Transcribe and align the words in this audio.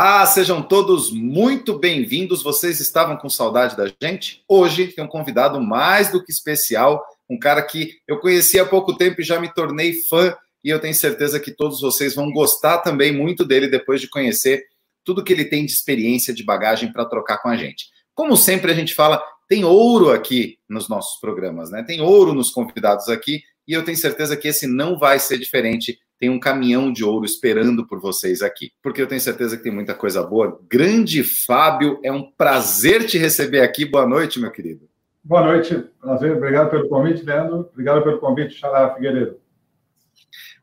Olá, 0.00 0.24
sejam 0.26 0.62
todos 0.62 1.10
muito 1.10 1.76
bem-vindos. 1.76 2.40
Vocês 2.40 2.78
estavam 2.78 3.16
com 3.16 3.28
saudade 3.28 3.76
da 3.76 3.92
gente? 4.00 4.44
Hoje 4.46 4.86
tem 4.86 5.02
um 5.02 5.08
convidado 5.08 5.60
mais 5.60 6.12
do 6.12 6.24
que 6.24 6.30
especial, 6.30 7.04
um 7.28 7.36
cara 7.36 7.60
que 7.62 7.94
eu 8.06 8.20
conheci 8.20 8.60
há 8.60 8.64
pouco 8.64 8.96
tempo 8.96 9.20
e 9.20 9.24
já 9.24 9.40
me 9.40 9.52
tornei 9.52 9.94
fã, 10.08 10.36
e 10.62 10.70
eu 10.70 10.78
tenho 10.78 10.94
certeza 10.94 11.40
que 11.40 11.50
todos 11.50 11.80
vocês 11.80 12.14
vão 12.14 12.30
gostar 12.30 12.78
também 12.78 13.10
muito 13.10 13.44
dele 13.44 13.66
depois 13.66 14.00
de 14.00 14.08
conhecer 14.08 14.62
tudo 15.04 15.24
que 15.24 15.32
ele 15.32 15.44
tem 15.44 15.66
de 15.66 15.72
experiência, 15.72 16.32
de 16.32 16.44
bagagem 16.44 16.92
para 16.92 17.04
trocar 17.04 17.38
com 17.38 17.48
a 17.48 17.56
gente. 17.56 17.86
Como 18.14 18.36
sempre 18.36 18.70
a 18.70 18.76
gente 18.76 18.94
fala, 18.94 19.20
tem 19.48 19.64
ouro 19.64 20.12
aqui 20.12 20.60
nos 20.68 20.88
nossos 20.88 21.18
programas, 21.20 21.72
né? 21.72 21.82
Tem 21.82 22.00
ouro 22.00 22.32
nos 22.32 22.50
convidados 22.50 23.08
aqui, 23.08 23.42
e 23.66 23.72
eu 23.72 23.84
tenho 23.84 23.98
certeza 23.98 24.36
que 24.36 24.46
esse 24.46 24.64
não 24.64 24.96
vai 24.96 25.18
ser 25.18 25.38
diferente 25.38 25.98
tem 26.18 26.28
um 26.28 26.40
caminhão 26.40 26.92
de 26.92 27.04
ouro 27.04 27.24
esperando 27.24 27.86
por 27.86 28.00
vocês 28.00 28.42
aqui, 28.42 28.72
porque 28.82 29.00
eu 29.00 29.06
tenho 29.06 29.20
certeza 29.20 29.56
que 29.56 29.62
tem 29.62 29.72
muita 29.72 29.94
coisa 29.94 30.22
boa. 30.22 30.60
Grande 30.68 31.22
Fábio, 31.22 32.00
é 32.02 32.10
um 32.10 32.30
prazer 32.30 33.06
te 33.06 33.16
receber 33.18 33.60
aqui. 33.60 33.84
Boa 33.84 34.06
noite, 34.06 34.40
meu 34.40 34.50
querido. 34.50 34.88
Boa 35.22 35.42
noite, 35.44 35.84
prazer, 36.00 36.36
obrigado 36.36 36.70
pelo 36.70 36.88
convite, 36.88 37.22
Leandro. 37.22 37.68
Obrigado 37.72 38.02
pelo 38.02 38.18
convite, 38.18 38.54
Xará 38.54 38.94
Figueiredo. 38.94 39.36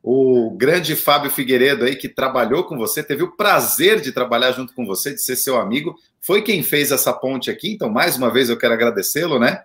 O 0.02 0.50
grande 0.56 0.94
Fábio 0.94 1.30
Figueiredo 1.30 1.84
aí, 1.84 1.96
que 1.96 2.08
trabalhou 2.08 2.64
com 2.64 2.76
você, 2.76 3.02
teve 3.02 3.22
o 3.22 3.36
prazer 3.36 4.00
de 4.00 4.12
trabalhar 4.12 4.52
junto 4.52 4.74
com 4.74 4.84
você, 4.84 5.14
de 5.14 5.22
ser 5.22 5.36
seu 5.36 5.56
amigo, 5.56 5.96
foi 6.20 6.42
quem 6.42 6.62
fez 6.62 6.92
essa 6.92 7.12
ponte 7.12 7.50
aqui, 7.50 7.72
então 7.72 7.88
mais 7.88 8.16
uma 8.16 8.30
vez 8.30 8.48
eu 8.48 8.58
quero 8.58 8.74
agradecê-lo, 8.74 9.38
né? 9.38 9.64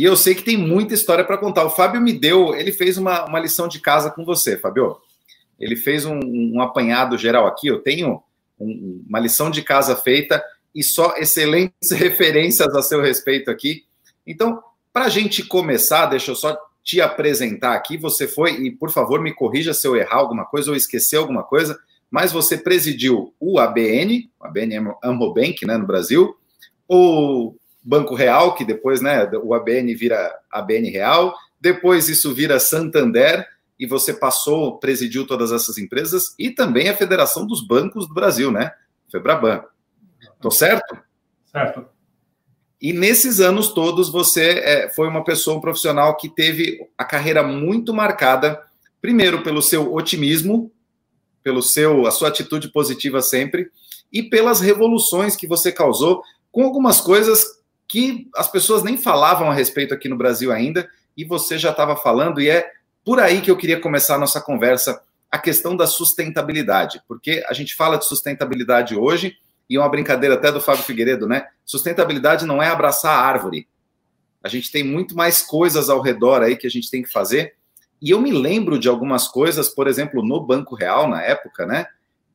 E 0.00 0.04
eu 0.04 0.16
sei 0.16 0.34
que 0.34 0.42
tem 0.42 0.56
muita 0.56 0.94
história 0.94 1.22
para 1.22 1.36
contar. 1.36 1.62
O 1.62 1.68
Fábio 1.68 2.00
me 2.00 2.14
deu, 2.14 2.54
ele 2.54 2.72
fez 2.72 2.96
uma, 2.96 3.26
uma 3.26 3.38
lição 3.38 3.68
de 3.68 3.78
casa 3.78 4.10
com 4.10 4.24
você, 4.24 4.56
Fábio. 4.56 4.96
Ele 5.58 5.76
fez 5.76 6.06
um, 6.06 6.18
um 6.24 6.62
apanhado 6.62 7.18
geral 7.18 7.46
aqui. 7.46 7.66
Eu 7.66 7.80
tenho 7.80 8.22
um, 8.58 9.04
uma 9.06 9.20
lição 9.20 9.50
de 9.50 9.60
casa 9.60 9.94
feita 9.94 10.42
e 10.74 10.82
só 10.82 11.16
excelentes 11.18 11.90
referências 11.92 12.74
a 12.74 12.82
seu 12.82 13.02
respeito 13.02 13.50
aqui. 13.50 13.84
Então, 14.26 14.62
para 14.90 15.04
a 15.04 15.08
gente 15.10 15.44
começar, 15.44 16.06
deixa 16.06 16.30
eu 16.30 16.34
só 16.34 16.58
te 16.82 16.98
apresentar 16.98 17.74
aqui. 17.74 17.98
Você 17.98 18.26
foi, 18.26 18.52
e 18.52 18.70
por 18.70 18.90
favor 18.90 19.20
me 19.20 19.34
corrija 19.34 19.74
se 19.74 19.86
eu 19.86 19.94
errar 19.96 20.16
alguma 20.16 20.46
coisa 20.46 20.70
ou 20.70 20.76
esquecer 20.78 21.16
alguma 21.16 21.42
coisa, 21.42 21.78
mas 22.10 22.32
você 22.32 22.56
presidiu 22.56 23.34
o 23.38 23.58
ABN, 23.58 24.30
o 24.40 24.46
ABN 24.46 24.94
Amobank, 25.02 25.66
né, 25.66 25.76
no 25.76 25.86
Brasil, 25.86 26.34
o 26.88 27.54
Banco 27.82 28.14
Real, 28.14 28.54
que 28.54 28.64
depois, 28.64 29.00
né, 29.00 29.28
o 29.42 29.54
ABN 29.54 29.94
vira 29.94 30.38
ABN 30.50 30.90
Real, 30.90 31.34
depois 31.60 32.08
isso 32.08 32.34
vira 32.34 32.60
Santander, 32.60 33.46
e 33.78 33.86
você 33.86 34.12
passou, 34.12 34.78
presidiu 34.78 35.26
todas 35.26 35.52
essas 35.52 35.78
empresas, 35.78 36.34
e 36.38 36.50
também 36.50 36.88
a 36.88 36.96
Federação 36.96 37.46
dos 37.46 37.66
Bancos 37.66 38.06
do 38.06 38.12
Brasil, 38.12 38.52
né? 38.52 38.72
Febraban. 39.10 39.64
Tô 40.40 40.50
certo? 40.50 40.98
Certo. 41.46 41.86
E 42.80 42.92
nesses 42.92 43.40
anos 43.40 43.72
todos, 43.72 44.10
você 44.10 44.58
é, 44.58 44.90
foi 44.90 45.08
uma 45.08 45.24
pessoa, 45.24 45.56
um 45.56 45.60
profissional 45.60 46.16
que 46.16 46.28
teve 46.28 46.78
a 46.96 47.04
carreira 47.04 47.42
muito 47.42 47.92
marcada, 47.92 48.62
primeiro 49.00 49.42
pelo 49.42 49.62
seu 49.62 49.94
otimismo, 49.94 50.70
pelo 51.42 51.62
seu, 51.62 52.06
a 52.06 52.10
sua 52.10 52.28
atitude 52.28 52.68
positiva 52.68 53.22
sempre, 53.22 53.70
e 54.12 54.22
pelas 54.22 54.60
revoluções 54.60 55.36
que 55.36 55.46
você 55.46 55.72
causou, 55.72 56.22
com 56.52 56.64
algumas 56.64 57.00
coisas 57.00 57.59
que 57.90 58.28
as 58.36 58.48
pessoas 58.48 58.84
nem 58.84 58.96
falavam 58.96 59.50
a 59.50 59.54
respeito 59.54 59.92
aqui 59.92 60.08
no 60.08 60.16
Brasil 60.16 60.52
ainda, 60.52 60.88
e 61.16 61.24
você 61.24 61.58
já 61.58 61.70
estava 61.70 61.96
falando, 61.96 62.40
e 62.40 62.48
é 62.48 62.70
por 63.04 63.18
aí 63.18 63.40
que 63.40 63.50
eu 63.50 63.56
queria 63.56 63.80
começar 63.80 64.14
a 64.14 64.18
nossa 64.18 64.40
conversa, 64.40 65.02
a 65.28 65.36
questão 65.36 65.76
da 65.76 65.88
sustentabilidade, 65.88 67.02
porque 67.08 67.44
a 67.48 67.52
gente 67.52 67.74
fala 67.74 67.98
de 67.98 68.04
sustentabilidade 68.04 68.94
hoje, 68.94 69.36
e 69.68 69.74
é 69.74 69.80
uma 69.80 69.88
brincadeira 69.88 70.36
até 70.36 70.52
do 70.52 70.60
Fábio 70.60 70.84
Figueiredo, 70.84 71.26
né? 71.26 71.48
Sustentabilidade 71.64 72.46
não 72.46 72.62
é 72.62 72.68
abraçar 72.68 73.12
a 73.12 73.22
árvore. 73.26 73.66
A 74.42 74.48
gente 74.48 74.70
tem 74.70 74.84
muito 74.84 75.16
mais 75.16 75.42
coisas 75.42 75.90
ao 75.90 76.00
redor 76.00 76.42
aí 76.42 76.56
que 76.56 76.68
a 76.68 76.70
gente 76.70 76.88
tem 76.88 77.02
que 77.02 77.10
fazer. 77.10 77.54
E 78.00 78.10
eu 78.10 78.20
me 78.20 78.30
lembro 78.30 78.78
de 78.78 78.88
algumas 78.88 79.26
coisas, 79.26 79.68
por 79.68 79.88
exemplo, 79.88 80.24
no 80.24 80.40
Banco 80.40 80.76
Real, 80.76 81.08
na 81.08 81.22
época, 81.22 81.66
né? 81.66 81.86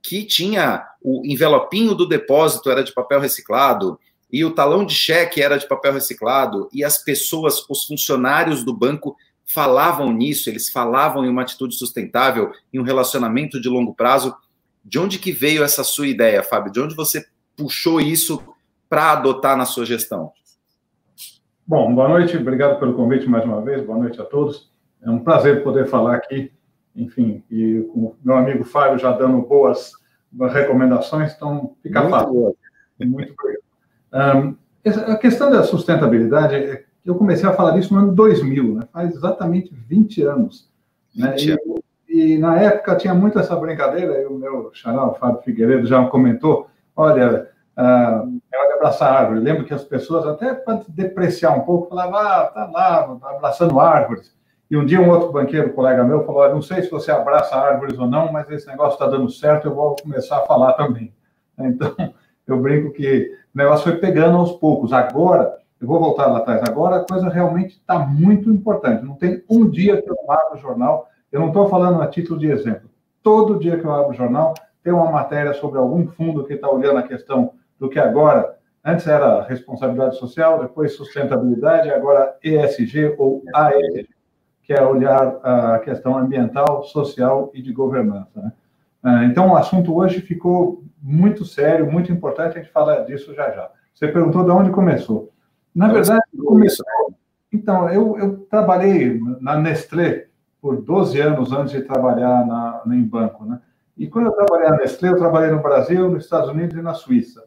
Que 0.01 0.25
tinha 0.25 0.85
o 1.01 1.21
envelopinho 1.25 1.95
do 1.95 2.05
depósito 2.05 2.69
era 2.69 2.83
de 2.83 2.93
papel 2.93 3.21
reciclado, 3.21 3.97
e 4.31 4.43
o 4.43 4.51
talão 4.51 4.85
de 4.85 4.93
cheque 4.93 5.41
era 5.41 5.57
de 5.57 5.67
papel 5.67 5.93
reciclado, 5.93 6.69
e 6.73 6.83
as 6.83 6.97
pessoas, 6.97 7.63
os 7.69 7.85
funcionários 7.85 8.63
do 8.63 8.75
banco 8.75 9.15
falavam 9.45 10.11
nisso, 10.11 10.49
eles 10.49 10.69
falavam 10.69 11.23
em 11.23 11.29
uma 11.29 11.43
atitude 11.43 11.75
sustentável, 11.75 12.51
em 12.73 12.79
um 12.79 12.83
relacionamento 12.83 13.61
de 13.61 13.69
longo 13.69 13.93
prazo. 13.93 14.35
De 14.83 14.99
onde 14.99 15.19
que 15.19 15.31
veio 15.31 15.63
essa 15.63 15.83
sua 15.83 16.07
ideia, 16.07 16.43
Fábio? 16.43 16.71
De 16.71 16.79
onde 16.79 16.95
você 16.95 17.25
puxou 17.55 18.01
isso 18.01 18.41
para 18.89 19.11
adotar 19.11 19.55
na 19.55 19.65
sua 19.65 19.85
gestão? 19.85 20.31
Bom, 21.65 21.93
boa 21.93 22.07
noite, 22.07 22.37
obrigado 22.37 22.79
pelo 22.79 22.93
convite 22.93 23.27
mais 23.27 23.43
uma 23.45 23.61
vez, 23.61 23.83
boa 23.83 23.97
noite 23.97 24.19
a 24.21 24.25
todos. 24.25 24.69
É 25.01 25.09
um 25.09 25.19
prazer 25.19 25.63
poder 25.63 25.87
falar 25.87 26.15
aqui, 26.15 26.51
enfim, 26.95 27.43
e 27.49 27.81
com 27.91 27.99
o 27.99 28.17
meu 28.23 28.35
amigo 28.35 28.63
Fábio 28.63 28.99
já 28.99 29.11
dando 29.11 29.41
boas 29.41 29.91
recomendações, 30.51 31.33
então 31.33 31.75
fica 31.81 32.01
Muito 32.01 32.11
fácil. 32.11 32.33
Boa. 32.33 32.55
Muito 32.99 33.33
obrigado. 33.33 33.64
Um, 34.15 34.55
a 35.11 35.15
questão 35.17 35.51
da 35.51 35.63
sustentabilidade, 35.63 36.55
é 36.55 36.85
eu 37.05 37.15
comecei 37.15 37.47
a 37.47 37.53
falar 37.53 37.71
disso 37.71 37.93
no 37.93 37.99
ano 37.99 38.15
2000, 38.15 38.75
né? 38.75 38.87
faz 38.91 39.15
exatamente 39.15 39.71
20 39.73 40.23
anos. 40.23 40.67
Né? 41.15 41.35
E, 41.37 42.33
e, 42.33 42.37
na 42.37 42.59
época 42.59 42.95
tinha 42.95 43.13
muito 43.13 43.37
essa 43.37 43.55
brincadeira, 43.55 44.19
e 44.21 44.25
o 44.25 44.33
meu 44.33 44.71
xará, 44.73 45.05
o 45.05 45.13
Fábio 45.13 45.41
Figueiredo, 45.41 45.85
já 45.85 46.03
comentou, 46.07 46.67
olha, 46.95 47.49
uh, 47.77 48.41
é 48.51 48.73
abraçar 48.73 49.13
árvore. 49.13 49.39
Eu 49.39 49.43
lembro 49.43 49.65
que 49.65 49.73
as 49.73 49.83
pessoas, 49.83 50.25
até 50.25 50.53
para 50.53 50.81
depreciar 50.87 51.51
um 51.51 51.61
pouco, 51.61 51.89
falavam, 51.89 52.15
ah, 52.15 52.45
tá 52.45 52.65
lá, 52.65 53.03
tá 53.19 53.29
abraçando 53.31 53.79
árvores. 53.79 54.33
E 54.69 54.75
um 54.75 54.85
dia 54.85 54.99
um 54.99 55.09
outro 55.09 55.31
banqueiro, 55.31 55.73
colega 55.73 56.03
meu, 56.03 56.25
falou, 56.25 56.49
não 56.49 56.61
sei 56.61 56.81
se 56.81 56.89
você 56.89 57.11
abraça 57.11 57.55
árvores 57.55 57.99
ou 57.99 58.07
não, 58.07 58.31
mas 58.31 58.49
esse 58.49 58.67
negócio 58.67 58.93
está 58.93 59.07
dando 59.07 59.29
certo, 59.29 59.67
eu 59.67 59.75
vou 59.75 59.95
começar 60.01 60.37
a 60.39 60.45
falar 60.45 60.73
também. 60.73 61.13
Então, 61.57 61.95
eu 62.47 62.59
brinco 62.59 62.91
que 62.91 63.31
o 63.53 63.57
negócio 63.57 63.89
foi 63.89 63.99
pegando 63.99 64.37
aos 64.37 64.53
poucos. 64.53 64.93
Agora, 64.93 65.57
eu 65.79 65.87
vou 65.87 65.99
voltar 65.99 66.27
lá 66.27 66.39
atrás, 66.39 66.61
agora 66.63 66.97
a 66.97 67.05
coisa 67.05 67.29
realmente 67.29 67.75
está 67.75 67.99
muito 67.99 68.49
importante. 68.49 69.05
Não 69.05 69.15
tem 69.15 69.43
um 69.49 69.69
dia 69.69 70.01
que 70.01 70.09
eu 70.09 70.17
abro 70.29 70.55
o 70.55 70.61
jornal, 70.61 71.09
eu 71.31 71.39
não 71.39 71.47
estou 71.47 71.67
falando 71.67 72.01
a 72.01 72.07
título 72.07 72.39
de 72.39 72.49
exemplo. 72.49 72.89
Todo 73.21 73.59
dia 73.59 73.77
que 73.77 73.85
eu 73.85 73.91
abro 73.91 74.11
o 74.11 74.13
jornal, 74.13 74.53
tem 74.83 74.93
uma 74.93 75.11
matéria 75.11 75.53
sobre 75.53 75.79
algum 75.79 76.07
fundo 76.07 76.43
que 76.45 76.53
está 76.53 76.69
olhando 76.69 76.99
a 76.99 77.03
questão 77.03 77.53
do 77.79 77.89
que 77.89 77.99
agora, 77.99 78.55
antes 78.83 79.07
era 79.07 79.41
responsabilidade 79.41 80.17
social, 80.17 80.61
depois 80.61 80.93
sustentabilidade, 80.93 81.89
agora 81.89 82.37
ESG 82.43 83.15
ou 83.17 83.43
AESG, 83.53 84.07
que 84.63 84.73
é 84.73 84.83
olhar 84.83 85.39
a 85.43 85.79
questão 85.79 86.17
ambiental, 86.17 86.83
social 86.83 87.51
e 87.53 87.61
de 87.61 87.73
governança. 87.73 88.29
Né? 88.35 88.51
Ah, 89.03 89.25
então, 89.25 89.51
o 89.51 89.55
assunto 89.55 89.95
hoje 89.95 90.21
ficou 90.21 90.83
muito 91.07 91.45
sério, 91.45 91.91
muito 91.91 92.11
importante, 92.11 92.57
a 92.57 92.61
gente 92.61 92.71
fala 92.71 93.03
disso 93.03 93.31
já 93.35 93.51
já. 93.51 93.69
Você 93.93 94.07
perguntou 94.07 94.43
de 94.43 94.49
onde 94.49 94.71
começou. 94.71 95.31
Na 95.73 95.87
verdade, 95.87 96.23
começou. 96.43 96.85
Então, 97.53 97.87
eu, 97.89 98.17
eu 98.17 98.37
trabalhei 98.49 99.21
na 99.39 99.55
Nestlé 99.55 100.25
por 100.59 100.81
12 100.81 101.21
anos 101.21 101.51
antes 101.53 101.73
de 101.73 101.83
trabalhar 101.83 102.45
na, 102.47 102.81
em 102.87 103.03
banco, 103.03 103.45
né? 103.45 103.61
E 103.95 104.07
quando 104.07 104.25
eu 104.25 104.31
trabalhei 104.31 104.67
na 104.67 104.77
Nestlé, 104.77 105.09
eu 105.09 105.17
trabalhei 105.17 105.51
no 105.51 105.61
Brasil, 105.61 106.09
nos 106.09 106.23
Estados 106.23 106.49
Unidos 106.49 106.75
e 106.75 106.81
na 106.81 106.95
Suíça. 106.95 107.45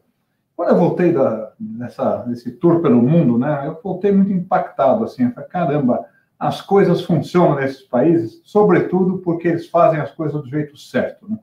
Quando 0.55 0.69
eu 0.69 0.77
voltei 0.77 1.11
da, 1.11 1.51
nessa, 1.59 2.25
nesse 2.25 2.51
tour 2.53 2.81
pelo 2.81 3.01
mundo, 3.01 3.37
né, 3.37 3.67
eu 3.67 3.79
voltei 3.83 4.11
muito 4.11 4.31
impactado, 4.31 5.03
assim, 5.03 5.25
eu 5.25 5.31
falei, 5.31 5.49
caramba, 5.49 6.05
as 6.39 6.61
coisas 6.61 7.01
funcionam 7.01 7.55
nesses 7.55 7.81
países, 7.81 8.41
sobretudo 8.45 9.17
porque 9.19 9.49
eles 9.49 9.67
fazem 9.67 9.99
as 9.99 10.11
coisas 10.11 10.41
do 10.41 10.49
jeito 10.49 10.77
certo, 10.77 11.29
né? 11.29 11.37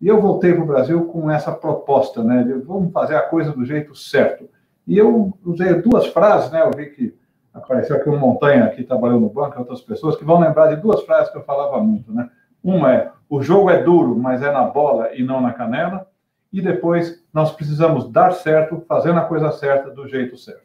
E 0.00 0.08
eu 0.08 0.20
voltei 0.20 0.52
para 0.52 0.62
o 0.62 0.66
Brasil 0.66 1.04
com 1.06 1.30
essa 1.30 1.52
proposta, 1.52 2.22
né? 2.22 2.42
De 2.42 2.52
vamos 2.54 2.92
fazer 2.92 3.16
a 3.16 3.22
coisa 3.22 3.52
do 3.52 3.64
jeito 3.64 3.94
certo. 3.94 4.48
E 4.86 4.96
eu 4.96 5.36
usei 5.44 5.74
duas 5.74 6.06
frases, 6.06 6.50
né? 6.50 6.62
Eu 6.62 6.70
vi 6.70 6.86
que 6.86 7.14
apareceu 7.52 7.96
aqui 7.96 8.08
um 8.08 8.18
montanha 8.18 8.68
que 8.68 8.84
trabalhou 8.84 9.18
no 9.18 9.30
banco, 9.30 9.58
outras 9.58 9.80
pessoas 9.80 10.16
que 10.16 10.24
vão 10.24 10.38
lembrar 10.38 10.74
de 10.74 10.80
duas 10.80 11.02
frases 11.02 11.30
que 11.30 11.38
eu 11.38 11.44
falava 11.44 11.80
muito, 11.82 12.12
né? 12.12 12.28
Uma 12.62 12.92
é: 12.92 13.10
o 13.28 13.42
jogo 13.42 13.70
é 13.70 13.82
duro, 13.82 14.16
mas 14.16 14.42
é 14.42 14.52
na 14.52 14.64
bola 14.64 15.14
e 15.14 15.22
não 15.22 15.40
na 15.40 15.52
canela. 15.52 16.06
E 16.52 16.60
depois 16.60 17.22
nós 17.32 17.52
precisamos 17.52 18.10
dar 18.10 18.32
certo, 18.32 18.82
fazendo 18.86 19.18
a 19.18 19.24
coisa 19.24 19.50
certa 19.50 19.90
do 19.90 20.06
jeito 20.08 20.36
certo. 20.36 20.64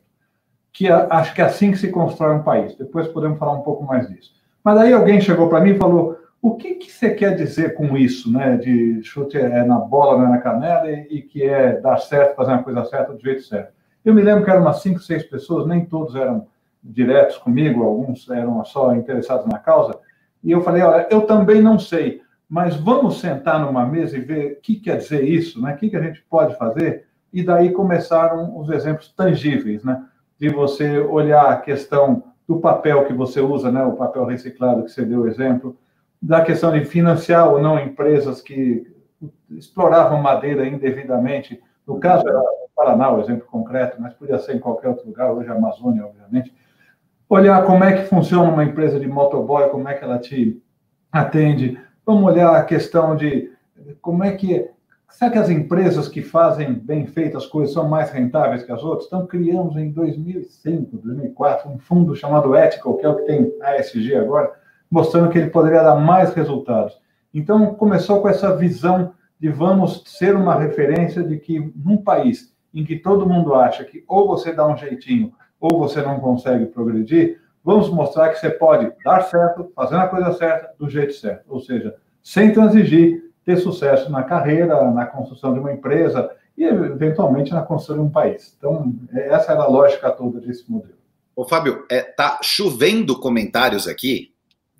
Que 0.72 0.90
acho 0.90 1.34
que 1.34 1.42
é 1.42 1.46
assim 1.46 1.72
que 1.72 1.78
se 1.78 1.90
constrói 1.90 2.36
um 2.36 2.44
país. 2.44 2.76
Depois 2.76 3.08
podemos 3.08 3.40
falar 3.40 3.54
um 3.54 3.62
pouco 3.62 3.84
mais 3.84 4.08
disso. 4.08 4.32
Mas 4.64 4.78
aí 4.78 4.94
alguém 4.94 5.20
chegou 5.20 5.50
para 5.50 5.60
mim 5.60 5.72
e 5.72 5.78
falou: 5.78 6.18
o 6.42 6.56
que, 6.56 6.76
que 6.76 6.92
você 6.92 7.12
quer 7.12 7.36
dizer 7.36 7.76
com 7.76 7.96
isso, 7.96 8.32
né? 8.32 8.58
De 8.58 9.04
chute 9.04 9.38
é 9.38 9.64
na 9.64 9.78
bola, 9.78 10.18
não 10.18 10.26
é 10.26 10.30
na 10.30 10.38
canela, 10.40 10.90
e, 10.90 11.22
que 11.22 11.44
é 11.44 11.80
dar 11.80 11.98
certo, 11.98 12.36
fazer 12.36 12.52
uma 12.52 12.64
coisa 12.64 12.84
certa 12.86 13.14
do 13.14 13.22
jeito 13.22 13.44
certo. 13.44 13.74
Eu 14.04 14.16
me 14.16 14.24
lembro 14.24 14.44
que 14.44 14.50
eram 14.50 14.62
umas 14.62 14.82
cinco, 14.82 15.00
seis 15.00 15.24
pessoas, 15.24 15.68
nem 15.68 15.86
todos 15.86 16.16
eram 16.16 16.48
diretos 16.84 17.38
comigo, 17.38 17.84
alguns 17.84 18.28
eram 18.30 18.66
só 18.66 18.96
interessados 18.96 19.46
na 19.46 19.60
causa, 19.60 20.00
e 20.44 20.50
eu 20.50 20.62
falei, 20.62 20.82
olha, 20.82 21.08
eu 21.12 21.22
também 21.22 21.62
não 21.62 21.78
sei, 21.78 22.22
mas 22.50 22.76
vamos 22.76 23.20
sentar 23.20 23.64
numa 23.64 23.86
mesa 23.86 24.18
e 24.18 24.22
ver 24.22 24.54
o 24.54 24.62
que 24.62 24.78
quer 24.78 24.98
dizer 24.98 25.24
isso, 25.24 25.62
né? 25.62 25.74
O 25.74 25.78
que, 25.78 25.92
que 25.92 25.96
a 25.96 26.02
gente 26.02 26.26
pode 26.28 26.58
fazer? 26.58 27.06
E 27.32 27.44
daí 27.44 27.72
começaram 27.72 28.58
os 28.58 28.70
exemplos 28.70 29.14
tangíveis, 29.14 29.84
né? 29.84 30.04
De 30.40 30.50
você 30.50 30.98
olhar 31.00 31.50
a 31.52 31.58
questão 31.58 32.24
do 32.48 32.60
papel 32.60 33.06
que 33.06 33.14
você 33.14 33.40
usa, 33.40 33.72
né? 33.72 33.84
O 33.84 33.94
papel 33.94 34.26
reciclado 34.26 34.84
que 34.84 34.92
você 34.92 35.06
deu 35.06 35.28
exemplo, 35.28 35.78
da 36.22 36.42
questão 36.42 36.72
de 36.72 36.86
financiar 36.86 37.50
ou 37.52 37.62
não 37.62 37.80
empresas 37.80 38.42
que 38.42 38.86
exploravam 39.50 40.22
madeira 40.22 40.68
indevidamente. 40.68 41.62
No 41.86 42.00
caso 42.00 42.28
era 42.28 42.40
o 42.40 42.70
Paraná, 42.76 43.12
o 43.12 43.20
exemplo 43.20 43.48
concreto, 43.48 43.98
mas 44.00 44.14
podia 44.14 44.38
ser 44.38 44.56
em 44.56 44.60
qualquer 44.60 44.90
outro 44.90 45.08
lugar, 45.08 45.32
hoje 45.32 45.50
a 45.50 45.54
Amazônia, 45.54 46.06
obviamente. 46.06 46.54
Olhar 47.28 47.66
como 47.66 47.84
é 47.84 47.94
que 47.94 48.08
funciona 48.08 48.52
uma 48.52 48.64
empresa 48.64 49.00
de 49.00 49.08
motoboy, 49.08 49.70
como 49.70 49.88
é 49.88 49.94
que 49.94 50.04
ela 50.04 50.20
te 50.20 50.62
atende. 51.12 51.80
Vamos 52.06 52.32
olhar 52.32 52.56
a 52.56 52.64
questão 52.64 53.16
de 53.16 53.52
como 54.02 54.24
é 54.24 54.34
que 54.34 54.70
Será 55.12 55.30
que 55.30 55.38
as 55.38 55.50
empresas 55.50 56.08
que 56.08 56.22
fazem 56.22 56.74
bem 56.74 57.06
feitas 57.06 57.44
as 57.44 57.50
coisas 57.50 57.74
são 57.74 57.88
mais 57.88 58.10
rentáveis 58.12 58.64
que 58.64 58.72
as 58.72 58.82
outras? 58.82 59.08
Então, 59.08 59.28
criamos 59.28 59.76
em 59.76 59.92
2005, 59.92 60.98
2004, 60.98 61.70
um 61.70 61.78
fundo 61.78 62.16
chamado 62.16 62.56
Ethical, 62.56 62.96
que 62.96 63.06
é 63.06 63.10
o 63.10 63.18
que 63.18 63.26
tem 63.26 63.54
ASG 63.62 64.16
agora, 64.16 64.52
mostrando 64.92 65.30
que 65.30 65.38
ele 65.38 65.50
poderia 65.50 65.82
dar 65.82 65.96
mais 65.96 66.34
resultados. 66.34 67.00
Então, 67.34 67.74
começou 67.76 68.22
com 68.22 68.28
essa 68.28 68.56
visão 68.56 69.14
de 69.40 69.50
vamos 69.50 70.04
ser 70.06 70.36
uma 70.36 70.56
referência 70.60 71.24
de 71.24 71.38
que 71.38 71.72
num 71.76 71.98
país 71.98 72.54
em 72.74 72.84
que 72.84 72.98
todo 72.98 73.28
mundo 73.28 73.56
acha 73.56 73.86
que 73.86 74.04
ou 74.08 74.28
você 74.28 74.52
dá 74.52 74.68
um 74.68 74.78
jeitinho 74.78 75.34
ou 75.60 75.80
você 75.80 76.02
não 76.02 76.20
consegue 76.20 76.66
progredir, 76.66 77.40
vamos 77.64 77.90
mostrar 77.90 78.30
que 78.30 78.40
você 78.40 78.50
pode 78.50 78.92
dar 79.04 79.22
certo, 79.24 79.72
fazer 79.76 79.96
a 79.96 80.08
coisa 80.08 80.34
certa, 80.34 80.74
do 80.78 80.90
jeito 80.90 81.14
certo. 81.14 81.46
Ou 81.48 81.60
seja, 81.60 81.96
sem 82.24 82.52
transigir, 82.52 83.32
ter 83.46 83.58
sucesso 83.58 84.12
na 84.12 84.24
carreira, 84.24 84.92
na 84.92 85.06
construção 85.06 85.54
de 85.54 85.60
uma 85.60 85.72
empresa 85.72 86.32
e, 86.58 86.64
eventualmente, 86.64 87.52
na 87.52 87.62
construção 87.62 87.96
de 87.98 88.10
um 88.10 88.10
país. 88.10 88.56
Então, 88.58 88.94
essa 89.14 89.54
era 89.54 89.64
a 89.64 89.68
lógica 89.68 90.12
toda 90.12 90.40
desse 90.40 90.70
modelo. 90.70 90.96
Ô, 91.36 91.46
Fábio, 91.46 91.86
é, 91.90 92.02
tá 92.02 92.40
chovendo 92.44 93.20
comentários 93.20 93.88
aqui, 93.88 94.31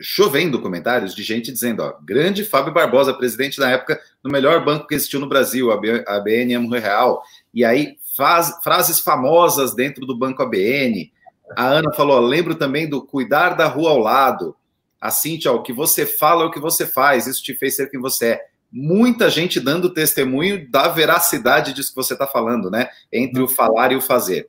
chovendo 0.02 0.62
comentários 0.62 1.14
de 1.14 1.24
gente 1.24 1.52
dizendo, 1.52 1.84
ó, 1.84 1.94
grande 2.04 2.44
Fábio 2.44 2.74
Barbosa, 2.74 3.14
presidente 3.14 3.60
na 3.60 3.70
época 3.72 4.00
do 4.24 4.32
melhor 4.32 4.64
banco 4.66 4.88
que 4.88 4.96
existiu 4.96 5.20
no 5.20 5.30
Brasil, 5.30 5.72
a 5.72 6.20
BNM 6.20 6.68
Real. 6.80 7.22
E 7.54 7.64
aí, 7.64 7.98
faz, 8.16 8.60
frases 8.64 9.00
famosas 9.00 9.76
dentro 9.76 10.06
do 10.06 10.18
Banco 10.18 10.42
ABN. 10.42 11.12
A 11.56 11.68
Ana 11.68 11.94
falou, 11.94 12.20
lembro 12.20 12.56
também 12.56 12.90
do 12.90 13.06
cuidar 13.06 13.52
da 13.52 13.68
rua 13.68 13.92
ao 13.92 14.00
lado. 14.00 14.56
A 15.00 15.12
Cintia, 15.12 15.52
ó, 15.52 15.56
o 15.56 15.64
que 15.64 15.74
você 15.74 16.06
fala 16.06 16.44
é 16.44 16.46
o 16.46 16.52
que 16.52 16.60
você 16.60 16.86
faz, 16.86 17.28
isso 17.28 17.44
te 17.44 17.54
fez 17.54 17.76
ser 17.76 17.90
quem 17.90 18.00
você 18.00 18.26
é 18.26 18.52
muita 18.72 19.30
gente 19.30 19.60
dando 19.60 19.94
testemunho 19.94 20.70
da 20.70 20.88
veracidade 20.88 21.74
disso 21.74 21.90
que 21.90 21.96
você 21.96 22.14
está 22.14 22.26
falando, 22.26 22.72
né? 22.72 22.88
Entre 23.12 23.42
o 23.42 23.48
falar 23.48 23.92
e 23.92 23.98
o 23.98 24.02
fazer. 24.02 24.48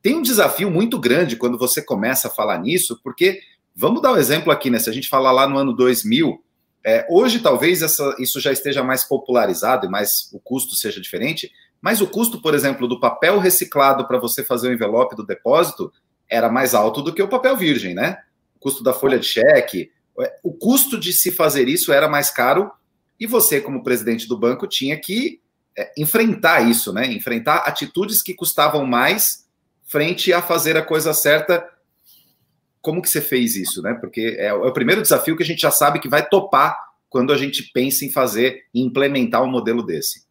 Tem 0.00 0.14
um 0.14 0.22
desafio 0.22 0.70
muito 0.70 0.98
grande 0.98 1.34
quando 1.34 1.58
você 1.58 1.82
começa 1.82 2.28
a 2.28 2.30
falar 2.30 2.58
nisso, 2.58 3.00
porque, 3.02 3.40
vamos 3.74 4.00
dar 4.00 4.12
um 4.12 4.16
exemplo 4.16 4.52
aqui, 4.52 4.70
né? 4.70 4.78
Se 4.78 4.88
a 4.88 4.92
gente 4.92 5.08
falar 5.08 5.32
lá 5.32 5.48
no 5.48 5.58
ano 5.58 5.72
2000, 5.72 6.42
é, 6.84 7.06
hoje 7.08 7.40
talvez 7.40 7.82
essa, 7.82 8.14
isso 8.18 8.40
já 8.40 8.52
esteja 8.52 8.82
mais 8.82 9.04
popularizado 9.04 9.86
e 9.86 9.90
mais 9.90 10.28
o 10.32 10.38
custo 10.38 10.76
seja 10.76 11.00
diferente, 11.00 11.50
mas 11.80 12.00
o 12.00 12.06
custo, 12.06 12.40
por 12.40 12.54
exemplo, 12.54 12.86
do 12.86 13.00
papel 13.00 13.38
reciclado 13.38 14.06
para 14.06 14.18
você 14.18 14.44
fazer 14.44 14.68
o 14.68 14.72
envelope 14.72 15.16
do 15.16 15.26
depósito 15.26 15.92
era 16.28 16.48
mais 16.48 16.74
alto 16.74 17.02
do 17.02 17.12
que 17.12 17.22
o 17.22 17.28
papel 17.28 17.56
virgem, 17.56 17.94
né? 17.94 18.18
O 18.56 18.58
custo 18.58 18.82
da 18.82 18.92
folha 18.92 19.18
de 19.18 19.26
cheque, 19.26 19.90
é, 20.20 20.38
o 20.42 20.52
custo 20.52 20.98
de 20.98 21.12
se 21.12 21.30
fazer 21.30 21.68
isso 21.68 21.92
era 21.92 22.08
mais 22.08 22.30
caro 22.30 22.70
e 23.18 23.26
você, 23.26 23.60
como 23.60 23.82
presidente 23.82 24.28
do 24.28 24.38
banco, 24.38 24.66
tinha 24.66 24.98
que 24.98 25.40
é, 25.76 25.92
enfrentar 25.96 26.68
isso, 26.68 26.92
né? 26.92 27.06
Enfrentar 27.06 27.58
atitudes 27.58 28.22
que 28.22 28.34
custavam 28.34 28.86
mais 28.86 29.46
frente 29.82 30.32
a 30.32 30.40
fazer 30.40 30.76
a 30.76 30.82
coisa 30.82 31.12
certa. 31.12 31.64
Como 32.84 33.00
que 33.00 33.08
você 33.08 33.20
fez 33.20 33.56
isso, 33.56 33.82
né? 33.82 33.94
Porque 33.94 34.36
é, 34.38 34.46
é 34.46 34.52
o 34.52 34.72
primeiro 34.72 35.02
desafio 35.02 35.36
que 35.36 35.42
a 35.42 35.46
gente 35.46 35.62
já 35.62 35.70
sabe 35.70 35.98
que 35.98 36.08
vai 36.08 36.24
topar 36.24 36.76
quando 37.08 37.32
a 37.32 37.36
gente 37.36 37.70
pensa 37.72 38.04
em 38.04 38.10
fazer 38.10 38.64
e 38.74 38.82
implementar 38.82 39.42
um 39.42 39.50
modelo 39.50 39.84
desse. 39.84 40.26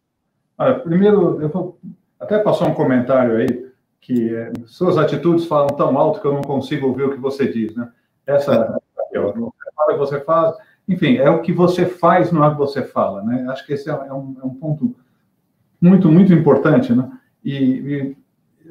Olha, 0.56 0.78
primeiro, 0.78 1.40
eu 1.42 1.48
vou 1.48 1.78
até 2.20 2.38
passar 2.38 2.66
um 2.66 2.74
comentário 2.74 3.36
aí 3.36 3.64
que 4.00 4.34
é, 4.34 4.52
suas 4.66 4.98
atitudes 4.98 5.46
falam 5.46 5.68
tão 5.68 5.98
alto 5.98 6.20
que 6.20 6.26
eu 6.26 6.34
não 6.34 6.42
consigo 6.42 6.86
ouvir 6.86 7.04
o 7.04 7.10
que 7.10 7.18
você 7.18 7.50
diz, 7.50 7.74
né? 7.74 7.90
Essa 8.26 8.80
é, 9.12 9.20
o 9.20 9.32
que 9.32 9.96
você 9.96 10.20
faz 10.20 10.54
enfim, 10.86 11.16
é 11.16 11.30
o 11.30 11.40
que 11.40 11.52
você 11.52 11.86
faz, 11.86 12.30
não 12.30 12.44
é 12.44 12.48
o 12.48 12.52
que 12.52 12.58
você 12.58 12.82
fala, 12.82 13.22
né? 13.22 13.46
Acho 13.48 13.64
que 13.64 13.72
esse 13.72 13.88
é, 13.88 13.92
é 13.92 14.12
um, 14.12 14.36
é 14.42 14.44
um 14.44 14.54
ponto 14.54 14.94
muito, 15.80 16.10
muito 16.10 16.32
importante, 16.32 16.92
né? 16.92 17.10
E, 17.42 17.54
e 17.54 18.16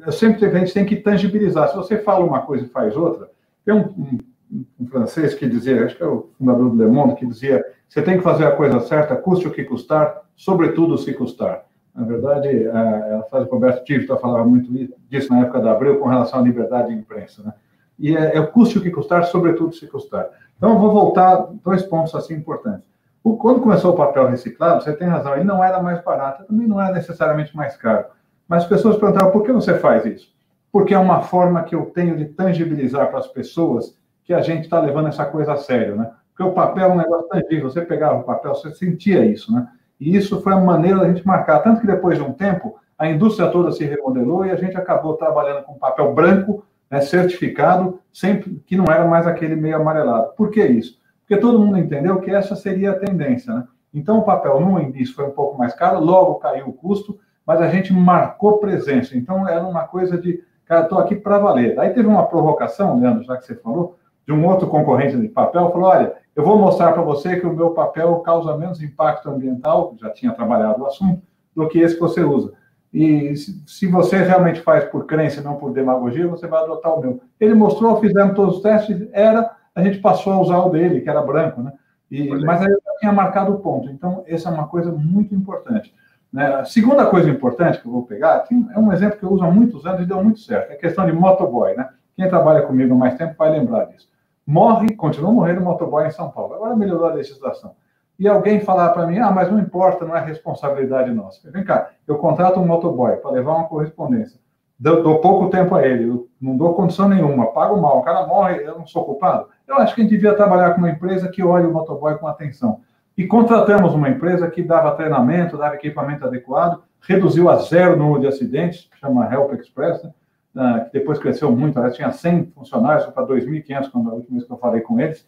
eu 0.06 0.12
sempre 0.12 0.44
a 0.46 0.58
gente 0.58 0.72
tem 0.72 0.86
que 0.86 0.96
tangibilizar. 0.96 1.68
Se 1.68 1.76
você 1.76 1.98
fala 1.98 2.24
uma 2.24 2.42
coisa 2.42 2.64
e 2.64 2.68
faz 2.68 2.96
outra, 2.96 3.30
tem 3.64 3.74
um, 3.74 4.18
um, 4.50 4.64
um, 4.80 4.86
francês 4.86 5.34
que 5.34 5.48
dizia, 5.48 5.84
acho 5.84 5.96
que 5.96 6.02
é 6.02 6.06
o 6.06 6.30
fundador 6.38 6.70
do 6.70 6.82
Le 6.82 6.90
Monde, 6.90 7.16
que 7.16 7.26
dizia: 7.26 7.64
você 7.88 8.02
tem 8.02 8.18
que 8.18 8.22
fazer 8.22 8.46
a 8.46 8.52
coisa 8.52 8.80
certa, 8.80 9.16
custe 9.16 9.48
o 9.48 9.50
que 9.50 9.64
custar, 9.64 10.22
sobretudo 10.36 10.98
se 10.98 11.12
custar. 11.14 11.64
Na 11.94 12.04
verdade, 12.04 12.68
a, 12.68 13.20
a 13.20 13.22
frase 13.24 13.48
Roberto 13.48 13.84
Tivita 13.84 14.16
falava 14.16 14.44
muito 14.44 14.70
disso 15.08 15.32
na 15.32 15.40
época 15.40 15.60
da 15.60 15.72
Abril 15.72 15.98
com 16.00 16.08
relação 16.08 16.40
à 16.40 16.42
liberdade 16.42 16.88
de 16.88 16.94
imprensa, 16.94 17.42
né? 17.42 17.54
E 17.96 18.16
é, 18.16 18.36
é 18.36 18.42
custe 18.46 18.78
o 18.78 18.82
que 18.82 18.90
custar, 18.90 19.24
sobretudo 19.26 19.72
se 19.72 19.86
custar. 19.86 20.28
Então, 20.56 20.70
eu 20.70 20.78
vou 20.78 20.90
voltar 20.90 21.48
dois 21.62 21.82
pontos 21.82 22.14
assim 22.14 22.34
importantes. 22.34 22.88
O, 23.22 23.36
quando 23.36 23.60
começou 23.60 23.92
o 23.92 23.96
papel 23.96 24.26
reciclado, 24.26 24.82
você 24.82 24.92
tem 24.92 25.06
razão, 25.06 25.34
ele 25.34 25.44
não 25.44 25.62
era 25.62 25.80
mais 25.80 26.02
barato, 26.02 26.44
também 26.44 26.66
não 26.66 26.80
era 26.80 26.92
necessariamente 26.92 27.56
mais 27.56 27.76
caro. 27.76 28.06
Mas 28.48 28.64
as 28.64 28.68
pessoas 28.68 28.96
perguntavam, 28.96 29.30
por 29.30 29.44
que 29.44 29.52
você 29.52 29.74
faz 29.78 30.04
isso? 30.04 30.33
Porque 30.74 30.92
é 30.92 30.98
uma 30.98 31.20
forma 31.20 31.62
que 31.62 31.72
eu 31.72 31.84
tenho 31.86 32.16
de 32.16 32.24
tangibilizar 32.24 33.08
para 33.08 33.20
as 33.20 33.28
pessoas 33.28 33.96
que 34.24 34.34
a 34.34 34.40
gente 34.40 34.64
está 34.64 34.80
levando 34.80 35.06
essa 35.06 35.24
coisa 35.24 35.52
a 35.52 35.56
sério, 35.56 35.94
né? 35.94 36.10
Porque 36.30 36.42
o 36.42 36.52
papel 36.52 36.90
é 36.90 36.92
um 36.92 36.96
negócio 36.96 37.28
tangível, 37.28 37.70
você 37.70 37.82
pegava 37.82 38.18
o 38.18 38.24
papel, 38.24 38.56
você 38.56 38.74
sentia 38.74 39.24
isso, 39.24 39.54
né? 39.54 39.68
E 40.00 40.16
isso 40.16 40.42
foi 40.42 40.52
a 40.52 40.58
maneira 40.58 40.98
da 40.98 41.06
gente 41.06 41.24
marcar. 41.24 41.60
Tanto 41.60 41.80
que 41.80 41.86
depois 41.86 42.18
de 42.18 42.24
um 42.24 42.32
tempo, 42.32 42.76
a 42.98 43.08
indústria 43.08 43.52
toda 43.52 43.70
se 43.70 43.84
remodelou 43.84 44.44
e 44.44 44.50
a 44.50 44.56
gente 44.56 44.76
acabou 44.76 45.14
trabalhando 45.14 45.62
com 45.62 45.78
papel 45.78 46.12
branco 46.12 46.64
né, 46.90 47.00
certificado, 47.00 48.00
sempre 48.12 48.60
que 48.66 48.76
não 48.76 48.86
era 48.86 49.06
mais 49.06 49.28
aquele 49.28 49.54
meio 49.54 49.76
amarelado. 49.76 50.32
Por 50.36 50.50
que 50.50 50.66
isso? 50.66 51.00
Porque 51.20 51.40
todo 51.40 51.60
mundo 51.60 51.78
entendeu 51.78 52.18
que 52.18 52.32
essa 52.32 52.56
seria 52.56 52.90
a 52.90 52.98
tendência. 52.98 53.54
Né? 53.54 53.64
Então, 53.94 54.18
o 54.18 54.24
papel 54.24 54.58
no 54.58 54.80
início 54.80 55.14
foi 55.14 55.24
um 55.24 55.30
pouco 55.30 55.56
mais 55.56 55.72
caro, 55.72 56.00
logo 56.00 56.34
caiu 56.40 56.66
o 56.66 56.72
custo, 56.72 57.16
mas 57.46 57.60
a 57.60 57.68
gente 57.68 57.92
marcou 57.92 58.58
presença. 58.58 59.16
Então, 59.16 59.48
era 59.48 59.62
uma 59.64 59.86
coisa 59.86 60.18
de, 60.18 60.42
cara, 60.66 60.82
estou 60.82 60.98
aqui 60.98 61.14
para 61.14 61.38
valer. 61.38 61.78
Aí 61.78 61.90
teve 61.90 62.08
uma 62.08 62.26
provocação, 62.26 62.98
Leandro, 62.98 63.24
já 63.24 63.36
que 63.36 63.44
você 63.44 63.54
falou, 63.54 63.96
de 64.26 64.32
um 64.32 64.46
outro 64.46 64.66
concorrente 64.66 65.16
de 65.16 65.28
papel, 65.28 65.70
falou: 65.70 65.88
olha, 65.88 66.14
eu 66.34 66.44
vou 66.44 66.58
mostrar 66.58 66.92
para 66.92 67.02
você 67.02 67.38
que 67.38 67.46
o 67.46 67.54
meu 67.54 67.70
papel 67.70 68.16
causa 68.20 68.56
menos 68.56 68.82
impacto 68.82 69.30
ambiental, 69.30 69.94
já 70.00 70.10
tinha 70.10 70.32
trabalhado 70.32 70.82
o 70.82 70.86
assunto, 70.86 71.22
do 71.54 71.68
que 71.68 71.78
esse 71.78 71.94
que 71.94 72.00
você 72.00 72.22
usa. 72.22 72.52
E 72.92 73.34
se 73.66 73.86
você 73.88 74.18
realmente 74.18 74.60
faz 74.60 74.84
por 74.84 75.04
crença, 75.04 75.42
não 75.42 75.56
por 75.56 75.72
demagogia, 75.72 76.28
você 76.28 76.46
vai 76.46 76.62
adotar 76.62 76.94
o 76.94 77.00
meu. 77.00 77.20
Ele 77.40 77.54
mostrou, 77.54 78.00
fizemos 78.00 78.36
todos 78.36 78.56
os 78.56 78.62
testes, 78.62 79.08
era, 79.12 79.50
a 79.74 79.82
gente 79.82 79.98
passou 79.98 80.32
a 80.32 80.40
usar 80.40 80.58
o 80.58 80.70
dele, 80.70 81.00
que 81.00 81.10
era 81.10 81.20
branco, 81.20 81.60
né? 81.60 81.72
E, 82.08 82.28
mas 82.44 82.60
aí 82.62 82.70
eu 82.70 82.80
já 82.84 82.98
tinha 83.00 83.12
marcado 83.12 83.52
o 83.52 83.58
ponto. 83.58 83.90
Então, 83.90 84.22
essa 84.28 84.48
é 84.48 84.52
uma 84.52 84.68
coisa 84.68 84.92
muito 84.92 85.34
importante. 85.34 85.92
Né? 86.34 86.46
A 86.46 86.64
segunda 86.64 87.06
coisa 87.06 87.30
importante 87.30 87.80
que 87.80 87.86
eu 87.86 87.92
vou 87.92 88.02
pegar, 88.02 88.44
é 88.74 88.78
um 88.78 88.92
exemplo 88.92 89.16
que 89.16 89.24
eu 89.24 89.30
uso 89.30 89.44
há 89.44 89.50
muitos 89.52 89.86
anos 89.86 90.02
e 90.02 90.04
deu 90.04 90.20
muito 90.20 90.40
certo, 90.40 90.72
é 90.72 90.74
a 90.74 90.78
questão 90.78 91.06
de 91.06 91.12
motoboy, 91.12 91.76
né? 91.76 91.88
Quem 92.16 92.28
trabalha 92.28 92.62
comigo 92.62 92.92
há 92.92 92.96
mais 92.96 93.14
tempo 93.14 93.36
vai 93.38 93.50
lembrar 93.50 93.84
disso. 93.84 94.08
Morre, 94.44 94.96
continua 94.96 95.30
morrendo 95.30 95.60
motoboy 95.60 96.04
em 96.04 96.10
São 96.10 96.28
Paulo. 96.32 96.54
Agora 96.54 96.74
melhorou 96.74 97.06
a 97.06 97.14
legislação 97.14 97.76
e 98.18 98.26
alguém 98.26 98.60
falar 98.60 98.88
para 98.90 99.06
mim, 99.06 99.18
ah, 99.18 99.30
mas 99.30 99.50
não 99.50 99.60
importa, 99.60 100.04
não 100.04 100.16
é 100.16 100.24
responsabilidade 100.24 101.12
nossa. 101.12 101.48
Vem 101.52 101.64
cá, 101.64 101.90
eu 102.06 102.16
contrato 102.18 102.58
um 102.58 102.66
motoboy 102.66 103.16
para 103.16 103.30
levar 103.30 103.54
uma 103.54 103.68
correspondência, 103.68 104.40
dou, 104.78 105.04
dou, 105.04 105.18
pouco 105.20 105.50
tempo 105.50 105.76
a 105.76 105.86
ele, 105.86 106.26
não 106.40 106.56
dou 106.56 106.74
condição 106.74 107.08
nenhuma, 107.08 107.52
pago 107.52 107.80
mal, 107.80 107.98
o 107.98 108.02
cara 108.02 108.26
morre, 108.26 108.60
eu 108.64 108.78
não 108.78 108.86
sou 108.86 109.04
culpado. 109.04 109.48
Eu 109.68 109.76
acho 109.76 109.94
que 109.94 110.00
a 110.00 110.04
gente 110.04 110.12
devia 110.12 110.34
trabalhar 110.34 110.72
com 110.72 110.78
uma 110.78 110.90
empresa 110.90 111.28
que 111.28 111.44
olhe 111.44 111.66
o 111.66 111.72
motoboy 111.72 112.16
com 112.18 112.26
atenção. 112.26 112.80
E 113.16 113.26
contratamos 113.26 113.94
uma 113.94 114.08
empresa 114.08 114.50
que 114.50 114.62
dava 114.62 114.94
treinamento, 114.96 115.56
dava 115.56 115.76
equipamento 115.76 116.24
adequado, 116.24 116.82
reduziu 117.00 117.48
a 117.48 117.56
zero 117.56 117.94
o 117.94 117.96
número 117.96 118.20
de 118.20 118.26
acidentes, 118.26 118.88
chama 119.00 119.32
Help 119.32 119.52
Express, 119.52 120.02
né? 120.02 120.12
Ah, 120.56 120.80
que 120.80 120.92
depois 120.92 121.18
cresceu 121.18 121.50
muito, 121.50 121.78
ela 121.78 121.90
tinha 121.90 122.12
100 122.12 122.52
funcionários, 122.54 123.06
para 123.06 123.26
2.500, 123.26 123.90
quando 123.90 124.10
a 124.10 124.14
última 124.14 124.36
vez 124.36 124.44
que 124.44 124.52
eu 124.52 124.56
falei 124.56 124.80
com 124.82 125.00
eles, 125.00 125.26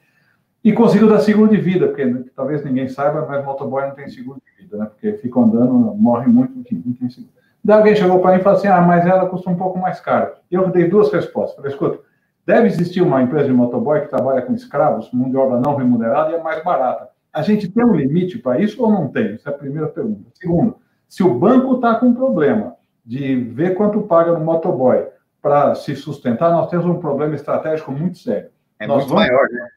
e 0.63 0.73
conseguiu 0.73 1.09
dar 1.09 1.19
seguro 1.19 1.51
de 1.51 1.57
vida, 1.57 1.89
porque 1.89 2.07
talvez 2.35 2.65
ninguém 2.65 2.89
saiba, 2.89 3.27
mas 3.29 3.45
motoboy 3.45 3.87
não 3.87 3.95
tem 3.95 4.09
seguro 4.09 4.41
de 4.45 4.63
vida, 4.63 4.77
né? 4.77 4.87
Porque 4.87 5.15
fica 5.15 5.41
andando, 5.41 5.75
morre 5.95 6.29
muito, 6.29 6.55
não 6.57 6.63
tem 6.63 7.11
seguro. 7.11 7.33
Daí 7.63 7.79
alguém 7.79 7.97
chegou 7.97 8.21
para 8.21 8.33
mim 8.33 8.41
e 8.41 8.43
falou 8.43 8.59
assim: 8.59 8.69
ah, 8.69 8.81
mas 8.81 9.05
ela 9.05 9.27
custa 9.27 9.51
um 9.51 9.57
pouco 9.57 9.79
mais 9.79 10.01
caro. 10.01 10.35
E 10.49 10.55
eu 10.55 10.69
dei 10.71 10.89
duas 10.89 11.13
respostas. 11.13 11.57
Falei, 11.57 11.73
escuta, 11.73 11.99
deve 12.47 12.69
existir 12.69 13.03
uma 13.03 13.21
empresa 13.21 13.47
de 13.47 13.53
motoboy 13.53 14.03
que 14.03 14.09
trabalha 14.09 14.43
com 14.43 14.55
escravos, 14.55 15.11
mão 15.13 15.29
de 15.29 15.37
obra 15.37 15.59
não 15.59 15.75
remunerada, 15.75 16.31
e 16.31 16.35
é 16.35 16.43
mais 16.43 16.63
barata. 16.63 17.09
A 17.37 17.43
gente 17.43 17.69
tem 17.69 17.85
um 17.85 17.95
limite 17.95 18.39
para 18.39 18.59
isso 18.59 18.83
ou 18.83 18.91
não 18.91 19.09
tem? 19.09 19.35
Essa 19.35 19.51
é 19.51 19.53
a 19.53 19.59
primeira 19.59 19.89
pergunta. 19.89 20.31
Segundo, 20.33 20.77
se 21.07 21.23
o 21.23 21.39
banco 21.39 21.75
está 21.75 21.95
com 21.97 22.15
problema 22.15 22.77
de 23.05 23.37
ver 23.37 23.75
quanto 23.75 24.01
paga 24.01 24.33
no 24.33 24.43
motoboy 24.43 25.07
para 25.43 25.75
se 25.75 25.95
sustentar, 25.95 26.51
nós 26.51 26.71
temos 26.71 26.87
um 26.87 26.99
problema 26.99 27.35
estratégico 27.35 27.93
muito 27.93 28.17
sério. 28.17 28.49
É 28.79 28.87
nós 28.87 29.01
muito 29.01 29.11
vamos... 29.11 29.29
maior, 29.29 29.47
né? 29.51 29.69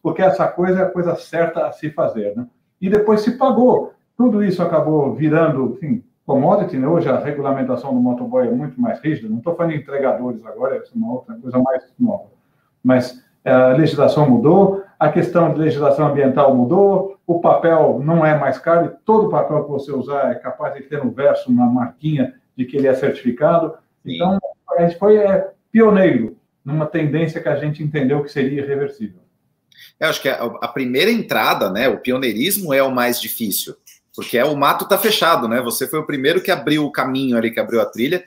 Porque 0.00 0.22
essa 0.22 0.46
coisa 0.46 0.78
é 0.78 0.82
a 0.84 0.90
coisa 0.90 1.16
certa 1.16 1.66
a 1.66 1.72
se 1.72 1.90
fazer, 1.90 2.36
né? 2.36 2.46
E 2.80 2.88
depois 2.88 3.22
se 3.22 3.32
pagou. 3.32 3.94
Tudo 4.16 4.44
isso 4.44 4.62
acabou 4.62 5.12
virando, 5.12 5.72
enfim, 5.74 6.04
commodity, 6.24 6.76
né? 6.76 6.86
Hoje 6.86 7.08
a 7.08 7.18
regulamentação 7.18 7.92
do 7.92 8.00
motoboy 8.00 8.46
é 8.46 8.50
muito 8.52 8.80
mais 8.80 9.00
rígida. 9.00 9.28
Não 9.28 9.38
estou 9.38 9.56
falando 9.56 9.72
de 9.72 9.78
entregadores 9.78 10.46
agora, 10.46 10.76
essa 10.76 10.92
é 10.92 10.96
uma 10.96 11.14
outra 11.14 11.34
coisa 11.34 11.58
mais 11.58 11.82
nova. 11.98 12.28
Mas 12.80 13.20
é, 13.44 13.50
a 13.50 13.72
legislação 13.72 14.30
mudou, 14.30 14.84
a 14.98 15.10
questão 15.10 15.52
de 15.52 15.60
legislação 15.60 16.08
ambiental 16.08 16.54
mudou, 16.54 17.18
o 17.26 17.40
papel 17.40 18.00
não 18.02 18.26
é 18.26 18.36
mais 18.36 18.58
caro 18.58 18.86
e 18.86 19.04
todo 19.04 19.30
papel 19.30 19.64
que 19.64 19.70
você 19.70 19.92
usar 19.92 20.32
é 20.32 20.34
capaz 20.34 20.74
de 20.74 20.82
ter 20.82 21.04
no 21.04 21.10
verso 21.12 21.50
uma 21.50 21.66
marquinha 21.66 22.34
de 22.56 22.64
que 22.64 22.76
ele 22.76 22.88
é 22.88 22.94
certificado. 22.94 23.74
Sim. 24.04 24.16
Então, 24.16 24.38
a 24.70 24.82
gente 24.82 24.98
foi 24.98 25.18
é, 25.18 25.50
pioneiro 25.70 26.36
numa 26.64 26.86
tendência 26.86 27.40
que 27.40 27.48
a 27.48 27.56
gente 27.56 27.82
entendeu 27.82 28.22
que 28.24 28.32
seria 28.32 28.60
irreversível. 28.60 29.20
Eu 30.00 30.08
acho 30.08 30.20
que 30.20 30.28
a, 30.28 30.42
a 30.44 30.68
primeira 30.68 31.10
entrada, 31.10 31.70
né, 31.70 31.88
o 31.88 31.98
pioneirismo 31.98 32.74
é 32.74 32.82
o 32.82 32.90
mais 32.90 33.20
difícil, 33.20 33.76
porque 34.14 34.36
é, 34.36 34.44
o 34.44 34.56
mato 34.56 34.84
está 34.84 34.98
fechado, 34.98 35.46
né? 35.46 35.60
Você 35.62 35.86
foi 35.86 36.00
o 36.00 36.06
primeiro 36.06 36.42
que 36.42 36.50
abriu 36.50 36.84
o 36.84 36.90
caminho 36.90 37.36
ali, 37.36 37.52
que 37.52 37.60
abriu 37.60 37.80
a 37.80 37.86
trilha. 37.86 38.24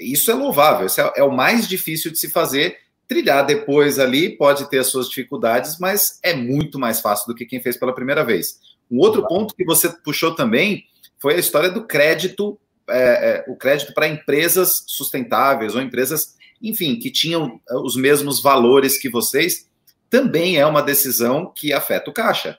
Isso 0.00 0.30
é 0.30 0.34
louvável, 0.34 0.86
isso 0.86 1.00
é, 1.00 1.12
é 1.16 1.22
o 1.22 1.30
mais 1.30 1.68
difícil 1.68 2.10
de 2.10 2.18
se 2.18 2.30
fazer 2.30 2.78
Trilhar 3.08 3.46
depois 3.46 3.98
ali 3.98 4.36
pode 4.36 4.68
ter 4.68 4.78
as 4.78 4.88
suas 4.88 5.08
dificuldades, 5.08 5.78
mas 5.78 6.20
é 6.22 6.34
muito 6.34 6.78
mais 6.78 7.00
fácil 7.00 7.26
do 7.26 7.34
que 7.34 7.46
quem 7.46 7.60
fez 7.60 7.74
pela 7.74 7.94
primeira 7.94 8.22
vez. 8.22 8.60
Um 8.90 8.98
outro 8.98 9.26
ponto 9.26 9.54
que 9.54 9.64
você 9.64 9.88
puxou 9.88 10.34
também 10.34 10.84
foi 11.18 11.34
a 11.34 11.38
história 11.38 11.70
do 11.70 11.86
crédito, 11.86 12.58
é, 12.88 12.98
é, 12.98 13.44
o 13.50 13.56
crédito 13.56 13.94
para 13.94 14.06
empresas 14.06 14.84
sustentáveis 14.86 15.74
ou 15.74 15.80
empresas, 15.80 16.36
enfim, 16.62 16.98
que 16.98 17.10
tinham 17.10 17.58
é, 17.68 17.74
os 17.76 17.96
mesmos 17.96 18.42
valores 18.42 18.98
que 18.98 19.08
vocês. 19.08 19.66
Também 20.10 20.58
é 20.58 20.66
uma 20.66 20.82
decisão 20.82 21.50
que 21.54 21.72
afeta 21.72 22.10
o 22.10 22.14
caixa. 22.14 22.58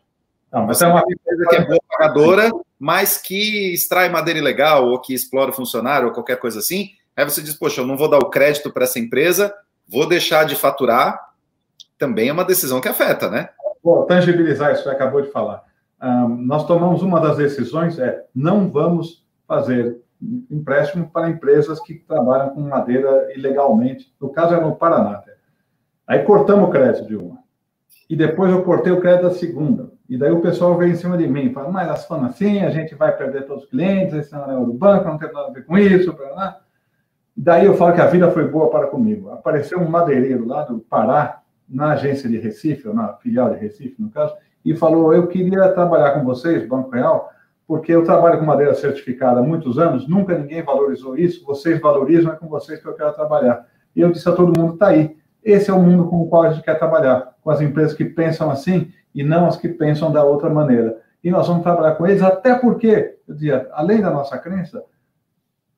Não, 0.52 0.66
mas 0.66 0.80
você 0.80 0.86
é 0.86 0.88
uma 0.88 1.04
empresa 1.08 1.46
que 1.48 1.56
é 1.56 1.66
boa 1.66 1.80
pagadora, 1.88 2.52
mas 2.80 3.18
que 3.18 3.72
extrai 3.72 4.10
madeira 4.10 4.40
ilegal 4.40 4.88
ou 4.88 5.00
que 5.00 5.14
explora 5.14 5.52
funcionário 5.52 6.08
ou 6.08 6.14
qualquer 6.14 6.40
coisa 6.40 6.58
assim. 6.58 6.90
Aí 7.16 7.24
você 7.24 7.40
diz, 7.40 7.54
poxa, 7.54 7.82
eu 7.82 7.86
não 7.86 7.98
vou 7.98 8.10
dar 8.10 8.18
o 8.18 8.30
crédito 8.32 8.72
para 8.72 8.86
essa 8.86 8.98
empresa 8.98 9.54
vou 9.90 10.08
deixar 10.08 10.46
de 10.46 10.56
faturar, 10.56 11.20
também 11.98 12.30
é 12.30 12.34
uma 12.34 12.46
decisão 12.46 12.80
que 12.80 12.88
afeta, 12.88 13.30
né? 13.30 13.50
Vou 13.84 14.06
tangibilizar 14.06 14.72
isso 14.72 14.84
que 14.84 14.90
acabou 14.90 15.22
de 15.22 15.32
falar. 15.32 15.64
Um, 16.02 16.28
nós 16.46 16.66
tomamos 16.66 17.02
uma 17.02 17.20
das 17.20 17.38
decisões, 17.38 18.00
é 18.00 18.24
não 18.34 18.70
vamos 18.70 19.26
fazer 19.48 19.98
empréstimo 20.50 21.10
para 21.10 21.30
empresas 21.30 21.80
que 21.80 21.96
trabalham 21.96 22.50
com 22.50 22.62
madeira 22.62 23.28
ilegalmente. 23.36 24.14
No 24.20 24.30
caso, 24.30 24.54
é 24.54 24.62
no 24.62 24.76
Paraná. 24.76 25.24
Aí 26.08 26.24
cortamos 26.24 26.68
o 26.68 26.72
crédito 26.72 27.08
de 27.08 27.16
uma. 27.16 27.40
E 28.10 28.16
depois 28.16 28.52
eu 28.52 28.64
cortei 28.64 28.92
o 28.92 29.00
crédito 29.00 29.24
da 29.24 29.32
segunda. 29.32 29.92
E 30.10 30.18
daí 30.18 30.32
o 30.32 30.42
pessoal 30.42 30.76
veio 30.78 30.92
em 30.92 30.96
cima 30.96 31.18
de 31.18 31.28
mim, 31.28 31.54
fala, 31.54 31.70
mas 31.70 31.88
as 31.88 32.06
falando 32.06 32.30
assim, 32.30 32.62
a 32.62 32.72
gente 32.72 32.96
vai 32.96 33.16
perder 33.16 33.46
todos 33.46 33.66
os 33.66 33.70
clientes, 33.70 34.16
esse 34.16 34.32
não 34.32 34.52
é 34.52 34.66
do 34.66 34.74
banco, 34.74 35.08
não 35.08 35.20
tem 35.20 35.32
nada 35.32 35.50
a 35.50 35.52
ver 35.52 35.66
com 35.66 35.78
isso, 35.78 36.14
para 36.14 36.34
lá. 36.34 36.60
Daí 37.42 37.66
eu 37.66 37.74
falo 37.74 37.94
que 37.94 38.02
a 38.02 38.06
vida 38.06 38.30
foi 38.32 38.50
boa 38.50 38.70
para 38.70 38.88
comigo. 38.88 39.30
Apareceu 39.30 39.80
um 39.80 39.88
madeireiro 39.88 40.46
lá 40.46 40.64
do 40.64 40.80
Pará, 40.80 41.42
na 41.70 41.94
agência 41.94 42.28
de 42.28 42.38
Recife, 42.38 42.86
ou 42.86 42.94
na 42.94 43.14
filial 43.14 43.54
de 43.54 43.62
Recife, 43.62 43.96
no 43.98 44.10
caso, 44.10 44.36
e 44.66 44.76
falou: 44.76 45.14
Eu 45.14 45.26
queria 45.26 45.70
trabalhar 45.70 46.12
com 46.12 46.26
vocês, 46.26 46.68
Banco 46.68 46.90
Real, 46.90 47.32
porque 47.66 47.94
eu 47.94 48.04
trabalho 48.04 48.40
com 48.40 48.46
madeira 48.46 48.74
certificada 48.74 49.40
há 49.40 49.42
muitos 49.42 49.80
anos, 49.80 50.06
nunca 50.06 50.38
ninguém 50.38 50.62
valorizou 50.62 51.18
isso, 51.18 51.46
vocês 51.46 51.80
valorizam, 51.80 52.34
é 52.34 52.36
com 52.36 52.50
vocês 52.50 52.82
que 52.82 52.86
eu 52.86 52.94
quero 52.94 53.14
trabalhar. 53.14 53.66
E 53.96 54.02
eu 54.02 54.12
disse 54.12 54.28
a 54.28 54.34
todo 54.34 54.60
mundo: 54.60 54.74
está 54.74 54.88
aí. 54.88 55.16
Esse 55.42 55.72
é 55.72 55.74
o 55.74 55.80
mundo 55.80 56.10
com 56.10 56.22
o 56.22 56.28
qual 56.28 56.44
a 56.44 56.50
gente 56.50 56.66
quer 56.66 56.78
trabalhar, 56.78 57.36
com 57.42 57.50
as 57.50 57.62
empresas 57.62 57.94
que 57.94 58.04
pensam 58.04 58.52
assim 58.52 58.92
e 59.16 59.24
não 59.24 59.46
as 59.46 59.56
que 59.56 59.70
pensam 59.70 60.12
da 60.12 60.26
outra 60.26 60.50
maneira. 60.50 60.98
E 61.24 61.32
nós 61.32 61.48
vamos 61.48 61.64
trabalhar 61.64 61.96
com 61.96 62.06
eles, 62.06 62.22
até 62.22 62.54
porque, 62.54 63.16
eu 63.26 63.34
dizia, 63.34 63.70
além 63.72 64.02
da 64.02 64.12
nossa 64.12 64.38
crença, 64.38 64.84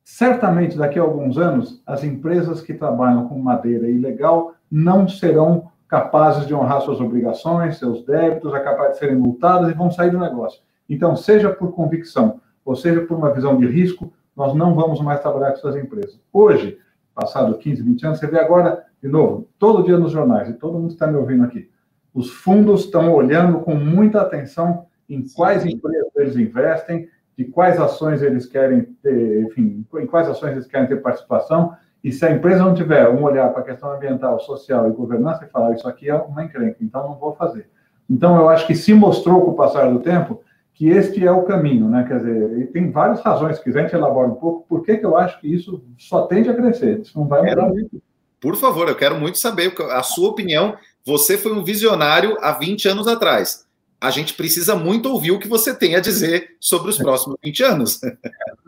Certamente, 0.03 0.77
daqui 0.77 1.00
a 1.00 1.01
alguns 1.01 1.38
anos, 1.38 1.81
as 1.86 2.03
empresas 2.03 2.62
que 2.62 2.74
trabalham 2.74 3.27
com 3.27 3.39
madeira 3.39 3.89
ilegal 3.89 4.53
não 4.70 5.08
serão 5.08 5.70
capazes 5.88 6.48
de 6.48 6.53
honrar 6.53 6.81
suas 6.81 7.01
obrigações, 7.01 7.77
seus 7.77 8.05
débitos, 8.05 8.53
é 8.53 8.60
capaz 8.60 8.93
de 8.93 9.00
serem 9.00 9.15
multadas 9.15 9.70
e 9.70 9.74
vão 9.74 9.91
sair 9.91 10.10
do 10.10 10.20
negócio. 10.20 10.62
Então, 10.89 11.15
seja 11.15 11.50
por 11.50 11.74
convicção, 11.74 12.39
ou 12.63 12.75
seja 12.75 13.01
por 13.01 13.17
uma 13.17 13.34
visão 13.34 13.58
de 13.58 13.67
risco, 13.67 14.12
nós 14.36 14.53
não 14.55 14.74
vamos 14.74 15.01
mais 15.01 15.20
trabalhar 15.20 15.51
com 15.51 15.58
essas 15.58 15.75
empresas. 15.75 16.20
Hoje, 16.31 16.77
passado 17.13 17.58
15, 17.58 17.84
20 17.84 18.05
anos, 18.05 18.20
você 18.20 18.27
vê 18.27 18.39
agora, 18.39 18.86
de 19.01 19.10
novo, 19.10 19.48
todo 19.60 19.84
dia 19.84 19.98
nos 19.98 20.12
jornais, 20.12 20.50
e 20.50 20.53
todo 20.53 20.79
mundo 20.79 20.91
está 20.91 21.08
me 21.08 21.17
ouvindo 21.17 21.43
aqui, 21.43 21.70
os 22.13 22.29
fundos 22.29 22.86
estão 22.86 23.13
olhando 23.13 23.60
com 23.60 23.75
muita 23.75 24.22
atenção 24.22 24.86
em 25.10 25.25
quais 25.36 25.65
empresas 25.65 26.10
eles 26.15 26.36
investem, 26.36 27.08
de 27.38 27.45
quais 27.45 27.79
ações 27.79 28.21
eles 28.21 28.45
querem 28.45 28.83
ter, 29.01 29.43
enfim, 29.43 29.85
em 29.95 30.05
quais 30.05 30.27
ações 30.27 30.51
eles 30.51 30.67
querem 30.67 30.88
ter 30.88 30.97
participação, 30.97 31.73
e 32.03 32.11
se 32.11 32.25
a 32.25 32.31
empresa 32.31 32.63
não 32.63 32.73
tiver 32.73 33.07
um 33.09 33.23
olhar 33.23 33.50
para 33.50 33.61
a 33.61 33.65
questão 33.65 33.91
ambiental, 33.91 34.39
social 34.39 34.89
e 34.89 34.93
governança, 34.93 35.45
e 35.45 35.50
falar, 35.50 35.73
isso 35.73 35.88
aqui 35.88 36.09
é 36.09 36.15
uma 36.15 36.43
encrenca, 36.43 36.77
então 36.81 37.07
não 37.07 37.15
vou 37.15 37.35
fazer. 37.35 37.69
Então, 38.09 38.35
eu 38.35 38.50
acho 38.50 38.65
que 38.65 38.75
se 38.75 38.93
mostrou 38.93 39.45
com 39.45 39.51
o 39.51 39.55
passar 39.55 39.89
do 39.89 40.00
tempo 40.00 40.41
que 40.73 40.89
este 40.89 41.25
é 41.25 41.31
o 41.31 41.43
caminho, 41.43 41.88
né? 41.88 42.03
Quer 42.07 42.17
dizer, 42.17 42.59
e 42.59 42.65
tem 42.65 42.89
várias 42.89 43.21
razões, 43.21 43.57
se 43.57 43.63
quiser 43.63 43.81
a 43.81 43.83
gente 43.83 43.95
elabora 43.95 44.29
um 44.29 44.35
pouco, 44.35 44.65
por 44.67 44.83
que, 44.83 44.97
que 44.97 45.05
eu 45.05 45.15
acho 45.15 45.39
que 45.39 45.53
isso 45.53 45.83
só 45.97 46.23
tende 46.23 46.50
a 46.50 46.55
crescer, 46.55 47.00
isso 47.01 47.17
não 47.17 47.27
vai 47.27 47.43
mudar 47.47 47.67
muito. 47.67 48.01
Por 48.39 48.55
favor, 48.55 48.89
eu 48.89 48.95
quero 48.95 49.19
muito 49.19 49.38
saber 49.38 49.71
a 49.91 50.01
sua 50.01 50.29
opinião. 50.29 50.75
Você 51.05 51.38
foi 51.38 51.53
um 51.53 51.63
visionário 51.63 52.35
há 52.41 52.51
20 52.53 52.88
anos 52.88 53.07
atrás 53.07 53.67
a 54.01 54.10
gente 54.10 54.34
precisa 54.34 54.75
muito 54.75 55.10
ouvir 55.10 55.31
o 55.31 55.38
que 55.38 55.48
você 55.48 55.75
tem 55.75 55.96
a 55.96 56.00
dizer 56.00 56.55
sobre 56.60 56.89
os 56.89 56.98
próximos 56.98 57.38
20 57.43 57.63
anos. 57.63 58.01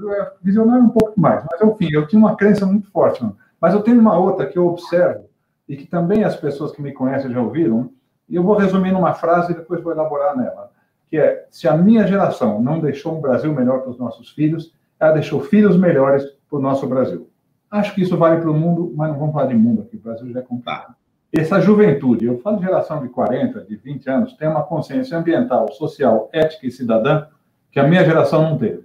É, 0.06 0.32
visionário 0.42 0.84
um 0.84 0.90
pouco 0.90 1.18
mais, 1.18 1.46
mas 1.50 1.62
enfim, 1.62 1.88
eu 1.94 2.06
tinha 2.06 2.20
uma 2.20 2.36
crença 2.36 2.66
muito 2.66 2.92
forte. 2.92 3.24
Mano. 3.24 3.38
Mas 3.62 3.74
eu 3.74 3.82
tenho 3.82 4.02
uma 4.02 4.18
outra 4.18 4.46
que 4.46 4.58
eu 4.58 4.68
observo 4.68 5.30
e 5.68 5.78
que 5.78 5.86
também 5.86 6.26
as 6.26 6.36
pessoas 6.36 6.74
que 6.74 6.82
me 6.82 6.92
conhecem 6.92 7.32
já 7.32 7.42
ouviram, 7.42 7.90
e 8.28 8.36
eu 8.36 8.44
vou 8.44 8.58
resumir 8.58 8.92
numa 8.92 9.14
frase 9.14 9.54
e 9.54 9.56
depois 9.56 9.82
vou 9.82 9.94
elaborar 9.94 10.36
nela, 10.36 10.72
que 11.10 11.18
é, 11.18 11.46
se 11.50 11.70
a 11.70 11.78
minha 11.78 12.06
geração 12.06 12.62
não 12.62 12.82
deixou 12.82 13.18
um 13.18 13.22
Brasil 13.22 13.54
melhor 13.54 13.80
para 13.80 13.92
os 13.92 13.98
nossos 13.98 14.30
filhos, 14.32 14.74
ela 15.00 15.14
deixou 15.14 15.40
filhos 15.40 15.78
melhores 15.78 16.26
para 16.50 16.60
o 16.60 16.62
nosso 16.62 16.86
Brasil. 16.86 17.30
Acho 17.72 17.96
que 17.96 18.02
isso 18.02 18.18
vale 18.18 18.42
para 18.42 18.52
o 18.52 18.54
mundo, 18.54 18.92
mas 18.94 19.10
não 19.10 19.20
vamos 19.20 19.34
falar 19.34 19.48
de 19.48 19.56
mundo 19.56 19.84
aqui, 19.84 19.96
o 19.96 20.02
Brasil 20.02 20.30
já 20.34 20.40
é 20.40 20.44
complicado. 20.44 20.96
Essa 21.36 21.60
juventude, 21.60 22.26
eu 22.26 22.38
falo 22.38 22.58
de 22.58 22.64
geração 22.64 23.02
de 23.02 23.10
40, 23.10 23.62
de 23.62 23.76
20 23.76 24.08
anos, 24.08 24.34
tem 24.34 24.48
uma 24.48 24.62
consciência 24.62 25.18
ambiental, 25.18 25.72
social, 25.74 26.30
ética 26.32 26.68
e 26.68 26.72
cidadã 26.72 27.26
que 27.72 27.80
a 27.80 27.88
minha 27.88 28.06
geração 28.06 28.44
não 28.44 28.56
teve. 28.56 28.84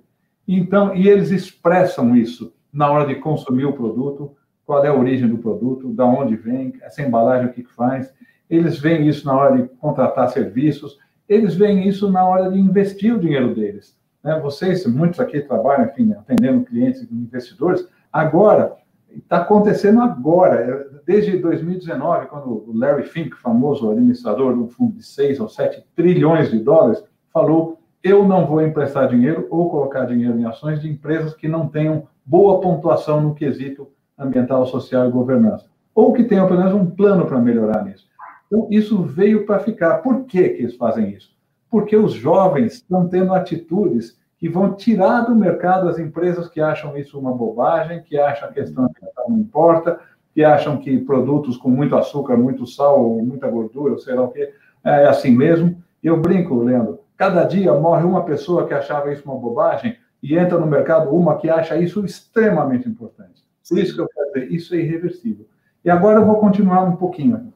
Então, 0.49 0.97
e 0.97 1.07
eles 1.07 1.31
expressam 1.31 2.17
isso 2.17 2.55
na 2.73 2.90
hora 2.90 3.07
de 3.07 3.17
consumir 3.17 3.67
o 3.67 3.75
produto, 3.75 4.35
qual 4.64 4.83
é 4.83 4.88
a 4.88 4.95
origem 4.95 5.28
do 5.28 5.37
produto, 5.37 5.93
da 5.93 6.07
onde 6.07 6.37
vem, 6.37 6.73
essa 6.81 7.02
embalagem 7.02 7.49
o 7.49 7.52
que 7.52 7.64
faz. 7.64 8.14
Eles 8.49 8.78
veem 8.78 9.07
isso 9.07 9.26
na 9.26 9.37
hora 9.37 9.59
de 9.59 9.69
contratar 9.76 10.31
serviços, 10.31 10.99
eles 11.28 11.55
veem 11.55 11.87
isso 11.87 12.11
na 12.11 12.25
hora 12.26 12.50
de 12.50 12.59
investir 12.59 13.14
o 13.14 13.21
dinheiro 13.21 13.55
deles. 13.55 13.95
Né? 14.25 14.40
Vocês, 14.40 14.87
muitos 14.87 15.21
aqui 15.21 15.43
trabalham, 15.43 15.85
enfim, 15.85 16.14
atendendo 16.14 16.64
clientes 16.64 17.02
e 17.02 17.14
investidores. 17.14 17.87
Agora, 18.11 18.75
está 19.17 19.38
acontecendo 19.38 20.00
agora, 20.00 20.88
desde 21.07 21.38
2019, 21.38 22.27
quando 22.27 22.65
o 22.69 22.73
Larry 22.77 23.05
Fink, 23.05 23.37
famoso 23.37 23.91
administrador 23.91 24.55
de 24.55 24.61
um 24.61 24.69
fundo 24.69 24.97
de 24.97 25.03
6 25.05 25.41
ou 25.41 25.49
7 25.49 25.85
trilhões 25.95 26.50
de 26.50 26.59
dólares, 26.59 27.03
falou: 27.33 27.79
eu 28.03 28.27
não 28.27 28.47
vou 28.47 28.62
emprestar 28.62 29.09
dinheiro 29.09 29.47
ou 29.50 29.69
colocar 29.69 30.05
dinheiro 30.05 30.38
em 30.38 30.45
ações 30.45 30.81
de 30.81 30.88
empresas 30.88 31.35
que 31.35 31.49
não 31.49 31.69
tenham 31.69 32.07
boa 32.25 32.61
pontuação 32.61 33.21
no 33.21 33.35
quesito 33.35 33.88
ambiental, 34.17 34.67
social 34.67 35.09
e 35.09 35.12
governança, 35.12 35.67
ou 35.95 36.12
que 36.12 36.25
tenham 36.25 36.47
pelo 36.47 36.59
menos 36.59 36.75
um 36.75 36.87
plano 36.87 37.27
para 37.27 37.38
melhorar 37.38 37.85
nisso. 37.85 38.07
Então, 38.47 38.67
isso 38.71 39.03
veio 39.03 39.45
para 39.47 39.59
ficar. 39.59 39.99
Por 39.99 40.25
que, 40.25 40.49
que 40.49 40.62
eles 40.62 40.77
fazem 40.77 41.11
isso? 41.11 41.37
Porque 41.71 41.97
os 41.97 42.12
jovens 42.12 42.75
estão 42.75 43.09
tendo 43.09 43.35
atitudes 43.35 44.19
que 44.38 44.49
vão 44.49 44.75
tirar 44.75 45.23
do 45.23 45.35
mercado 45.35 45.88
as 45.88 45.99
empresas 45.99 46.49
que 46.49 46.61
acham 46.61 46.97
isso 46.97 47.18
uma 47.18 47.35
bobagem, 47.35 48.02
que 48.02 48.18
acham 48.18 48.52
que 48.52 48.61
a 48.61 48.62
questão 48.62 48.85
ambiental 48.85 49.26
não 49.28 49.38
importa, 49.38 49.99
que 50.33 50.45
acham 50.45 50.76
que 50.76 50.97
produtos 51.00 51.57
com 51.57 51.68
muito 51.68 51.97
açúcar, 51.97 52.37
muito 52.37 52.64
sal, 52.64 53.16
muita 53.16 53.49
gordura, 53.49 53.99
sei 53.99 54.14
lá 54.14 54.23
o 54.23 54.28
que, 54.28 54.49
é 54.85 55.07
assim 55.07 55.33
mesmo. 55.33 55.83
E 56.02 56.07
eu 56.07 56.21
brinco, 56.21 56.62
Leandro, 56.62 57.00
cada 57.16 57.42
dia 57.42 57.75
morre 57.75 58.04
uma 58.04 58.25
pessoa 58.25 58.64
que 58.66 58.73
achava 58.73 59.12
isso 59.12 59.25
uma 59.25 59.38
bobagem 59.38 59.99
e 60.23 60.38
entra 60.38 60.57
no 60.57 60.66
mercado 60.66 61.11
uma 61.11 61.37
que 61.37 61.50
acha 61.50 61.76
isso 61.76 62.04
extremamente 62.04 62.88
importante. 62.88 63.42
Por 63.68 63.78
isso 63.78 63.95
que 63.95 64.00
eu 64.00 64.09
quero 64.09 64.33
dizer, 64.33 64.52
isso 64.52 64.75
é 64.75 64.78
irreversível. 64.78 65.47
E 65.85 65.90
agora 65.90 66.21
eu 66.21 66.25
vou 66.25 66.37
continuar 66.37 66.85
um 66.85 66.95
pouquinho. 66.95 67.52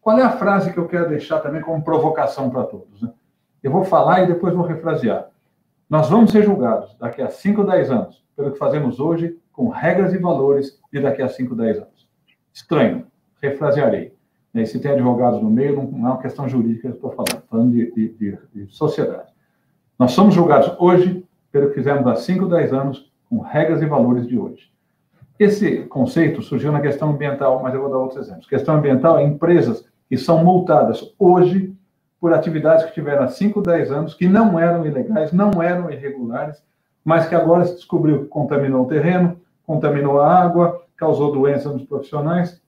Qual 0.00 0.18
é 0.18 0.22
a 0.22 0.32
frase 0.32 0.72
que 0.72 0.78
eu 0.78 0.88
quero 0.88 1.10
deixar 1.10 1.40
também 1.40 1.60
como 1.60 1.84
provocação 1.84 2.48
para 2.48 2.64
todos? 2.64 3.02
Né? 3.02 3.10
Eu 3.62 3.70
vou 3.70 3.84
falar 3.84 4.22
e 4.22 4.26
depois 4.26 4.54
vou 4.54 4.64
refrasear. 4.64 5.28
Nós 5.88 6.10
vamos 6.10 6.32
ser 6.32 6.42
julgados 6.42 6.96
daqui 6.98 7.22
a 7.22 7.30
5 7.30 7.60
ou 7.60 7.66
10 7.66 7.90
anos 7.92 8.24
pelo 8.34 8.50
que 8.50 8.58
fazemos 8.58 8.98
hoje 8.98 9.38
com 9.52 9.68
regras 9.68 10.12
e 10.12 10.18
valores 10.18 10.80
de 10.92 11.00
daqui 11.00 11.22
a 11.22 11.28
5, 11.28 11.54
10 11.54 11.76
anos. 11.76 12.08
Estranho, 12.52 13.06
refrasearei. 13.40 14.12
E 14.52 14.66
se 14.66 14.80
tem 14.80 14.90
advogados 14.90 15.40
no 15.40 15.48
meio, 15.48 15.76
não 15.76 16.08
é 16.08 16.10
uma 16.12 16.20
questão 16.20 16.48
jurídica 16.48 16.80
que 16.80 16.86
eu 16.88 16.94
estou 16.94 17.12
falando, 17.12 17.42
falando 17.48 17.72
de, 17.72 17.92
de, 17.92 18.08
de, 18.08 18.38
de 18.52 18.74
sociedade. 18.74 19.30
Nós 19.96 20.10
somos 20.10 20.34
julgados 20.34 20.74
hoje 20.80 21.24
pelo 21.52 21.68
que 21.68 21.74
fizemos 21.74 22.04
há 22.06 22.16
5, 22.16 22.46
10 22.46 22.72
anos 22.72 23.12
com 23.30 23.38
regras 23.38 23.80
e 23.80 23.86
valores 23.86 24.26
de 24.26 24.36
hoje. 24.36 24.72
Esse 25.38 25.84
conceito 25.84 26.42
surgiu 26.42 26.72
na 26.72 26.80
questão 26.80 27.10
ambiental, 27.10 27.62
mas 27.62 27.74
eu 27.74 27.82
vou 27.82 27.90
dar 27.90 27.98
outros 27.98 28.26
exemplos. 28.26 28.48
Questão 28.48 28.74
ambiental 28.74 29.18
é 29.18 29.22
empresas 29.22 29.86
que 30.08 30.16
são 30.16 30.42
multadas 30.42 31.14
hoje 31.16 31.75
por 32.26 32.34
atividades 32.34 32.84
que 32.86 32.92
tiveram 32.92 33.22
há 33.22 33.28
5, 33.28 33.62
10 33.62 33.92
anos, 33.92 34.14
que 34.14 34.26
não 34.26 34.58
eram 34.58 34.84
ilegais, 34.84 35.32
não 35.32 35.62
eram 35.62 35.88
irregulares, 35.92 36.60
mas 37.04 37.28
que 37.28 37.36
agora 37.36 37.64
se 37.64 37.76
descobriu 37.76 38.24
que 38.24 38.26
contaminou 38.26 38.84
o 38.84 38.88
terreno, 38.88 39.40
contaminou 39.64 40.20
a 40.20 40.36
água, 40.36 40.82
causou 40.96 41.30
doença 41.30 41.70
nos 41.70 41.84
profissionais. 41.84 42.60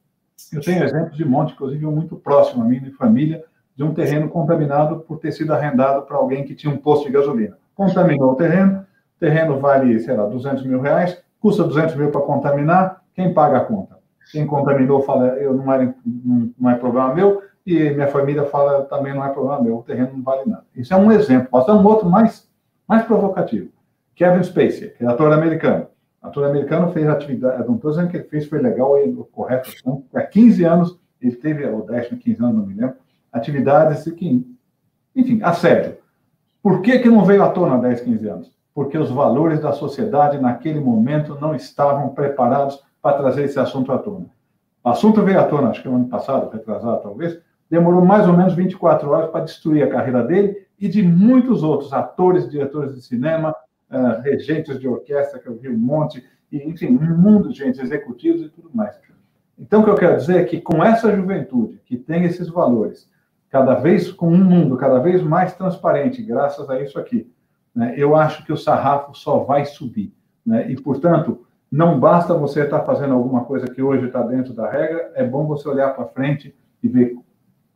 Eu 0.53 0.61
tenho 0.61 0.85
exemplos 0.85 1.17
de 1.17 1.25
monte, 1.25 1.55
inclusive 1.55 1.85
um 1.85 1.91
muito 1.91 2.15
próximo 2.15 2.62
a 2.62 2.67
mim, 2.69 2.79
de 2.79 2.93
família, 2.93 3.45
de 3.75 3.83
um 3.83 3.93
terreno 3.93 4.29
contaminado 4.29 5.00
por 5.00 5.19
ter 5.19 5.33
sido 5.33 5.53
arrendado 5.53 6.03
para 6.03 6.17
alguém 6.17 6.45
que 6.45 6.55
tinha 6.55 6.73
um 6.73 6.79
posto 6.79 7.07
de 7.07 7.12
gasolina. 7.12 7.59
Contaminou 7.75 8.31
o 8.31 8.37
terreno, 8.37 8.87
o 9.17 9.19
terreno 9.19 9.59
vale, 9.59 9.99
sei 9.99 10.17
lá, 10.17 10.25
200 10.25 10.65
mil 10.67 10.81
reais, 10.81 11.21
custa 11.41 11.65
200 11.65 11.97
mil 11.97 12.12
para 12.12 12.21
contaminar, 12.21 13.03
quem 13.12 13.35
paga 13.35 13.57
a 13.57 13.65
conta? 13.65 13.99
Quem 14.31 14.47
contaminou 14.47 15.03
fala, 15.03 15.31
eu 15.31 15.53
não 15.53 15.73
é, 15.73 15.93
não, 16.07 16.49
não 16.57 16.71
é 16.71 16.77
problema 16.77 17.12
meu, 17.12 17.43
e 17.69 17.91
minha 17.91 18.09
família 18.09 18.47
fala, 18.47 18.85
também 18.85 19.13
não 19.13 19.23
é 19.23 19.29
problema 19.29 19.61
meu, 19.61 19.77
o 19.77 19.83
terreno 19.83 20.13
não 20.15 20.23
vale 20.23 20.49
nada. 20.49 20.65
Isso 20.75 20.95
é 20.95 20.97
um 20.97 21.13
exemplo. 21.13 21.51
Posso 21.51 21.67
dar 21.67 21.75
um 21.75 21.87
outro 21.87 22.09
mais, 22.09 22.49
mais 22.89 23.05
provocativo. 23.05 23.69
Kevin 24.15 24.43
Spacey, 24.43 24.95
que 24.97 25.05
é 25.05 25.07
ator 25.07 25.31
americano. 25.35 25.87
Ator 26.23 26.47
americano 26.47 26.91
fez 26.93 27.07
atividade, 27.07 27.69
não 27.69 27.77
estou 27.77 27.91
dizendo 27.91 28.09
que 28.09 28.17
ele 28.17 28.25
fez 28.25 28.47
foi 28.47 28.59
legal 28.59 28.99
e 28.99 29.15
correto, 29.31 29.71
não. 29.85 30.03
há 30.15 30.23
15 30.23 30.65
anos, 30.65 30.99
ele 31.21 31.37
teve, 31.37 31.67
ou 31.67 31.85
10, 31.85 32.09
15 32.09 32.43
anos, 32.43 32.57
não 32.57 32.67
me 32.67 32.73
lembro, 32.73 32.97
atividades 33.31 34.11
que, 34.13 34.47
enfim, 35.15 35.41
assédio. 35.43 35.99
Por 36.63 36.81
que, 36.81 36.99
que 37.01 37.11
não 37.11 37.23
veio 37.27 37.43
à 37.43 37.51
tona 37.51 37.75
há 37.75 37.79
10, 37.79 38.01
15 38.01 38.29
anos? 38.29 38.53
Porque 38.75 38.97
os 38.97 39.11
valores 39.11 39.61
da 39.61 39.73
sociedade 39.73 40.41
naquele 40.41 40.81
momento 40.81 41.39
não 41.39 41.55
estavam 41.55 42.09
preparados 42.09 42.83
para 43.03 43.19
trazer 43.19 43.45
esse 43.45 43.61
assunto 43.61 43.93
à 43.93 43.99
tona. 43.99 44.27
O 44.83 44.89
assunto 44.89 45.23
veio 45.23 45.39
à 45.39 45.45
tona, 45.45 45.69
acho 45.69 45.83
que 45.83 45.89
no 45.89 45.97
ano 45.97 46.09
passado, 46.09 46.51
retrasado 46.51 47.03
talvez, 47.03 47.39
demorou 47.71 48.05
mais 48.05 48.27
ou 48.27 48.37
menos 48.37 48.55
24 48.55 49.11
horas 49.11 49.31
para 49.31 49.45
destruir 49.45 49.83
a 49.83 49.89
carreira 49.89 50.23
dele 50.23 50.67
e 50.79 50.89
de 50.89 51.03
muitos 51.03 51.63
outros 51.63 51.93
atores, 51.93 52.49
diretores 52.49 52.95
de 52.95 53.03
cinema, 53.03 53.55
uh, 53.91 54.23
regentes 54.23 54.79
de 54.79 54.89
orquestra, 54.89 55.39
que 55.39 55.49
eu 55.49 55.57
vi 55.57 55.69
um 55.69 55.77
monte, 55.77 56.25
e, 56.51 56.59
enfim, 56.69 56.97
um 56.97 57.17
mundo 57.17 57.51
de 57.51 57.59
gente, 57.59 57.81
executivos 57.81 58.43
e 58.43 58.49
tudo 58.49 58.71
mais. 58.73 58.99
Então, 59.59 59.81
o 59.81 59.85
que 59.85 59.91
eu 59.91 59.97
quero 59.97 60.17
dizer 60.17 60.41
é 60.41 60.45
que 60.45 60.61
com 60.61 60.83
essa 60.85 61.15
juventude 61.15 61.81
que 61.85 61.97
tem 61.97 62.25
esses 62.25 62.49
valores, 62.49 63.11
cada 63.51 63.75
vez 63.75 64.13
com 64.13 64.29
um 64.29 64.45
mundo 64.45 64.77
cada 64.77 64.99
vez 65.01 65.23
mais 65.23 65.55
transparente, 65.55 66.23
graças 66.23 66.71
a 66.71 66.81
isso 66.81 66.99
aqui, 66.99 67.31
né, 67.75 67.95
eu 67.97 68.15
acho 68.15 68.45
que 68.45 68.53
o 68.53 68.57
sarrafo 68.57 69.15
só 69.15 69.41
vai 69.41 69.65
subir. 69.65 70.15
Né? 70.47 70.71
E, 70.71 70.81
portanto, 70.81 71.45
não 71.71 71.99
basta 71.99 72.33
você 72.35 72.63
estar 72.63 72.81
fazendo 72.81 73.15
alguma 73.15 73.45
coisa 73.45 73.67
que 73.67 73.83
hoje 73.83 74.07
está 74.07 74.23
dentro 74.23 74.54
da 74.54 74.71
regra, 74.71 75.13
é 75.15 75.25
bom 75.25 75.47
você 75.47 75.69
olhar 75.69 75.95
para 75.95 76.07
frente 76.07 76.54
e 76.83 76.89
ver 76.89 77.17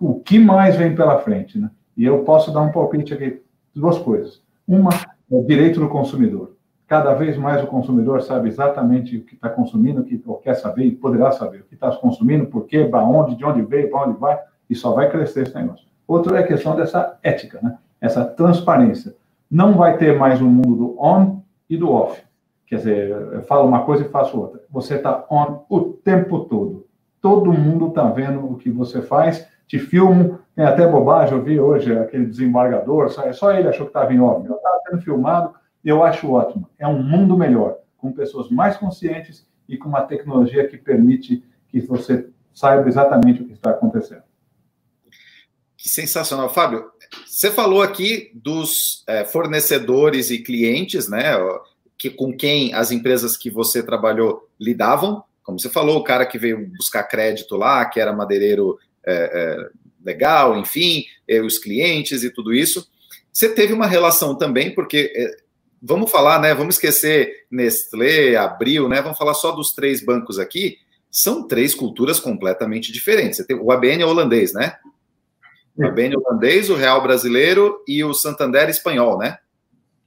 o 0.03 0.19
que 0.19 0.37
mais 0.37 0.75
vem 0.75 0.97
pela 0.97 1.19
frente. 1.19 1.57
Né? 1.57 1.71
E 1.97 2.05
eu 2.05 2.25
posso 2.25 2.53
dar 2.53 2.61
um 2.61 2.73
palpite 2.73 3.15
aqui, 3.15 3.41
duas 3.73 3.99
coisas. 3.99 4.43
Uma 4.67 4.91
é 4.91 4.97
o 5.31 5.45
direito 5.45 5.79
do 5.79 5.89
consumidor. 5.89 6.57
Cada 6.89 7.15
vez 7.15 7.39
mais 7.39 7.63
o 7.63 7.69
consumidor 7.69 8.21
sabe 8.21 8.49
exatamente 8.49 9.17
o 9.17 9.25
que 9.25 9.35
está 9.35 9.49
consumindo, 9.49 10.01
o 10.01 10.05
que 10.05 10.21
quer 10.43 10.55
saber 10.55 10.87
e 10.87 10.91
poderá 10.91 11.31
saber 11.31 11.61
o 11.61 11.65
que 11.65 11.75
está 11.75 11.91
consumindo, 11.93 12.47
por 12.47 12.67
quê, 12.67 12.85
para 12.85 13.05
onde, 13.05 13.37
de 13.37 13.45
onde 13.45 13.63
veio, 13.63 13.89
para 13.91 14.09
onde 14.09 14.19
vai, 14.19 14.39
e 14.69 14.75
só 14.75 14.93
vai 14.93 15.09
crescer 15.09 15.45
esse 15.45 15.55
negócio. 15.55 15.87
Outro 16.07 16.35
é 16.35 16.41
a 16.41 16.47
questão 16.47 16.75
dessa 16.75 17.17
ética, 17.23 17.61
né? 17.63 17.79
essa 18.01 18.25
transparência. 18.25 19.15
Não 19.49 19.75
vai 19.75 19.97
ter 19.97 20.19
mais 20.19 20.43
um 20.43 20.49
mundo 20.49 20.75
do 20.75 20.97
on 21.01 21.41
e 21.71 21.77
do 21.77 21.91
off. 21.91 22.21
Quer 22.67 22.77
dizer, 22.77 23.11
eu 23.11 23.43
falo 23.43 23.69
uma 23.69 23.85
coisa 23.85 24.05
e 24.05 24.09
faço 24.09 24.39
outra. 24.39 24.61
Você 24.69 24.97
está 24.97 25.25
on 25.31 25.65
o 25.71 25.81
tempo 25.81 26.41
todo. 26.41 26.87
Todo 27.21 27.53
mundo 27.53 27.89
está 27.89 28.09
vendo 28.11 28.45
o 28.45 28.57
que 28.57 28.69
você 28.69 29.01
faz, 29.01 29.47
te 29.67 29.79
filmam, 29.79 30.39
tem 30.55 30.65
até 30.65 30.87
bobagem, 30.87 31.37
eu 31.37 31.43
vi 31.43 31.59
hoje 31.59 31.97
aquele 31.97 32.27
desembargador, 32.27 33.09
só, 33.11 33.33
só 33.33 33.53
ele 33.53 33.69
achou 33.69 33.87
que 33.87 33.91
estava 33.91 34.13
em 34.13 34.21
óbvio. 34.21 34.55
Estava 34.55 34.81
sendo 34.89 35.03
filmado, 35.03 35.55
eu 35.85 36.03
acho 36.03 36.31
ótimo. 36.31 36.69
É 36.79 36.87
um 36.87 37.03
mundo 37.03 37.37
melhor, 37.37 37.79
com 37.97 38.13
pessoas 38.13 38.51
mais 38.51 38.77
conscientes 38.77 39.47
e 39.69 39.77
com 39.77 39.89
uma 39.89 40.03
tecnologia 40.03 40.69
que 40.69 40.77
permite 40.77 41.43
que 41.69 41.81
você 41.81 42.29
saiba 42.53 42.87
exatamente 42.89 43.43
o 43.43 43.47
que 43.47 43.55
está 43.55 43.71
acontecendo. 43.71 44.23
Que 45.77 45.89
sensacional. 45.89 46.49
Fábio, 46.49 46.85
você 47.27 47.51
falou 47.51 47.83
aqui 47.83 48.31
dos 48.35 49.03
é, 49.09 49.25
fornecedores 49.25 50.31
e 50.31 50.39
clientes, 50.39 51.09
né? 51.09 51.33
Que, 51.99 52.11
com 52.11 52.37
quem 52.37 52.73
as 52.75 52.93
empresas 52.93 53.37
que 53.37 53.51
você 53.51 53.83
trabalhou 53.83 54.49
lidavam. 54.61 55.25
Como 55.43 55.59
você 55.59 55.69
falou, 55.69 55.99
o 55.99 56.05
cara 56.05 56.25
que 56.25 56.39
veio 56.39 56.71
buscar 56.77 57.03
crédito 57.05 57.57
lá, 57.57 57.85
que 57.85 57.99
era 57.99 58.13
madeireiro 58.13 58.79
é, 59.07 59.15
é, 59.15 59.69
legal, 60.05 60.59
enfim, 60.59 61.05
é, 61.29 61.41
os 61.41 61.59
clientes 61.59 62.23
e 62.23 62.31
tudo 62.31 62.53
isso. 62.53 62.89
Você 63.33 63.49
teve 63.49 63.73
uma 63.73 63.87
relação 63.87 64.37
também, 64.37 64.75
porque 64.75 65.13
é, 65.17 65.37
vamos 65.81 66.11
falar, 66.11 66.41
né? 66.41 66.55
Vamos 66.55 66.77
esquecer 66.77 67.47
Nestlé, 67.51 68.37
Abril, 68.37 68.89
né? 68.89 69.01
Vamos 69.01 69.19
falar 69.19 69.35
só 69.35 69.53
dos 69.53 69.73
três 69.73 70.05
bancos 70.05 70.39
aqui. 70.39 70.79
São 71.11 71.47
três 71.47 71.75
culturas 71.75 72.21
completamente 72.21 72.93
diferentes. 72.93 73.45
Tem, 73.47 73.57
o 73.57 73.73
ABN 73.73 74.03
é 74.03 74.07
holandês, 74.07 74.53
né? 74.53 74.77
O 75.77 75.87
ABN 75.87 76.15
é 76.15 76.19
holandês, 76.19 76.69
o 76.71 76.75
Real 76.75 77.03
brasileiro 77.03 77.83
e 77.89 78.05
o 78.05 78.13
Santander 78.13 78.69
espanhol, 78.69 79.19
né? 79.19 79.39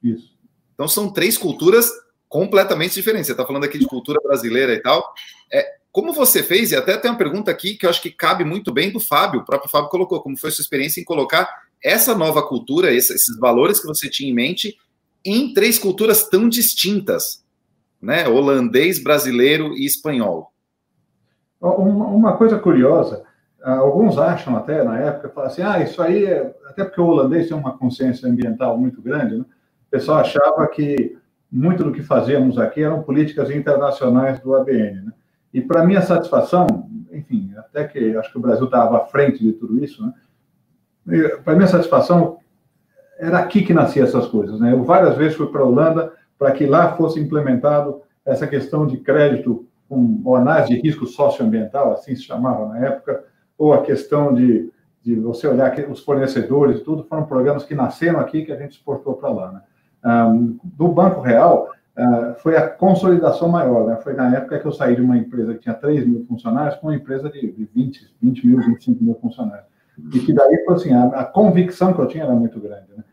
Isso. 0.04 0.36
Então 0.74 0.88
são 0.88 1.12
três 1.12 1.38
culturas 1.38 1.92
completamente 2.28 2.94
diferentes. 2.94 3.28
Você 3.28 3.34
está 3.34 3.46
falando 3.46 3.64
aqui 3.64 3.78
de 3.78 3.88
cultura 3.88 4.20
brasileira 4.22 4.74
e 4.74 4.82
tal. 4.82 5.14
É, 5.52 5.66
como 5.96 6.12
você 6.12 6.44
fez, 6.44 6.74
e 6.74 6.76
até 6.76 6.98
tem 6.98 7.10
uma 7.10 7.18
pergunta 7.18 7.50
aqui 7.50 7.76
que 7.76 7.86
eu 7.86 7.90
acho 7.90 8.02
que 8.02 8.12
cabe 8.12 8.44
muito 8.44 8.70
bem 8.74 8.92
do 8.92 9.00
Fábio, 9.00 9.40
o 9.40 9.46
próprio 9.46 9.72
Fábio 9.72 9.90
colocou, 9.90 10.22
como 10.22 10.36
foi 10.36 10.52
sua 10.52 10.62
experiência 10.62 11.00
em 11.00 11.06
colocar 11.06 11.50
essa 11.82 12.14
nova 12.14 12.46
cultura, 12.46 12.92
esses 12.94 13.24
valores 13.40 13.80
que 13.80 13.88
você 13.88 14.10
tinha 14.10 14.30
em 14.30 14.34
mente, 14.34 14.76
em 15.24 15.54
três 15.54 15.80
culturas 15.80 16.28
tão 16.28 16.50
distintas, 16.50 17.46
né? 18.02 18.28
Holandês, 18.28 19.02
brasileiro 19.02 19.74
e 19.78 19.86
espanhol. 19.86 20.52
Uma 21.62 22.36
coisa 22.36 22.60
curiosa, 22.60 23.24
alguns 23.64 24.18
acham 24.18 24.54
até 24.58 24.84
na 24.84 25.00
época, 25.00 25.30
falam 25.30 25.50
assim, 25.50 25.62
ah, 25.62 25.82
isso 25.82 26.02
aí, 26.02 26.26
é... 26.26 26.54
até 26.68 26.84
porque 26.84 27.00
o 27.00 27.06
holandês 27.06 27.48
tem 27.48 27.56
uma 27.56 27.78
consciência 27.78 28.28
ambiental 28.28 28.78
muito 28.78 29.02
grande, 29.02 29.38
né? 29.38 29.46
o 29.88 29.90
pessoal 29.90 30.18
achava 30.18 30.68
que 30.68 31.18
muito 31.50 31.86
do 31.86 31.94
que 31.94 32.04
fazíamos 32.04 32.58
aqui 32.58 32.84
eram 32.84 33.02
políticas 33.02 33.50
internacionais 33.50 34.42
do 34.42 34.54
ABN, 34.54 35.06
né? 35.06 35.14
E 35.56 35.62
para 35.62 35.86
minha 35.86 36.02
satisfação, 36.02 36.68
enfim, 37.14 37.54
até 37.56 37.86
que 37.86 38.14
acho 38.18 38.30
que 38.30 38.38
o 38.38 38.42
Brasil 38.42 38.66
estava 38.66 38.98
à 38.98 39.06
frente 39.06 39.42
de 39.42 39.54
tudo 39.54 39.82
isso, 39.82 40.06
né? 40.06 40.14
Para 41.46 41.56
minha 41.56 41.68
satisfação, 41.70 42.40
era 43.18 43.40
aqui 43.40 43.64
que 43.64 43.74
nasciam 43.74 44.06
essas 44.06 44.28
coisas, 44.28 44.60
né? 44.60 44.74
Eu 44.74 44.84
várias 44.84 45.16
vezes 45.16 45.38
fui 45.38 45.48
para 45.48 45.62
a 45.62 45.66
Holanda 45.66 46.12
para 46.38 46.52
que 46.52 46.66
lá 46.66 46.98
fosse 46.98 47.22
implementado 47.22 48.02
essa 48.26 48.46
questão 48.46 48.86
de 48.86 48.98
crédito 48.98 49.66
com 49.88 50.36
análise 50.36 50.76
de 50.76 50.82
risco 50.82 51.06
socioambiental, 51.06 51.94
assim 51.94 52.14
se 52.18 52.24
chamava 52.24 52.68
na 52.68 52.86
época, 52.86 53.24
ou 53.58 53.74
a 53.74 53.82
questão 53.82 54.34
de, 54.34 54.70
de 55.02 55.16
você 55.16 55.48
olhar 55.48 55.72
que 55.72 55.84
os 55.84 56.02
fornecedores, 56.02 56.82
tudo 56.82 57.06
foram 57.06 57.26
programas 57.26 57.64
que 57.64 57.74
nasceram 57.74 58.20
aqui 58.20 58.44
que 58.44 58.52
a 58.52 58.58
gente 58.58 58.74
exportou 58.74 59.14
para 59.14 59.30
lá. 59.30 59.52
Né? 59.54 59.62
Um, 60.26 60.60
do 60.66 60.90
Banco 60.90 61.22
Real, 61.22 61.70
uh, 61.98 62.36
foi 62.40 62.56
a 62.56 62.68
consolidação 62.68 63.48
maior. 63.48 63.88
Né? 63.88 63.96
Foi 63.98 64.14
na 64.14 64.36
época 64.36 64.60
que 64.60 64.66
eu 64.66 64.72
saí 64.72 64.96
de 64.96 65.02
uma 65.02 65.18
empresa 65.18 65.54
que 65.54 65.62
tinha 65.62 65.76
3 65.76 66.08
mil 66.08 66.26
funcionários 66.26 66.76
para 66.76 66.90
uma 66.90 66.96
empresa 66.96 67.30
de 67.30 67.68
20, 67.74 68.16
20 68.22 68.48
mil, 68.48 68.58
25 68.58 69.04
mil 69.04 69.16
funcionários. 69.16 69.66
E 70.14 70.20
que 70.20 70.34
daí, 70.34 70.66
assim, 70.70 70.94
a, 70.94 71.06
a 71.08 71.24
convicção 71.24 71.94
que 71.94 72.00
eu 72.00 72.08
tinha 72.08 72.26
era 72.26 72.34
muito 72.34 72.60
grande. 72.60 72.88
Né? 72.96 73.04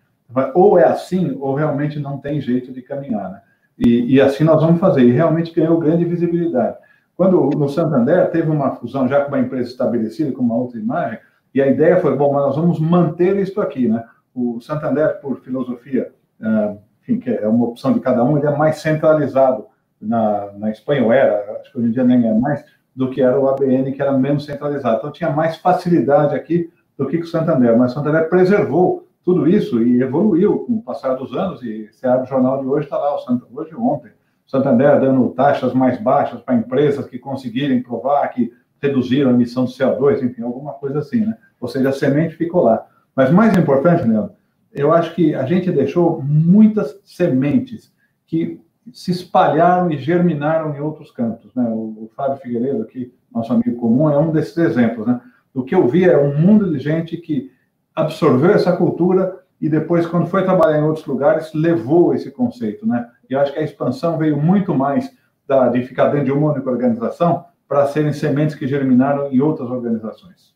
Ou 0.55 0.79
é 0.79 0.85
assim, 0.85 1.37
ou 1.41 1.55
realmente 1.55 2.01
não 2.01 2.19
tem 2.19 2.41
jeito 2.41 2.73
de 2.73 2.83
caminhar. 2.83 3.31
Né? 3.31 3.41
E, 3.79 4.15
e, 4.15 4.21
assim 4.21 4.45
nós 4.45 4.61
vamos 4.61 4.81
fazer. 4.81 5.03
E 5.03 5.13
realmente 5.13 5.55
ganhou 5.55 5.79
grande 5.79 6.05
visibilidade. 6.05 6.77
Quando 7.17 7.51
no 7.51 7.69
Santander 7.69 8.31
teve 8.31 8.51
uma 8.51 8.73
fusão 8.77 9.07
já 9.07 9.21
com 9.23 9.29
uma 9.29 9.41
empresa 9.41 9.71
estabelecida, 9.71 10.33
com 10.33 10.43
uma 10.43 10.57
outra 10.57 10.79
imagem, 10.79 11.19
e 11.55 11.61
a 11.61 11.67
ideia 11.67 12.01
foi, 12.01 12.17
bom, 12.17 12.33
mas 12.33 12.47
nós 12.47 12.57
vamos 12.57 12.81
manter 12.81 13.37
isso 13.37 13.61
aqui, 13.61 13.87
né? 13.87 14.05
O 14.35 14.61
Santander, 14.61 15.21
por 15.21 15.41
filosofia, 15.41 16.11
uh, 16.41 16.79
enfim, 17.03 17.19
que 17.19 17.31
é 17.31 17.47
uma 17.47 17.67
opção 17.67 17.93
de 17.93 18.01
cada 18.01 18.25
um, 18.25 18.39
ele 18.39 18.47
é 18.47 18.57
mais 18.57 18.79
centralizado. 18.79 19.67
Na, 20.01 20.51
na 20.59 20.69
Espanha, 20.69 21.05
ou 21.05 21.13
era, 21.13 21.61
acho 21.61 21.71
que 21.71 21.79
hoje 21.79 21.87
em 21.87 21.93
dia 21.93 22.03
nem 22.03 22.27
é 22.27 22.35
mais, 22.35 22.65
do 22.95 23.09
que 23.09 23.23
era 23.23 23.39
o 23.39 23.49
ABN, 23.49 23.93
que 23.93 24.03
era 24.03 24.19
menos 24.19 24.45
centralizado. 24.45 24.99
Então, 24.99 25.13
tinha 25.13 25.31
mais 25.31 25.59
facilidade 25.59 26.35
aqui 26.35 26.73
do 26.99 27.07
que 27.07 27.19
o 27.19 27.27
Santander. 27.27 27.79
Mas 27.79 27.93
o 27.93 27.95
Santander 27.95 28.29
preservou 28.29 29.07
tudo 29.25 29.49
isso 29.49 29.83
e 29.83 30.03
evoluiu 30.03 30.61
com 30.61 30.75
o 30.75 30.83
passar 30.83 31.15
dos 31.15 31.33
anos. 31.33 31.63
E 31.63 31.89
você 31.91 32.07
abre 32.07 32.27
o 32.27 32.29
jornal 32.29 32.61
de 32.61 32.67
hoje, 32.67 32.87
está 32.87 32.99
lá, 32.99 33.15
o 33.15 33.21
Santa, 33.21 33.47
hoje 33.53 33.75
ontem, 33.75 34.11
o 34.47 34.51
Santander 34.51 35.01
dando 35.01 35.29
taxas 35.31 35.73
mais 35.73 36.01
baixas 36.01 36.41
para 36.41 36.55
empresas 36.55 37.07
que 37.07 37.19
conseguirem 37.19 37.83
provar 37.83 38.27
que 38.29 38.53
reduziram 38.81 39.31
a 39.31 39.35
emissão 39.35 39.65
de 39.65 39.73
CO2, 39.73 40.23
enfim, 40.23 40.43
alguma 40.43 40.73
coisa 40.73 40.99
assim, 40.99 41.25
né? 41.25 41.39
Ou 41.61 41.69
seja, 41.69 41.91
a 41.91 41.93
semente 41.93 42.35
ficou 42.35 42.65
lá. 42.65 42.85
Mas 43.15 43.31
mais 43.31 43.57
importante, 43.57 44.03
Leandro, 44.03 44.33
eu 44.73 44.93
acho 44.93 45.15
que 45.15 45.35
a 45.35 45.45
gente 45.45 45.71
deixou 45.71 46.23
muitas 46.23 46.99
sementes 47.05 47.93
que 48.27 48.61
se 48.93 49.11
espalharam 49.11 49.91
e 49.91 49.99
germinaram 49.99 50.75
em 50.75 50.81
outros 50.81 51.11
campos. 51.11 51.55
Né? 51.55 51.65
O, 51.65 52.05
o 52.05 52.11
Fábio 52.17 52.39
Figueiredo, 52.39 52.83
aqui, 52.83 53.13
nosso 53.33 53.53
amigo 53.53 53.77
comum, 53.77 54.11
é 54.11 54.19
um 54.19 54.33
desses 54.33 54.57
exemplos. 54.57 55.07
Né? 55.07 55.21
Do 55.55 55.65
que 55.65 55.75
eu 55.75 55.87
vi 55.87 56.05
é 56.05 56.17
um 56.17 56.37
mundo 56.39 56.71
de 56.73 56.79
gente 56.79 57.17
que 57.17 57.51
absorveu 57.95 58.51
essa 58.51 58.75
cultura 58.77 59.41
e 59.61 59.69
depois, 59.69 60.07
quando 60.07 60.27
foi 60.27 60.43
trabalhar 60.43 60.81
em 60.81 60.83
outros 60.83 61.07
lugares, 61.07 61.53
levou 61.55 62.15
esse 62.15 62.31
conceito. 62.31 62.87
Né? 62.87 63.09
E 63.31 63.37
acho 63.37 63.53
que 63.53 63.59
a 63.59 63.63
expansão 63.63 64.19
veio 64.19 64.37
muito 64.37 64.75
mais 64.75 65.15
da, 65.47 65.69
de 65.69 65.83
ficar 65.83 66.09
dentro 66.09 66.27
de 66.27 66.33
uma 66.33 66.53
única 66.53 66.69
organização 66.69 67.45
para 67.69 67.87
serem 67.87 68.13
sementes 68.13 68.57
que 68.57 68.67
germinaram 68.67 69.31
em 69.31 69.41
outras 69.41 69.71
organizações. 69.71 70.53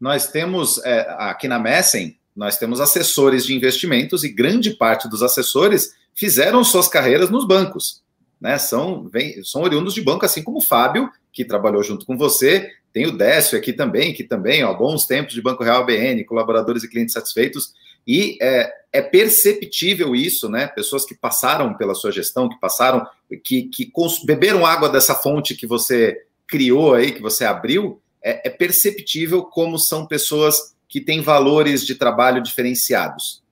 Nós 0.00 0.28
temos, 0.30 0.82
é, 0.84 1.06
aqui 1.18 1.46
na 1.46 1.58
Messen, 1.58 2.16
nós 2.34 2.58
temos 2.58 2.80
assessores 2.80 3.44
de 3.44 3.54
investimentos 3.54 4.24
e 4.24 4.28
grande 4.28 4.70
parte 4.70 5.08
dos 5.08 5.22
assessores 5.22 5.94
fizeram 6.14 6.64
suas 6.64 6.88
carreiras 6.88 7.30
nos 7.30 7.46
bancos. 7.46 8.02
Né? 8.40 8.58
São, 8.58 9.08
vem, 9.08 9.42
são 9.44 9.62
oriundos 9.62 9.94
de 9.94 10.02
banco, 10.02 10.24
assim 10.24 10.42
como 10.42 10.58
o 10.58 10.62
Fábio, 10.62 11.10
que 11.32 11.44
trabalhou 11.44 11.82
junto 11.82 12.04
com 12.04 12.16
você, 12.16 12.70
tem 12.92 13.06
o 13.06 13.16
Décio 13.16 13.56
aqui 13.56 13.72
também, 13.72 14.12
que 14.12 14.24
também, 14.24 14.64
ó, 14.64 14.74
bons 14.74 15.06
tempos 15.06 15.32
de 15.32 15.40
Banco 15.40 15.64
Real 15.64 15.84
BN, 15.86 16.24
colaboradores 16.24 16.82
e 16.82 16.88
clientes 16.88 17.14
satisfeitos, 17.14 17.72
e 18.06 18.36
é, 18.42 18.70
é, 18.92 19.00
perceptível 19.00 20.14
isso, 20.14 20.48
né? 20.48 20.66
Pessoas 20.66 21.04
que 21.04 21.14
passaram 21.14 21.74
pela 21.74 21.94
sua 21.94 22.10
gestão, 22.10 22.48
que 22.48 22.58
passaram, 22.60 23.06
que, 23.44 23.62
que 23.64 23.90
beberam 24.24 24.66
água 24.66 24.88
dessa 24.88 25.14
fonte 25.14 25.54
que 25.54 25.66
você 25.66 26.20
criou 26.46 26.94
aí, 26.94 27.12
que 27.12 27.22
você 27.22 27.44
abriu, 27.44 28.02
é, 28.22 28.48
é 28.48 28.50
perceptível 28.50 29.44
como 29.44 29.78
são 29.78 30.06
pessoas 30.06 30.71
que 30.92 31.00
têm 31.00 31.22
valores 31.22 31.86
de 31.86 31.94
trabalho 31.94 32.42
diferenciados. 32.42 33.42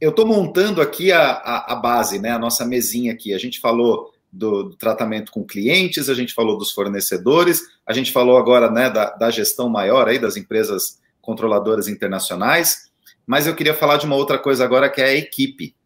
Eu 0.00 0.10
estou 0.10 0.26
montando 0.26 0.82
aqui 0.82 1.12
a, 1.12 1.30
a, 1.30 1.72
a, 1.72 1.76
base, 1.76 2.18
né? 2.18 2.32
A 2.32 2.38
nossa 2.38 2.66
mesinha 2.66 3.12
aqui. 3.12 3.32
A 3.32 3.38
gente 3.38 3.60
falou 3.60 4.12
do, 4.30 4.64
do, 4.64 4.76
tratamento 4.76 5.30
com 5.30 5.44
clientes, 5.44 6.08
a 6.08 6.14
gente 6.14 6.34
falou 6.34 6.58
dos 6.58 6.72
fornecedores, 6.72 7.62
a 7.86 7.92
gente 7.92 8.10
falou 8.10 8.36
agora 8.36 8.68
né, 8.72 8.90
da, 8.90 9.10
da 9.10 9.30
gestão 9.30 9.68
maior 9.68 10.08
aí 10.08 10.18
das 10.18 10.36
empresas 10.36 11.00
controladoras 11.22 11.86
internacionais, 11.86 12.90
mas 13.24 13.46
eu 13.46 13.54
queria 13.54 13.72
falar 13.72 13.96
de 13.98 14.06
uma 14.06 14.16
outra 14.16 14.36
coisa 14.36 14.64
agora 14.64 14.90
que 14.90 15.00
é 15.00 15.04
a 15.04 15.14
equipe. 15.14 15.76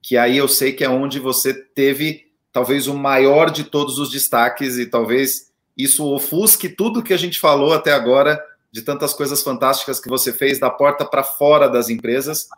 Que 0.00 0.16
aí 0.16 0.36
eu 0.36 0.46
sei 0.46 0.72
que 0.72 0.84
é 0.84 0.88
onde 0.88 1.18
você 1.18 1.52
teve 1.52 2.30
talvez 2.52 2.86
o 2.86 2.94
maior 2.94 3.50
de 3.50 3.64
todos 3.64 3.98
os 3.98 4.12
destaques 4.12 4.78
e 4.78 4.86
talvez 4.86 5.50
isso 5.76 6.06
ofusque 6.06 6.68
tudo 6.68 7.02
que 7.02 7.12
a 7.12 7.18
gente 7.18 7.40
falou 7.40 7.72
até 7.72 7.92
agora 7.92 8.40
de 8.70 8.82
tantas 8.82 9.14
coisas 9.14 9.42
fantásticas 9.42 10.00
que 10.00 10.08
você 10.08 10.32
fez 10.32 10.58
da 10.58 10.70
porta 10.70 11.04
para 11.04 11.22
fora 11.22 11.68
das 11.68 11.88
empresas 11.88 12.48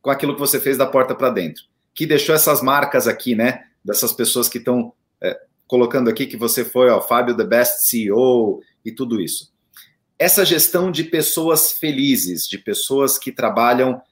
com 0.00 0.10
aquilo 0.10 0.34
que 0.34 0.40
você 0.40 0.60
fez 0.60 0.76
da 0.76 0.86
porta 0.86 1.14
para 1.14 1.30
dentro. 1.30 1.64
Que 1.94 2.06
deixou 2.06 2.34
essas 2.34 2.62
marcas 2.62 3.08
aqui, 3.08 3.34
né? 3.34 3.64
dessas 3.86 4.12
pessoas 4.12 4.48
que 4.48 4.58
estão 4.58 4.92
é, 5.22 5.38
colocando 5.68 6.10
aqui 6.10 6.26
que 6.26 6.36
você 6.36 6.64
foi, 6.64 6.90
ó, 6.90 7.00
Fábio, 7.00 7.36
the 7.36 7.44
best 7.44 7.88
CEO 7.88 8.60
e 8.84 8.90
tudo 8.90 9.20
isso. 9.20 9.54
Essa 10.18 10.44
gestão 10.44 10.90
de 10.90 11.04
pessoas 11.04 11.70
felizes, 11.70 12.48
de 12.48 12.58
pessoas 12.58 13.16
que 13.16 13.30
trabalham 13.30 14.02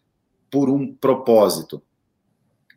por 0.49 0.71
um 0.71 0.95
propósito. 0.95 1.83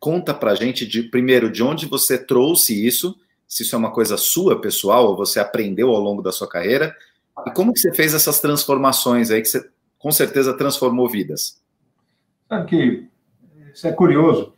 Conta 0.00 0.34
pra 0.34 0.56
gente, 0.56 0.84
de, 0.86 1.04
primeiro, 1.04 1.50
de 1.50 1.62
onde 1.62 1.86
você 1.86 2.18
trouxe 2.18 2.84
isso, 2.84 3.16
se 3.46 3.62
isso 3.62 3.76
é 3.76 3.78
uma 3.78 3.92
coisa 3.92 4.16
sua, 4.16 4.60
pessoal, 4.60 5.06
ou 5.06 5.16
você 5.16 5.38
aprendeu 5.38 5.90
ao 5.90 6.00
longo 6.00 6.20
da 6.20 6.32
sua 6.32 6.48
carreira, 6.48 6.94
e 7.46 7.50
como 7.52 7.72
que 7.72 7.80
você 7.80 7.92
fez 7.92 8.14
essas 8.14 8.40
transformações 8.40 9.30
aí, 9.30 9.40
que 9.40 9.48
você 9.48 9.68
com 9.98 10.10
certeza 10.12 10.56
transformou 10.56 11.08
vidas? 11.08 11.60
Sabe 12.48 12.66
que 12.66 13.08
isso 13.72 13.86
é 13.86 13.92
curioso, 13.92 14.54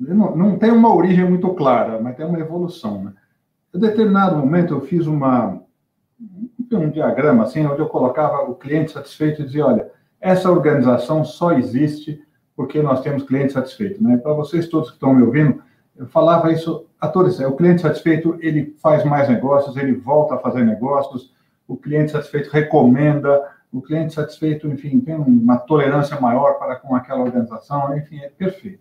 não, 0.00 0.34
não 0.34 0.58
tem 0.58 0.70
uma 0.70 0.94
origem 0.94 1.28
muito 1.28 1.52
clara, 1.54 2.00
mas 2.00 2.16
tem 2.16 2.24
uma 2.24 2.40
evolução. 2.40 3.04
Né? 3.04 3.12
Em 3.74 3.78
determinado 3.78 4.36
momento, 4.36 4.74
eu 4.74 4.80
fiz 4.80 5.06
uma, 5.06 5.60
um 6.72 6.90
diagrama 6.90 7.44
assim, 7.44 7.66
onde 7.66 7.80
eu 7.80 7.88
colocava 7.88 8.42
o 8.42 8.54
cliente 8.54 8.92
satisfeito 8.92 9.42
e 9.42 9.44
dizia: 9.44 9.66
olha, 9.66 9.90
essa 10.20 10.50
organização 10.50 11.24
só 11.24 11.52
existe 11.52 12.22
porque 12.56 12.82
nós 12.82 13.00
temos 13.02 13.22
cliente 13.22 13.52
satisfeito. 13.52 14.02
Né? 14.02 14.16
Para 14.16 14.32
vocês 14.32 14.68
todos 14.68 14.88
que 14.88 14.96
estão 14.96 15.14
me 15.14 15.22
ouvindo, 15.22 15.62
eu 15.96 16.06
falava 16.06 16.50
isso 16.50 16.86
a 16.98 17.08
todos: 17.08 17.38
o 17.38 17.52
cliente 17.52 17.82
satisfeito 17.82 18.38
ele 18.40 18.74
faz 18.82 19.04
mais 19.04 19.28
negócios, 19.28 19.76
ele 19.76 19.92
volta 19.92 20.34
a 20.34 20.38
fazer 20.38 20.64
negócios, 20.64 21.34
o 21.70 21.76
cliente 21.76 22.10
satisfeito 22.10 22.50
recomenda, 22.50 23.48
o 23.72 23.80
cliente 23.80 24.12
satisfeito, 24.12 24.66
enfim, 24.66 24.98
tem 24.98 25.14
uma 25.14 25.56
tolerância 25.56 26.20
maior 26.20 26.54
para 26.54 26.74
com 26.74 26.96
aquela 26.96 27.20
organização, 27.20 27.96
enfim, 27.96 28.18
é 28.18 28.28
perfeito. 28.28 28.80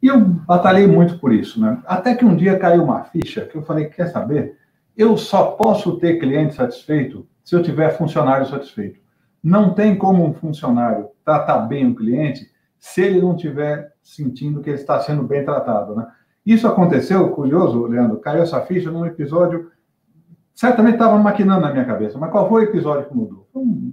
E 0.00 0.06
eu 0.06 0.20
batalhei 0.20 0.86
muito 0.86 1.18
por 1.18 1.32
isso, 1.32 1.60
né? 1.60 1.82
Até 1.84 2.14
que 2.14 2.24
um 2.24 2.36
dia 2.36 2.56
caiu 2.56 2.84
uma 2.84 3.02
ficha 3.02 3.44
que 3.44 3.56
eu 3.56 3.62
falei: 3.62 3.86
quer 3.86 4.06
saber? 4.06 4.56
Eu 4.96 5.16
só 5.16 5.52
posso 5.52 5.98
ter 5.98 6.20
cliente 6.20 6.54
satisfeito 6.54 7.26
se 7.42 7.56
eu 7.56 7.62
tiver 7.62 7.90
funcionário 7.98 8.46
satisfeito. 8.46 9.00
Não 9.42 9.74
tem 9.74 9.96
como 9.96 10.24
um 10.24 10.32
funcionário 10.32 11.08
tratar 11.24 11.58
bem 11.60 11.84
um 11.86 11.94
cliente 11.94 12.48
se 12.78 13.02
ele 13.02 13.20
não 13.20 13.34
estiver 13.34 13.92
sentindo 14.02 14.60
que 14.60 14.70
ele 14.70 14.78
está 14.78 15.00
sendo 15.00 15.24
bem 15.24 15.44
tratado, 15.44 15.96
né? 15.96 16.06
Isso 16.46 16.66
aconteceu, 16.68 17.28
curioso, 17.30 17.86
Leandro, 17.86 18.18
caiu 18.18 18.42
essa 18.42 18.60
ficha 18.62 18.90
num 18.90 19.04
episódio, 19.04 19.70
certamente 20.60 20.94
estava 20.94 21.16
maquinando 21.16 21.62
na 21.62 21.72
minha 21.72 21.86
cabeça, 21.86 22.18
mas 22.18 22.30
qual 22.30 22.46
foi 22.46 22.66
o 22.66 22.68
episódio 22.68 23.08
que 23.08 23.16
mudou? 23.16 23.48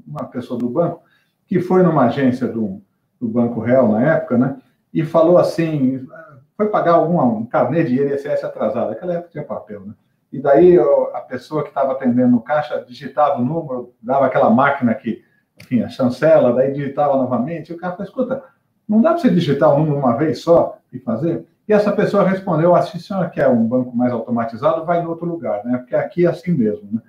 Uma 0.05 0.25
pessoa 0.25 0.59
do 0.59 0.69
banco 0.69 1.01
que 1.45 1.61
foi 1.61 1.81
numa 1.81 2.07
agência 2.07 2.45
do, 2.45 2.81
do 3.21 3.29
Banco 3.29 3.61
Real 3.61 3.87
na 3.87 4.01
época, 4.01 4.37
né? 4.37 4.57
e 4.93 5.05
falou 5.05 5.37
assim, 5.37 6.05
foi 6.57 6.67
pagar 6.67 6.95
algum 6.95 7.21
um 7.21 7.45
carnê 7.45 7.85
de 7.85 8.01
INSS 8.01 8.43
atrasado, 8.43 8.91
aquela 8.91 9.13
época 9.13 9.29
tinha 9.29 9.45
papel, 9.45 9.85
né? 9.85 9.93
E 10.29 10.41
daí 10.41 10.77
a 11.13 11.21
pessoa 11.21 11.63
que 11.63 11.69
estava 11.69 11.93
atendendo 11.93 12.31
no 12.31 12.41
caixa 12.41 12.83
digitava 12.85 13.39
o 13.39 13.45
número, 13.45 13.93
dava 14.01 14.25
aquela 14.25 14.49
máquina 14.49 14.93
que, 14.93 15.23
enfim, 15.57 15.83
a 15.83 15.87
chancela, 15.87 16.51
daí 16.51 16.73
digitava 16.73 17.15
novamente, 17.15 17.71
e 17.71 17.75
o 17.75 17.77
cara 17.77 17.93
falou, 17.93 18.05
escuta, 18.05 18.43
não 18.89 18.99
dá 19.01 19.11
para 19.11 19.19
você 19.19 19.29
digitar 19.29 19.73
o 19.73 19.77
número 19.77 19.97
uma 19.97 20.17
vez 20.17 20.39
só 20.39 20.79
e 20.91 20.99
fazer? 20.99 21.45
E 21.67 21.73
essa 21.73 21.91
pessoa 21.91 22.27
respondeu, 22.27 22.73
ah, 22.75 22.81
se 22.81 22.95
a 22.95 22.99
senhora 22.99 23.29
quer 23.29 23.47
um 23.49 23.67
banco 23.67 23.95
mais 23.95 24.13
automatizado, 24.13 24.85
vai 24.85 25.01
em 25.01 25.05
outro 25.05 25.25
lugar, 25.25 25.65
né? 25.65 25.77
Porque 25.77 25.95
aqui 25.95 26.25
é 26.25 26.29
assim 26.29 26.51
mesmo, 26.51 26.87
né? 26.91 27.01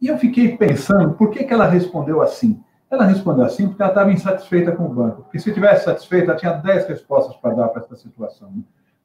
E 0.00 0.08
eu 0.08 0.18
fiquei 0.18 0.56
pensando, 0.56 1.14
por 1.14 1.30
que, 1.30 1.44
que 1.44 1.52
ela 1.52 1.66
respondeu 1.66 2.20
assim? 2.22 2.60
Ela 2.90 3.04
respondeu 3.04 3.44
assim 3.44 3.68
porque 3.68 3.82
ela 3.82 3.92
estava 3.92 4.10
insatisfeita 4.10 4.72
com 4.72 4.86
o 4.86 4.88
banco. 4.88 5.22
Porque 5.22 5.38
se 5.38 5.52
tivesse 5.52 5.84
satisfeita, 5.84 6.32
ela 6.32 6.40
tinha 6.40 6.52
10 6.52 6.88
respostas 6.88 7.36
para 7.36 7.54
dar 7.54 7.68
para 7.68 7.82
essa 7.82 7.94
situação. 7.94 8.50
Né? 8.50 8.62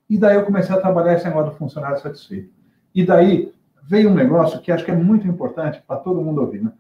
E 0.10 0.18
daí 0.18 0.36
eu 0.36 0.46
comecei 0.46 0.74
a 0.74 0.80
trabalhar 0.80 1.14
esse 1.14 1.26
negócio 1.26 1.52
do 1.52 1.58
funcionário 1.58 2.00
satisfeito. 2.00 2.50
E 2.94 3.06
daí 3.06 3.54
veio 3.84 4.10
um 4.10 4.16
negócio 4.16 4.60
que 4.62 4.72
acho 4.72 4.84
que 4.84 4.92
é 4.92 4.96
muito 4.96 5.28
importante 5.28 5.84
para 5.86 5.98
todo 5.98 6.22
mundo 6.22 6.42
ouvir. 6.42 6.64
Né? 6.64 6.72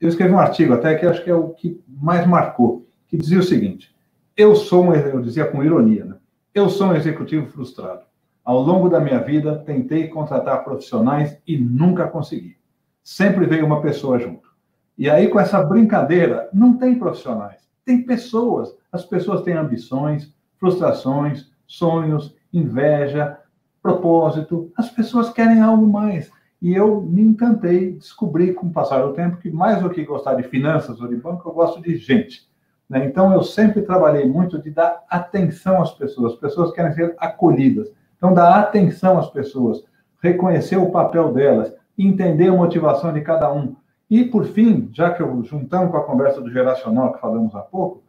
Eu 0.00 0.08
escrevi 0.08 0.32
um 0.32 0.38
artigo 0.38 0.74
até 0.74 0.94
que 0.94 1.06
acho 1.06 1.24
que 1.24 1.30
é 1.30 1.34
o 1.34 1.48
que 1.48 1.82
mais 1.88 2.26
marcou, 2.26 2.86
que 3.08 3.16
dizia 3.16 3.38
o 3.38 3.42
seguinte: 3.42 3.94
eu 4.36 4.54
sou 4.54 4.84
um, 4.84 4.94
eu 4.94 5.20
dizia 5.20 5.46
com 5.46 5.64
ironia, 5.64 6.04
né? 6.04 6.13
Eu 6.54 6.70
sou 6.70 6.86
um 6.88 6.94
executivo 6.94 7.48
frustrado. 7.48 8.02
Ao 8.44 8.60
longo 8.60 8.88
da 8.88 9.00
minha 9.00 9.18
vida, 9.18 9.58
tentei 9.66 10.06
contratar 10.06 10.62
profissionais 10.62 11.36
e 11.44 11.58
nunca 11.58 12.06
consegui. 12.06 12.56
Sempre 13.02 13.44
veio 13.44 13.66
uma 13.66 13.82
pessoa 13.82 14.20
junto. 14.20 14.48
E 14.96 15.10
aí, 15.10 15.26
com 15.26 15.40
essa 15.40 15.60
brincadeira, 15.64 16.48
não 16.52 16.76
tem 16.76 16.96
profissionais, 16.96 17.68
tem 17.84 18.04
pessoas. 18.04 18.72
As 18.92 19.04
pessoas 19.04 19.42
têm 19.42 19.54
ambições, 19.54 20.32
frustrações, 20.56 21.50
sonhos, 21.66 22.36
inveja, 22.52 23.36
propósito. 23.82 24.70
As 24.76 24.88
pessoas 24.88 25.30
querem 25.30 25.60
algo 25.60 25.86
mais. 25.86 26.30
E 26.62 26.72
eu 26.72 27.02
me 27.02 27.22
encantei, 27.22 27.92
descobri 27.92 28.54
com 28.54 28.68
o 28.68 28.72
passar 28.72 29.02
do 29.02 29.12
tempo 29.12 29.38
que 29.38 29.50
mais 29.50 29.82
do 29.82 29.90
que 29.90 30.04
gostar 30.04 30.34
de 30.34 30.44
finanças 30.44 31.00
ou 31.00 31.08
de 31.08 31.16
banco, 31.16 31.48
eu 31.48 31.52
gosto 31.52 31.82
de 31.82 31.96
gente. 31.96 32.48
Né? 32.94 33.04
Então, 33.04 33.32
eu 33.32 33.42
sempre 33.42 33.82
trabalhei 33.82 34.24
muito 34.26 34.56
de 34.62 34.70
dar 34.70 35.02
atenção 35.10 35.82
às 35.82 35.90
pessoas. 35.90 36.34
As 36.34 36.38
pessoas 36.38 36.72
querem 36.72 36.92
ser 36.92 37.14
acolhidas. 37.18 37.92
Então, 38.16 38.32
dar 38.32 38.60
atenção 38.60 39.18
às 39.18 39.28
pessoas, 39.28 39.84
reconhecer 40.22 40.76
o 40.76 40.90
papel 40.90 41.32
delas, 41.32 41.74
entender 41.98 42.48
a 42.48 42.52
motivação 42.52 43.12
de 43.12 43.20
cada 43.20 43.52
um, 43.52 43.74
e, 44.08 44.24
por 44.24 44.44
fim, 44.46 44.88
já 44.92 45.10
que 45.10 45.20
eu 45.20 45.42
juntamos 45.42 45.90
com 45.90 45.96
a 45.96 46.04
conversa 46.04 46.40
do 46.40 46.50
geracional 46.50 47.12
que 47.12 47.20
falamos 47.20 47.54
há 47.54 47.60
pouco, 47.60 48.04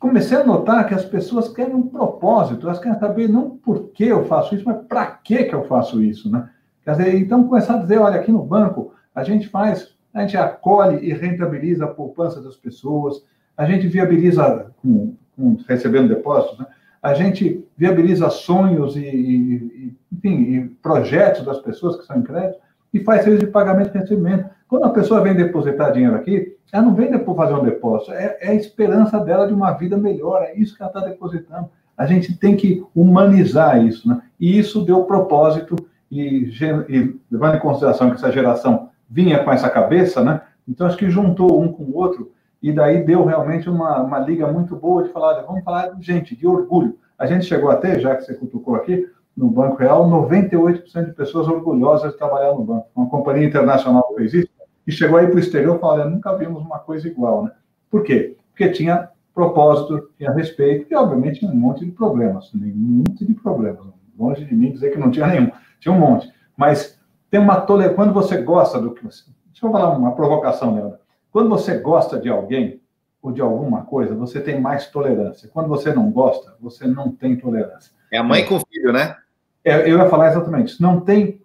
comecei 0.00 0.38
a 0.38 0.44
notar 0.44 0.86
que 0.86 0.94
as 0.94 1.04
pessoas 1.04 1.48
querem 1.48 1.74
um 1.74 1.88
propósito, 1.88 2.66
elas 2.66 2.78
querem 2.78 2.98
saber 2.98 3.28
não 3.28 3.56
por 3.58 3.88
que 3.90 4.04
eu 4.04 4.24
faço 4.24 4.54
isso, 4.54 4.64
mas 4.64 4.86
para 4.86 5.06
que 5.06 5.50
eu 5.52 5.64
faço 5.64 6.02
isso, 6.02 6.30
né? 6.30 6.48
Quer 6.84 6.92
dizer, 6.92 7.20
então 7.20 7.46
começar 7.46 7.74
a 7.74 7.78
dizer, 7.78 7.98
olha, 7.98 8.20
aqui 8.20 8.32
no 8.32 8.42
banco 8.42 8.94
a 9.14 9.24
gente 9.24 9.48
faz, 9.48 9.94
a 10.18 10.22
gente 10.22 10.36
acolhe 10.36 11.06
e 11.06 11.12
rentabiliza 11.12 11.84
a 11.84 11.88
poupança 11.88 12.40
das 12.40 12.56
pessoas, 12.56 13.24
a 13.56 13.64
gente 13.64 13.86
viabiliza, 13.86 14.72
com, 14.82 15.14
com 15.36 15.56
recebendo 15.68 16.08
depósitos, 16.08 16.58
né? 16.58 16.66
a 17.02 17.14
gente 17.14 17.64
viabiliza 17.76 18.28
sonhos 18.28 18.96
e, 18.96 19.00
e, 19.00 19.96
enfim, 20.12 20.34
e 20.34 20.68
projetos 20.82 21.44
das 21.44 21.58
pessoas 21.60 21.96
que 21.96 22.04
são 22.04 22.18
em 22.18 22.22
crédito 22.22 22.58
e 22.92 23.00
faz 23.00 23.22
serviço 23.22 23.46
de 23.46 23.52
pagamento 23.52 23.94
e 23.94 24.00
recebimento. 24.00 24.50
Quando 24.66 24.84
a 24.84 24.90
pessoa 24.90 25.20
vem 25.20 25.34
depositar 25.34 25.92
dinheiro 25.92 26.16
aqui, 26.16 26.56
ela 26.72 26.84
não 26.84 26.94
vem 26.94 27.10
depois 27.10 27.36
fazer 27.36 27.54
um 27.54 27.64
depósito, 27.64 28.12
é, 28.12 28.36
é 28.40 28.48
a 28.48 28.54
esperança 28.54 29.18
dela 29.20 29.46
de 29.46 29.54
uma 29.54 29.72
vida 29.72 29.96
melhor, 29.96 30.42
é 30.42 30.54
isso 30.54 30.76
que 30.76 30.82
ela 30.82 30.90
está 30.90 31.00
depositando. 31.08 31.70
A 31.96 32.06
gente 32.06 32.36
tem 32.36 32.56
que 32.56 32.84
humanizar 32.94 33.84
isso, 33.84 34.08
né? 34.08 34.20
E 34.38 34.58
isso 34.58 34.84
deu 34.84 35.04
propósito, 35.04 35.74
e, 36.10 36.50
e 36.88 37.16
levando 37.30 37.56
em 37.56 37.60
consideração 37.60 38.10
que 38.10 38.16
essa 38.16 38.32
geração 38.32 38.90
vinha 39.08 39.42
com 39.42 39.50
essa 39.50 39.70
cabeça, 39.70 40.22
né? 40.22 40.42
Então 40.66 40.86
acho 40.86 40.96
que 40.96 41.10
juntou 41.10 41.60
um 41.60 41.72
com 41.72 41.84
o 41.84 41.96
outro, 41.96 42.32
e 42.62 42.72
daí 42.72 43.04
deu 43.04 43.24
realmente 43.24 43.70
uma, 43.70 44.02
uma 44.02 44.18
liga 44.18 44.50
muito 44.50 44.74
boa 44.76 45.04
de 45.04 45.10
falar, 45.10 45.40
vamos 45.42 45.62
falar, 45.62 45.94
gente, 46.00 46.36
de 46.36 46.46
orgulho. 46.46 46.98
A 47.18 47.26
gente 47.26 47.46
chegou 47.46 47.70
até, 47.70 47.98
já 47.98 48.14
que 48.16 48.22
você 48.22 48.34
cutucou 48.34 48.74
aqui, 48.74 49.08
no 49.36 49.48
Banco 49.48 49.76
Real, 49.76 50.08
98% 50.08 51.06
de 51.06 51.12
pessoas 51.12 51.46
orgulhosas 51.46 52.12
de 52.12 52.18
trabalhar 52.18 52.52
no 52.52 52.64
banco. 52.64 52.88
Uma 52.94 53.08
companhia 53.08 53.46
internacional 53.46 54.12
fez 54.16 54.34
isso 54.34 54.48
e 54.84 54.90
chegou 54.90 55.16
aí 55.16 55.28
para 55.28 55.36
o 55.36 55.38
exterior 55.38 55.76
e 55.76 55.78
falou: 55.78 56.10
nunca 56.10 56.36
vimos 56.36 56.60
uma 56.60 56.80
coisa 56.80 57.06
igual, 57.06 57.44
né? 57.44 57.52
Por 57.88 58.02
quê? 58.02 58.36
Porque 58.50 58.68
tinha 58.70 59.08
propósito, 59.32 60.10
tinha 60.18 60.32
respeito 60.32 60.86
e, 60.90 60.96
obviamente, 60.96 61.46
um 61.46 61.54
monte 61.54 61.84
de 61.84 61.92
problemas. 61.92 62.52
Um 62.52 63.04
monte 63.06 63.24
de 63.24 63.34
problemas. 63.34 63.86
Longe 64.18 64.44
de 64.44 64.54
mim 64.54 64.72
dizer 64.72 64.90
que 64.90 64.98
não 64.98 65.12
tinha 65.12 65.28
nenhum. 65.28 65.52
Tinha 65.78 65.94
um 65.94 65.98
monte. 66.00 66.28
Mas 66.56 66.97
tem 67.30 67.40
uma 67.40 67.60
tolerância. 67.60 67.96
Quando 67.96 68.12
você 68.12 68.40
gosta 68.42 68.80
do 68.80 68.92
que 68.92 69.04
você. 69.04 69.24
Deixa 69.46 69.66
eu 69.66 69.72
falar 69.72 69.90
uma 69.96 70.12
provocação, 70.12 70.74
Leandro. 70.74 70.98
Quando 71.30 71.48
você 71.48 71.78
gosta 71.78 72.18
de 72.18 72.28
alguém 72.28 72.80
ou 73.20 73.32
de 73.32 73.40
alguma 73.40 73.82
coisa, 73.82 74.14
você 74.14 74.40
tem 74.40 74.60
mais 74.60 74.90
tolerância. 74.90 75.50
Quando 75.52 75.68
você 75.68 75.92
não 75.92 76.10
gosta, 76.10 76.54
você 76.60 76.86
não 76.86 77.10
tem 77.10 77.36
tolerância. 77.36 77.92
É 78.10 78.18
a 78.18 78.22
mãe 78.22 78.46
com 78.46 78.56
o 78.56 78.60
filho, 78.60 78.92
né? 78.92 79.16
É, 79.64 79.90
eu 79.90 79.98
ia 79.98 80.08
falar 80.08 80.28
exatamente 80.28 80.72
isso. 80.72 80.82
Não 80.82 81.00
tem 81.00 81.42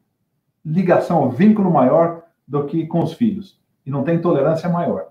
ligação, 0.65 1.29
vínculo 1.29 1.69
maior 1.69 2.23
do 2.47 2.65
que 2.65 2.85
com 2.85 3.03
os 3.03 3.13
filhos. 3.13 3.59
E 3.85 3.91
não 3.91 4.03
tem 4.03 4.21
tolerância 4.21 4.69
maior. 4.69 5.07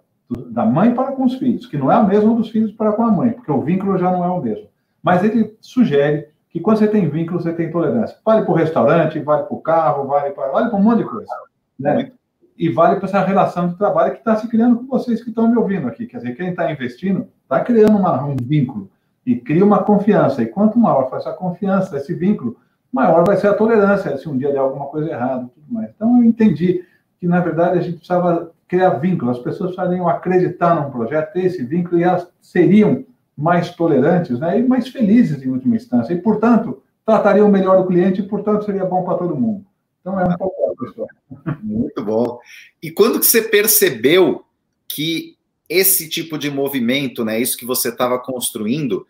Da 0.49 0.65
mãe 0.65 0.95
para 0.95 1.13
com 1.13 1.25
os 1.25 1.35
filhos, 1.35 1.67
que 1.67 1.77
não 1.77 1.93
é 1.93 1.95
a 1.95 2.03
mesma 2.03 2.35
dos 2.35 2.49
filhos 2.49 2.73
para 2.73 2.93
com 2.93 3.05
a 3.05 3.11
mãe, 3.11 3.33
porque 3.33 3.53
o 3.53 3.61
vínculo 3.61 3.99
já 3.99 4.11
não 4.11 4.25
é 4.25 4.29
o 4.29 4.41
mesmo. 4.41 4.69
Mas 5.03 5.23
ele 5.23 5.55
sugere 5.61 6.29
que 6.53 6.61
quando 6.61 6.79
você 6.79 6.87
tem 6.87 7.09
vínculo, 7.09 7.41
você 7.41 7.53
tem 7.53 7.71
tolerância. 7.71 8.17
Vale 8.25 8.45
para 8.45 8.53
o 8.53 8.57
restaurante, 8.57 9.19
vale 9.21 9.45
para 9.45 9.55
o 9.55 9.61
carro, 9.61 10.07
vale 10.07 10.31
para 10.31 10.49
vale 10.49 10.69
para 10.69 10.79
um 10.79 10.83
monte 10.83 10.99
de 10.99 11.05
coisa. 11.05 11.33
Né? 11.81 12.13
E 12.59 12.69
vale 12.69 12.97
para 12.97 13.09
essa 13.09 13.25
relação 13.25 13.69
de 13.69 13.77
trabalho 13.77 14.13
que 14.13 14.19
está 14.19 14.37
se 14.37 14.47
criando 14.49 14.77
com 14.77 14.87
vocês 14.87 15.23
que 15.23 15.31
estão 15.31 15.49
me 15.49 15.57
ouvindo 15.57 15.89
aqui. 15.89 16.07
Quer 16.07 16.19
dizer, 16.19 16.37
quem 16.37 16.51
está 16.51 16.71
investindo 16.71 17.27
está 17.43 17.61
criando 17.61 17.97
uma, 17.97 18.23
um 18.23 18.37
vínculo 18.37 18.91
e 19.25 19.35
cria 19.37 19.65
uma 19.65 19.83
confiança. 19.83 20.43
E 20.43 20.47
quanto 20.47 20.79
maior 20.79 21.09
for 21.09 21.17
essa 21.17 21.33
confiança, 21.33 21.97
esse 21.97 22.13
vínculo, 22.13 22.57
maior 22.93 23.25
vai 23.25 23.39
ser 23.39 23.49
a 23.49 23.55
tolerância 23.55 24.17
se 24.19 24.29
um 24.29 24.37
dia 24.37 24.53
der 24.53 24.59
alguma 24.59 24.87
coisa 24.87 25.11
errada 25.11 25.49
tudo 25.55 25.67
mais. 25.71 25.91
Então, 25.97 26.19
eu 26.19 26.25
entendi 26.25 26.85
que, 27.19 27.27
na 27.27 27.41
verdade, 27.41 27.79
a 27.79 27.83
gente 27.83 27.97
precisava 27.97 28.53
criar 28.69 28.91
vínculo. 28.91 29.31
As 29.31 29.39
pessoas 29.39 29.75
precisariam 29.75 30.07
acreditar 30.07 30.75
num 30.75 30.91
projeto, 30.91 31.33
ter 31.33 31.47
esse 31.47 31.65
vínculo, 31.65 31.99
e 31.99 32.05
elas 32.05 32.29
seriam 32.43 33.05
mais 33.43 33.75
tolerantes 33.75 34.39
né, 34.39 34.61
e 34.61 34.63
mais 34.63 34.87
felizes, 34.87 35.43
em 35.43 35.49
última 35.51 35.75
instância. 35.75 36.15
E, 36.15 36.23
portanto, 36.23 36.81
tratariam 37.05 37.51
melhor 37.51 37.81
o 37.81 37.87
cliente 37.89 38.21
e, 38.21 38.23
portanto, 38.23 38.65
seria 38.65 38.85
bom 38.85 39.03
para 39.03 39.19
todo 39.19 39.35
mundo. 39.35 39.67
Então, 40.01 40.19
é 40.19 40.25
um 40.25 40.37
pouco 40.37 40.55
a 40.63 40.89
história. 40.89 41.17
Muito 41.61 42.05
bom. 42.05 42.39
E 42.81 42.93
quando 42.93 43.19
que 43.19 43.27
você 43.27 43.43
percebeu 43.43 44.45
que 44.87 45.37
esse 45.69 46.09
tipo 46.09 46.39
de 46.39 46.53
movimento, 46.53 47.25
né, 47.25 47.41
isso 47.41 47.57
que 47.57 47.67
você 47.67 47.89
estava 47.89 48.17
construindo, 48.17 49.05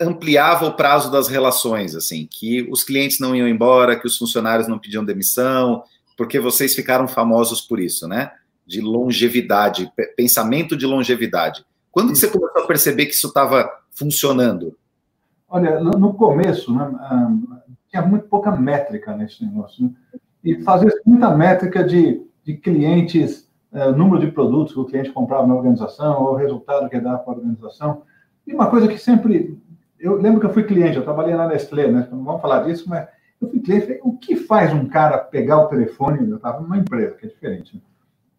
ampliava 0.00 0.66
o 0.66 0.74
prazo 0.74 1.12
das 1.12 1.28
relações, 1.28 1.94
assim, 1.94 2.26
que 2.28 2.66
os 2.68 2.82
clientes 2.82 3.20
não 3.20 3.36
iam 3.36 3.46
embora, 3.46 3.96
que 3.96 4.08
os 4.08 4.18
funcionários 4.18 4.66
não 4.66 4.78
pediam 4.78 5.04
demissão, 5.04 5.84
porque 6.16 6.40
vocês 6.40 6.74
ficaram 6.74 7.06
famosos 7.06 7.60
por 7.60 7.78
isso, 7.78 8.08
né? 8.08 8.32
De 8.66 8.80
longevidade, 8.80 9.88
pensamento 10.16 10.76
de 10.76 10.84
longevidade. 10.84 11.64
Quando 11.92 12.16
você 12.16 12.26
começou 12.26 12.62
a 12.62 12.66
perceber 12.66 13.06
que 13.06 13.14
isso 13.14 13.28
estava 13.28 13.70
funcionando? 13.90 14.76
Olha, 15.48 15.78
no 15.78 16.14
começo, 16.14 16.74
né, 16.74 16.90
ah, 16.98 17.30
tinha 17.88 18.02
muito 18.02 18.26
pouca 18.26 18.50
métrica 18.50 19.14
nesse 19.14 19.44
negócio. 19.44 19.84
Né? 19.84 19.90
E 20.42 20.62
fazia 20.62 20.90
muita 21.04 21.30
métrica 21.36 21.84
de, 21.84 22.26
de 22.42 22.56
clientes, 22.56 23.46
é, 23.70 23.92
número 23.92 24.18
de 24.18 24.32
produtos 24.32 24.72
que 24.72 24.80
o 24.80 24.86
cliente 24.86 25.12
comprava 25.12 25.46
na 25.46 25.54
organização, 25.54 26.22
ou 26.22 26.32
o 26.32 26.36
resultado 26.36 26.88
que 26.88 26.98
dava 26.98 27.18
para 27.18 27.34
a 27.34 27.36
organização. 27.36 28.02
E 28.46 28.54
uma 28.54 28.68
coisa 28.68 28.88
que 28.88 28.98
sempre 28.98 29.60
eu 30.02 30.16
lembro 30.16 30.40
que 30.40 30.46
eu 30.46 30.52
fui 30.52 30.64
cliente, 30.64 30.96
eu 30.96 31.04
trabalhei 31.04 31.34
na 31.34 31.46
Nestlé, 31.46 31.86
né? 31.86 32.08
Não 32.10 32.24
vamos 32.24 32.42
falar 32.42 32.64
disso, 32.64 32.88
mas 32.88 33.06
eu 33.40 33.48
fui 33.48 33.60
cliente. 33.60 33.86
Falei, 33.86 34.00
o 34.02 34.16
que 34.16 34.34
faz 34.34 34.72
um 34.72 34.88
cara 34.88 35.16
pegar 35.16 35.60
o 35.60 35.68
telefone? 35.68 36.28
Eu 36.28 36.36
estava 36.36 36.60
numa 36.60 36.76
empresa, 36.76 37.14
que 37.14 37.26
é 37.26 37.28
diferente. 37.28 37.76
Né? 37.76 37.82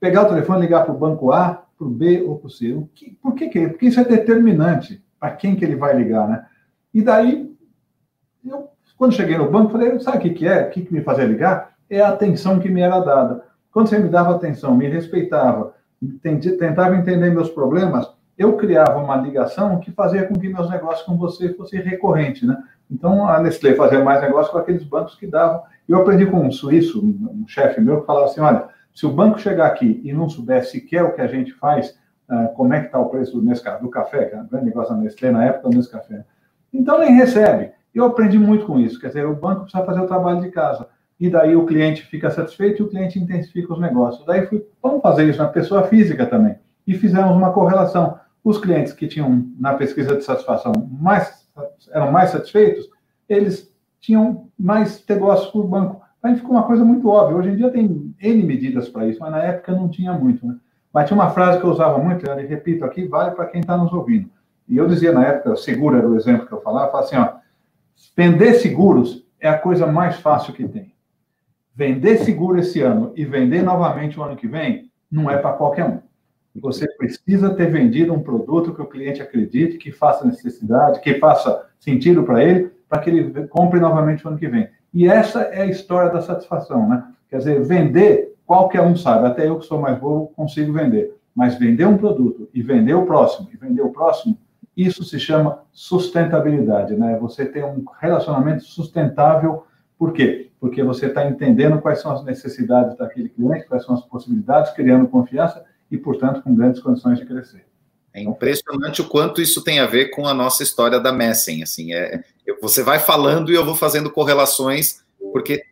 Pegar 0.03 0.23
o 0.23 0.29
telefone, 0.29 0.59
ligar 0.59 0.83
para 0.83 0.93
o 0.93 0.97
banco 0.97 1.31
A, 1.31 1.63
para 1.77 1.87
o 1.87 1.89
B 1.89 2.21
ou 2.27 2.37
para 2.37 2.47
o 2.47 2.49
C. 2.49 2.73
O 2.73 2.89
que, 2.93 3.17
por 3.23 3.35
que, 3.35 3.47
que 3.47 3.69
Porque 3.69 3.85
isso 3.85 4.01
é 4.01 4.03
determinante 4.03 5.01
para 5.17 5.31
quem 5.31 5.55
que 5.55 5.63
ele 5.63 5.77
vai 5.77 5.95
ligar, 5.95 6.27
né? 6.27 6.45
E 6.93 7.01
daí, 7.01 7.49
eu, 8.45 8.67
quando 8.97 9.13
cheguei 9.13 9.37
no 9.37 9.49
banco, 9.49 9.71
falei, 9.71 9.97
sabe 10.01 10.17
o 10.17 10.19
que, 10.19 10.31
que 10.31 10.45
é? 10.45 10.67
O 10.67 10.71
que, 10.71 10.81
que 10.81 10.93
me 10.93 10.99
fazia 10.99 11.23
ligar? 11.23 11.75
É 11.89 12.01
a 12.01 12.09
atenção 12.09 12.59
que 12.59 12.67
me 12.67 12.81
era 12.81 12.99
dada. 12.99 13.45
Quando 13.71 13.87
você 13.87 13.97
me 13.97 14.09
dava 14.09 14.35
atenção, 14.35 14.75
me 14.75 14.89
respeitava, 14.89 15.73
tentava 16.21 16.97
entender 16.97 17.29
meus 17.29 17.49
problemas, 17.49 18.11
eu 18.37 18.57
criava 18.57 18.99
uma 18.99 19.15
ligação 19.15 19.79
que 19.79 19.89
fazia 19.93 20.27
com 20.27 20.33
que 20.33 20.49
meus 20.49 20.69
negócios 20.69 21.05
com 21.05 21.15
você 21.15 21.53
fossem 21.53 21.79
recorrentes, 21.79 22.45
né? 22.45 22.61
Então, 22.91 23.25
a 23.25 23.39
Nestlé 23.39 23.73
fazia 23.75 24.03
mais 24.03 24.21
negócio 24.21 24.51
com 24.51 24.57
aqueles 24.57 24.83
bancos 24.83 25.15
que 25.15 25.27
davam. 25.27 25.61
Eu 25.87 26.01
aprendi 26.01 26.25
com 26.25 26.45
um 26.45 26.51
suíço, 26.51 27.01
um 27.01 27.45
chefe 27.47 27.79
meu, 27.79 28.01
que 28.01 28.05
falava 28.05 28.25
assim, 28.25 28.41
olha, 28.41 28.72
se 28.93 29.05
o 29.05 29.11
banco 29.11 29.39
chegar 29.39 29.67
aqui 29.67 30.01
e 30.03 30.13
não 30.13 30.29
souber 30.29 30.65
sequer 30.65 31.03
o 31.03 31.13
que 31.13 31.21
a 31.21 31.27
gente 31.27 31.51
faz, 31.53 31.97
uh, 32.29 32.53
como 32.55 32.73
é 32.73 32.79
que 32.79 32.85
está 32.87 32.99
o 32.99 33.09
preço 33.09 33.39
do, 33.39 33.53
do 33.81 33.89
café, 33.89 34.25
que 34.25 34.33
era 34.35 34.43
um 34.43 34.47
grande 34.47 34.65
negócio 34.65 34.95
da 34.95 35.01
Nestlé 35.01 35.31
na 35.31 35.45
época 35.45 35.69
do 35.69 35.77
Nescafé, 35.77 36.25
então 36.71 36.99
nem 36.99 37.15
recebe. 37.15 37.71
Eu 37.93 38.05
aprendi 38.05 38.39
muito 38.39 38.65
com 38.65 38.79
isso, 38.79 38.99
quer 38.99 39.07
dizer, 39.07 39.25
o 39.25 39.35
banco 39.35 39.63
precisa 39.63 39.85
fazer 39.85 40.01
o 40.01 40.07
trabalho 40.07 40.41
de 40.41 40.49
casa. 40.49 40.87
E 41.19 41.29
daí 41.29 41.55
o 41.55 41.65
cliente 41.65 42.01
fica 42.03 42.29
satisfeito 42.31 42.81
e 42.81 42.85
o 42.85 42.89
cliente 42.89 43.19
intensifica 43.19 43.71
os 43.71 43.79
negócios. 43.79 44.25
Daí 44.25 44.45
fui, 44.47 44.65
vamos 44.81 45.01
fazer 45.01 45.29
isso 45.29 45.37
na 45.37 45.47
pessoa 45.47 45.83
física 45.83 46.25
também. 46.25 46.57
E 46.87 46.95
fizemos 46.95 47.35
uma 47.35 47.53
correlação 47.53 48.19
os 48.43 48.57
clientes 48.57 48.91
que 48.91 49.07
tinham 49.07 49.47
na 49.57 49.75
pesquisa 49.75 50.17
de 50.17 50.23
satisfação 50.23 50.73
mais 50.91 51.43
eram 51.91 52.11
mais 52.11 52.31
satisfeitos, 52.31 52.89
eles 53.29 53.71
tinham 53.99 54.49
mais 54.57 55.03
negócios 55.07 55.51
com 55.51 55.59
o 55.59 55.67
banco. 55.67 56.02
Aí 56.23 56.35
ficou 56.37 56.51
uma 56.51 56.63
coisa 56.63 56.85
muito 56.85 57.09
óbvia. 57.09 57.35
Hoje 57.35 57.49
em 57.49 57.55
dia 57.57 57.69
tem 57.69 58.15
N 58.21 58.43
medidas 58.43 58.87
para 58.87 59.05
isso, 59.05 59.19
mas 59.19 59.31
na 59.31 59.43
época 59.43 59.73
não 59.73 59.89
tinha 59.89 60.13
muito. 60.13 60.47
Né? 60.47 60.55
Mas 60.93 61.07
tinha 61.07 61.19
uma 61.19 61.29
frase 61.31 61.59
que 61.59 61.65
eu 61.65 61.69
usava 61.69 61.97
muito, 61.97 62.25
e 62.25 62.45
repito 62.45 62.85
aqui, 62.85 63.05
vale 63.05 63.31
para 63.31 63.45
quem 63.47 63.59
está 63.59 63.75
nos 63.75 63.91
ouvindo. 63.91 64.29
E 64.69 64.77
eu 64.77 64.87
dizia 64.87 65.11
na 65.11 65.25
época, 65.25 65.57
seguro 65.57 65.97
era 65.97 66.07
o 66.07 66.15
exemplo 66.15 66.47
que 66.47 66.53
eu 66.53 66.61
falava, 66.61 66.89
falava 66.89 67.05
assim, 67.05 67.17
ó, 67.17 67.39
vender 68.15 68.53
seguros 68.53 69.27
é 69.37 69.49
a 69.49 69.57
coisa 69.57 69.85
mais 69.85 70.15
fácil 70.15 70.53
que 70.53 70.65
tem. 70.65 70.93
Vender 71.75 72.19
seguro 72.19 72.57
esse 72.57 72.79
ano 72.81 73.11
e 73.15 73.25
vender 73.25 73.61
novamente 73.61 74.17
o 74.17 74.23
ano 74.23 74.37
que 74.37 74.47
vem 74.47 74.89
não 75.11 75.29
é 75.29 75.37
para 75.37 75.53
qualquer 75.53 75.85
um. 75.85 75.99
Você 76.55 76.87
precisa 76.95 77.53
ter 77.53 77.69
vendido 77.69 78.13
um 78.13 78.21
produto 78.21 78.73
que 78.73 78.81
o 78.81 78.87
cliente 78.87 79.21
acredite, 79.21 79.77
que 79.77 79.91
faça 79.91 80.25
necessidade, 80.25 81.01
que 81.01 81.15
faça 81.15 81.67
sentido 81.79 82.23
para 82.23 82.43
ele, 82.43 82.71
para 82.87 82.99
que 82.99 83.09
ele 83.09 83.47
compre 83.47 83.79
novamente 83.79 84.25
o 84.25 84.29
ano 84.29 84.37
que 84.37 84.47
vem. 84.47 84.69
E 84.93 85.07
essa 85.07 85.41
é 85.41 85.63
a 85.63 85.65
história 85.65 86.11
da 86.11 86.21
satisfação, 86.21 86.87
né? 86.87 87.03
Quer 87.29 87.39
dizer, 87.39 87.63
vender, 87.63 88.35
qualquer 88.45 88.81
um 88.81 88.95
sabe, 88.95 89.25
até 89.25 89.47
eu 89.47 89.57
que 89.57 89.65
sou 89.65 89.81
mais 89.81 89.97
bobo 89.97 90.31
consigo 90.35 90.71
vender. 90.71 91.15
Mas 91.35 91.57
vender 91.57 91.85
um 91.85 91.97
produto 91.97 92.47
e 92.53 92.61
vender 92.61 92.93
o 92.93 93.05
próximo, 93.05 93.49
e 93.51 93.57
vender 93.57 93.81
o 93.81 93.89
próximo, 93.89 94.37
isso 94.77 95.03
se 95.03 95.19
chama 95.19 95.59
sustentabilidade, 95.71 96.95
né? 96.95 97.17
Você 97.19 97.45
tem 97.45 97.63
um 97.63 97.83
relacionamento 97.99 98.63
sustentável, 98.63 99.65
por 99.97 100.13
quê? 100.13 100.51
Porque 100.59 100.83
você 100.83 101.07
está 101.07 101.25
entendendo 101.27 101.81
quais 101.81 101.99
são 101.99 102.11
as 102.11 102.23
necessidades 102.23 102.97
daquele 102.97 103.29
cliente, 103.29 103.67
quais 103.67 103.83
são 103.83 103.95
as 103.95 104.05
possibilidades, 104.05 104.71
criando 104.73 105.07
confiança 105.07 105.63
e, 105.89 105.97
portanto, 105.97 106.41
com 106.41 106.55
grandes 106.55 106.81
condições 106.81 107.19
de 107.19 107.25
crescer. 107.25 107.65
É 108.13 108.21
impressionante 108.21 109.01
o 109.01 109.07
quanto 109.09 109.41
isso 109.41 109.63
tem 109.63 109.79
a 109.79 109.87
ver 109.87 110.09
com 110.11 110.27
a 110.27 110.33
nossa 110.35 110.61
história 110.61 110.99
da 110.99 111.11
Messen. 111.11 111.63
Assim, 111.63 111.93
é, 111.93 112.23
você 112.61 112.83
vai 112.83 112.99
falando 112.99 113.51
e 113.51 113.55
eu 113.55 113.65
vou 113.65 113.75
fazendo 113.75 114.09
correlações, 114.11 115.03
porque 115.31 115.63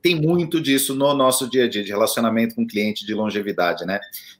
tem 0.00 0.20
muito 0.20 0.60
disso 0.60 0.94
no 0.94 1.12
nosso 1.14 1.50
dia 1.50 1.64
a 1.64 1.68
dia, 1.68 1.82
de 1.82 1.90
relacionamento 1.90 2.54
com 2.54 2.66
cliente, 2.66 3.04
de 3.04 3.12
longevidade, 3.12 3.84
né? 3.84 3.98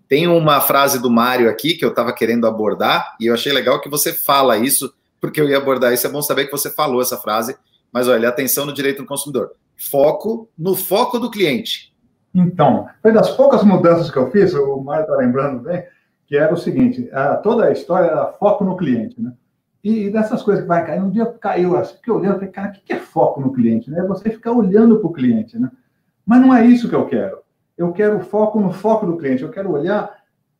Tem 0.08 0.28
uma 0.28 0.60
frase 0.60 1.00
do 1.00 1.10
Mário 1.10 1.50
aqui 1.50 1.74
que 1.74 1.84
eu 1.84 1.90
estava 1.90 2.12
querendo 2.12 2.46
abordar, 2.46 3.16
e 3.20 3.26
eu 3.26 3.34
achei 3.34 3.52
legal 3.52 3.80
que 3.80 3.88
você 3.88 4.12
fala 4.12 4.56
isso, 4.56 4.94
porque 5.20 5.40
eu 5.40 5.48
ia 5.48 5.56
abordar 5.56 5.92
isso. 5.92 6.06
É 6.06 6.10
bom 6.10 6.22
saber 6.22 6.44
que 6.44 6.52
você 6.52 6.70
falou 6.70 7.02
essa 7.02 7.16
frase, 7.16 7.56
mas 7.92 8.06
olha, 8.06 8.28
atenção 8.28 8.64
no 8.64 8.72
direito 8.72 9.02
do 9.02 9.08
consumidor. 9.08 9.52
Foco 9.76 10.48
no 10.56 10.76
foco 10.76 11.18
do 11.18 11.30
cliente. 11.30 11.92
Então, 12.34 12.88
foi 13.02 13.12
das 13.12 13.30
poucas 13.30 13.62
mudanças 13.64 14.10
que 14.10 14.16
eu 14.16 14.30
fiz, 14.30 14.54
o 14.54 14.80
Mário 14.80 15.02
está 15.02 15.16
lembrando 15.16 15.60
bem, 15.60 15.84
que 16.26 16.36
era 16.36 16.52
o 16.54 16.56
seguinte: 16.56 17.08
toda 17.42 17.66
a 17.66 17.72
história 17.72 18.06
era 18.06 18.32
foco 18.32 18.64
no 18.64 18.76
cliente, 18.76 19.20
né? 19.20 19.32
E, 19.84 20.08
dessas 20.08 20.42
coisas 20.42 20.62
que 20.62 20.68
vai 20.68 20.84
cair, 20.86 21.02
um 21.02 21.10
dia 21.10 21.26
caiu 21.26 21.76
assim, 21.76 21.96
que 22.02 22.10
olhando, 22.10 22.36
falei, 22.36 22.48
cara, 22.48 22.70
o 22.70 22.72
que 22.72 22.92
é 22.94 22.98
foco 22.98 23.38
no 23.38 23.52
cliente? 23.52 23.90
Né? 23.90 24.00
É 24.00 24.06
você 24.06 24.30
ficar 24.30 24.52
olhando 24.52 24.98
para 24.98 25.06
o 25.06 25.12
cliente, 25.12 25.58
né? 25.58 25.70
Mas 26.24 26.40
não 26.40 26.54
é 26.54 26.64
isso 26.64 26.88
que 26.88 26.94
eu 26.94 27.04
quero. 27.06 27.40
Eu 27.76 27.92
quero 27.92 28.20
foco 28.20 28.58
no 28.58 28.72
foco 28.72 29.04
do 29.04 29.18
cliente. 29.18 29.42
Eu 29.42 29.50
quero 29.50 29.70
olhar 29.70 30.10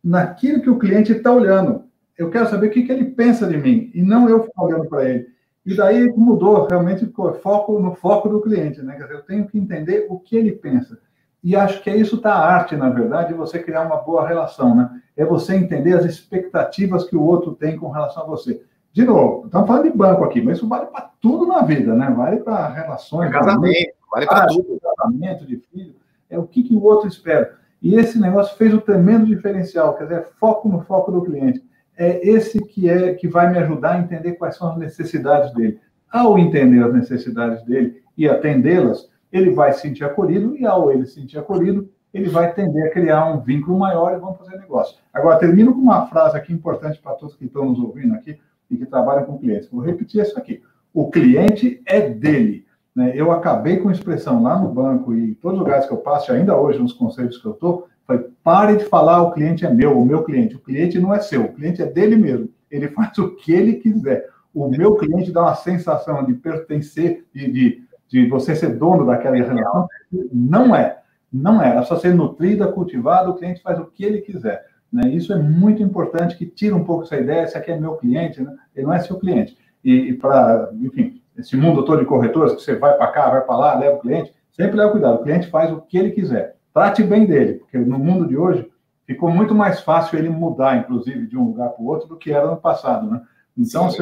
naquilo 0.03 0.61
que 0.61 0.69
o 0.69 0.79
cliente 0.79 1.13
está 1.13 1.33
olhando. 1.33 1.85
Eu 2.19 2.29
quero 2.29 2.51
saber 2.51 2.67
o 2.67 2.71
que, 2.71 2.83
que 2.83 2.93
ele 2.93 3.07
pensa 3.07 3.47
de 3.47 3.57
mim 3.57 3.91
e 3.95 4.03
não 4.03 4.29
eu 4.29 4.43
ficar 4.43 4.63
olhando 4.63 4.85
para 4.91 5.09
ele. 5.09 5.27
E 5.65 5.75
daí 5.75 6.07
mudou, 6.15 6.67
realmente 6.67 7.07
ficou 7.07 7.33
foco 7.33 7.79
no 7.81 7.95
foco 7.95 8.29
do 8.29 8.43
cliente, 8.43 8.83
né? 8.83 8.95
Quer 8.97 9.05
dizer, 9.05 9.15
eu 9.15 9.23
tenho 9.23 9.47
que 9.47 9.59
entender 9.59 10.07
o 10.11 10.19
que 10.19 10.37
ele 10.37 10.53
pensa. 10.53 10.99
E 11.43 11.57
acho 11.57 11.83
que 11.83 11.89
é 11.89 11.97
isso 11.97 12.17
está 12.17 12.35
a 12.35 12.47
arte, 12.47 12.77
na 12.77 12.91
verdade, 12.91 13.29
de 13.29 13.35
você 13.35 13.59
criar 13.59 13.87
uma 13.87 13.97
boa 13.97 14.29
relação, 14.29 14.77
né? 14.77 15.01
É 15.17 15.25
você 15.25 15.55
entender 15.55 15.95
as 15.95 16.05
expectativas 16.05 17.05
que 17.05 17.17
o 17.17 17.23
outro 17.23 17.55
tem 17.55 17.79
com 17.79 17.89
relação 17.89 18.25
a 18.25 18.27
você. 18.27 18.63
De 18.95 19.05
novo, 19.05 19.47
estamos 19.47 19.67
falando 19.67 19.91
de 19.91 19.99
banco 19.99 20.23
aqui, 20.23 20.41
mas 20.41 20.59
isso 20.59 20.69
vale 20.69 20.87
para 20.87 21.11
tudo 21.21 21.49
na 21.49 21.63
vida, 21.63 21.97
né? 21.97 22.15
Vale 22.17 22.37
para 22.37 22.69
relações. 22.69 23.29
Casamento, 23.33 23.93
vale 24.09 24.25
para 24.25 24.47
tudo. 24.47 24.81
Casamento 24.81 25.45
de 25.45 25.57
filho. 25.57 25.97
É 26.31 26.39
o 26.39 26.45
que, 26.45 26.63
que 26.63 26.77
o 26.77 26.85
outro 26.85 27.09
espera. 27.09 27.57
E 27.83 27.97
esse 27.97 28.21
negócio 28.21 28.57
fez 28.57 28.73
um 28.73 28.79
tremendo 28.79 29.27
diferencial, 29.27 29.95
quer 29.95 30.05
dizer, 30.05 30.29
foco 30.39 30.69
no 30.69 30.81
foco 30.83 31.11
do 31.11 31.23
cliente. 31.23 31.61
É 31.99 32.25
esse 32.25 32.65
que 32.65 32.89
é 32.89 33.15
que 33.15 33.27
vai 33.27 33.51
me 33.51 33.59
ajudar 33.59 33.95
a 33.95 33.99
entender 33.99 34.35
quais 34.35 34.57
são 34.57 34.71
as 34.71 34.79
necessidades 34.79 35.53
dele. 35.53 35.81
Ao 36.09 36.39
entender 36.39 36.85
as 36.85 36.95
necessidades 36.95 37.65
dele 37.65 38.01
e 38.17 38.29
atendê-las, 38.29 39.11
ele 39.33 39.51
vai 39.51 39.73
se 39.73 39.81
sentir 39.81 40.05
acolhido, 40.05 40.57
e 40.57 40.65
ao 40.65 40.93
ele 40.93 41.05
se 41.05 41.15
sentir 41.15 41.37
acolhido, 41.37 41.91
ele 42.13 42.29
vai 42.29 42.55
tender 42.55 42.87
a 42.87 42.91
criar 42.91 43.27
um 43.27 43.41
vínculo 43.41 43.77
maior 43.77 44.15
e 44.15 44.21
vamos 44.21 44.39
fazer 44.39 44.57
negócio. 44.57 44.97
Agora, 45.13 45.37
termino 45.37 45.75
com 45.75 45.81
uma 45.81 46.07
frase 46.07 46.37
aqui 46.37 46.53
importante 46.53 47.01
para 47.03 47.15
todos 47.15 47.35
que 47.35 47.47
estão 47.47 47.65
nos 47.65 47.81
ouvindo 47.81 48.15
aqui 48.15 48.39
e 48.71 48.77
que 48.77 48.87
trabalham 48.87 49.25
com 49.25 49.39
clientes. 49.39 49.69
Vou 49.71 49.81
repetir 49.81 50.23
isso 50.23 50.39
aqui. 50.39 50.63
O 50.93 51.11
cliente 51.11 51.83
é 51.87 52.09
dele. 52.09 52.65
Né? 52.95 53.13
Eu 53.15 53.33
acabei 53.33 53.79
com 53.79 53.91
expressão 53.91 54.43
lá 54.43 54.59
no 54.59 54.69
banco 54.69 55.15
e 55.15 55.31
em 55.31 55.35
todos 55.35 55.59
os 55.59 55.65
lugares 55.65 55.87
que 55.87 55.93
eu 55.93 55.99
passo, 55.99 56.33
ainda 56.33 56.57
hoje 56.57 56.79
nos 56.79 56.93
conselhos 56.93 57.39
que 57.39 57.47
eu 57.47 57.53
estou, 57.53 57.89
foi 58.07 58.27
pare 58.43 58.77
de 58.77 58.85
falar 58.85 59.23
o 59.23 59.33
cliente 59.33 59.65
é 59.65 59.71
meu, 59.71 59.99
o 59.99 60.05
meu 60.05 60.23
cliente. 60.23 60.57
O 60.57 60.61
cliente 60.61 60.99
não 60.99 61.13
é 61.13 61.21
seu, 61.21 61.45
o 61.45 61.53
cliente 61.53 61.83
é 61.83 61.87
dele 61.87 62.17
mesmo. 62.17 62.49
Ele 62.71 62.89
faz 62.95 63.17
o 63.19 63.35
que 63.35 63.53
ele 63.53 63.75
quiser. 63.75 64.29
O 64.55 64.69
meu 64.69 64.95
cliente 64.95 65.33
dá 65.33 65.43
uma 65.43 65.55
sensação 65.55 66.25
de 66.25 66.35
pertencer, 66.35 67.25
de, 67.35 67.51
de, 67.51 67.83
de 68.09 68.29
você 68.29 68.55
ser 68.55 68.77
dono 68.77 69.05
daquela 69.05 69.35
relação. 69.35 69.89
Não 70.33 70.77
é. 70.77 71.01
Não 71.33 71.61
é. 71.61 71.77
É 71.77 71.83
só 71.83 71.97
ser 71.97 72.15
nutrida, 72.15 72.71
cultivada, 72.71 73.29
o 73.29 73.35
cliente 73.35 73.61
faz 73.61 73.81
o 73.81 73.87
que 73.87 74.05
ele 74.05 74.21
quiser. 74.21 74.65
Né? 74.95 75.09
Isso 75.09 75.33
é 75.33 75.37
muito 75.37 75.83
importante, 75.83 76.37
que 76.37 76.47
tira 76.47 76.77
um 76.77 76.85
pouco 76.85 77.03
essa 77.03 77.17
ideia, 77.17 77.43
esse 77.43 77.59
aqui 77.59 77.73
é 77.73 77.77
meu 77.77 77.97
cliente, 77.97 78.41
né? 78.41 78.55
ele 78.77 78.87
não 78.87 78.95
é 78.95 79.01
seu 79.01 79.19
cliente. 79.19 79.59
E, 79.83 79.93
e 79.93 80.13
para, 80.15 80.71
enfim, 80.81 81.21
esse 81.37 81.57
mundo 81.57 81.85
todo 81.85 81.99
de 81.99 82.07
corretores, 82.07 82.55
que 82.55 82.63
você 82.63 82.77
vai 82.77 82.97
para 82.97 83.09
cá, 83.09 83.29
vai 83.29 83.41
para 83.41 83.57
lá, 83.57 83.75
leva 83.77 83.97
o 83.97 84.01
cliente, 84.01 84.33
sempre 84.53 84.77
leva 84.77 84.93
cuidado, 84.93 85.17
o 85.17 85.25
cliente 85.25 85.49
faz 85.49 85.73
o 85.73 85.81
que 85.81 85.99
ele 85.99 86.13
quiser. 86.13 86.55
Trate 86.73 87.03
bem 87.03 87.27
dele, 87.27 87.55
porque 87.55 87.77
no 87.77 87.99
mundo 87.99 88.29
de 88.29 88.37
hoje 88.37 88.71
ficou 89.05 89.29
muito 89.29 89.53
mais 89.53 89.81
fácil 89.81 90.17
ele 90.17 90.29
mudar, 90.29 90.79
inclusive, 90.79 91.27
de 91.27 91.37
um 91.37 91.47
lugar 91.47 91.71
para 91.71 91.83
o 91.83 91.89
outro 91.89 92.07
do 92.07 92.17
que 92.17 92.33
era 92.33 92.47
no 92.47 92.57
passado, 92.57 93.11
né? 93.11 93.21
Então, 93.59 93.91
se 93.91 94.01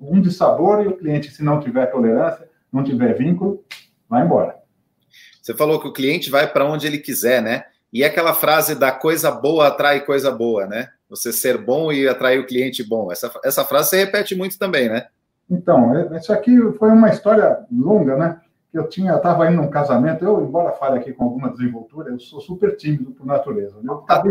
um 0.00 0.20
de 0.22 0.30
sabor 0.30 0.84
e 0.84 0.88
o 0.88 0.96
cliente, 0.96 1.30
se 1.30 1.42
não 1.42 1.60
tiver 1.60 1.86
tolerância, 1.86 2.48
não 2.72 2.82
tiver 2.82 3.12
vínculo, 3.14 3.62
vai 4.08 4.24
embora. 4.24 4.56
Você 5.42 5.54
falou 5.54 5.80
que 5.80 5.88
o 5.88 5.92
cliente 5.92 6.30
vai 6.30 6.50
para 6.50 6.66
onde 6.66 6.86
ele 6.86 6.98
quiser, 6.98 7.42
né? 7.42 7.64
E 7.92 8.04
aquela 8.04 8.34
frase 8.34 8.74
da 8.74 8.92
coisa 8.92 9.30
boa 9.30 9.68
atrai 9.68 10.04
coisa 10.04 10.30
boa, 10.30 10.66
né? 10.66 10.88
Você 11.08 11.32
ser 11.32 11.56
bom 11.56 11.90
e 11.90 12.06
atrair 12.06 12.38
o 12.38 12.46
cliente 12.46 12.86
bom. 12.86 13.10
Essa, 13.10 13.32
essa 13.42 13.64
frase 13.64 13.90
você 13.90 13.96
repete 14.04 14.34
muito 14.34 14.58
também, 14.58 14.88
né? 14.88 15.06
Então, 15.50 15.96
é, 15.96 16.18
isso 16.18 16.32
aqui 16.32 16.56
foi 16.78 16.90
uma 16.90 17.08
história 17.08 17.60
longa, 17.72 18.16
né? 18.16 18.40
Eu 18.72 18.86
tinha, 18.86 19.14
estava 19.14 19.50
indo 19.50 19.62
num 19.62 19.70
casamento, 19.70 20.22
eu, 20.22 20.42
embora 20.42 20.72
fale 20.72 20.98
aqui 20.98 21.12
com 21.12 21.24
alguma 21.24 21.50
desenvoltura, 21.50 22.10
eu 22.10 22.20
sou 22.20 22.40
super 22.40 22.76
tímido 22.76 23.12
por 23.12 23.24
natureza. 23.24 23.76
Eu 23.82 23.96
tá 23.98 24.22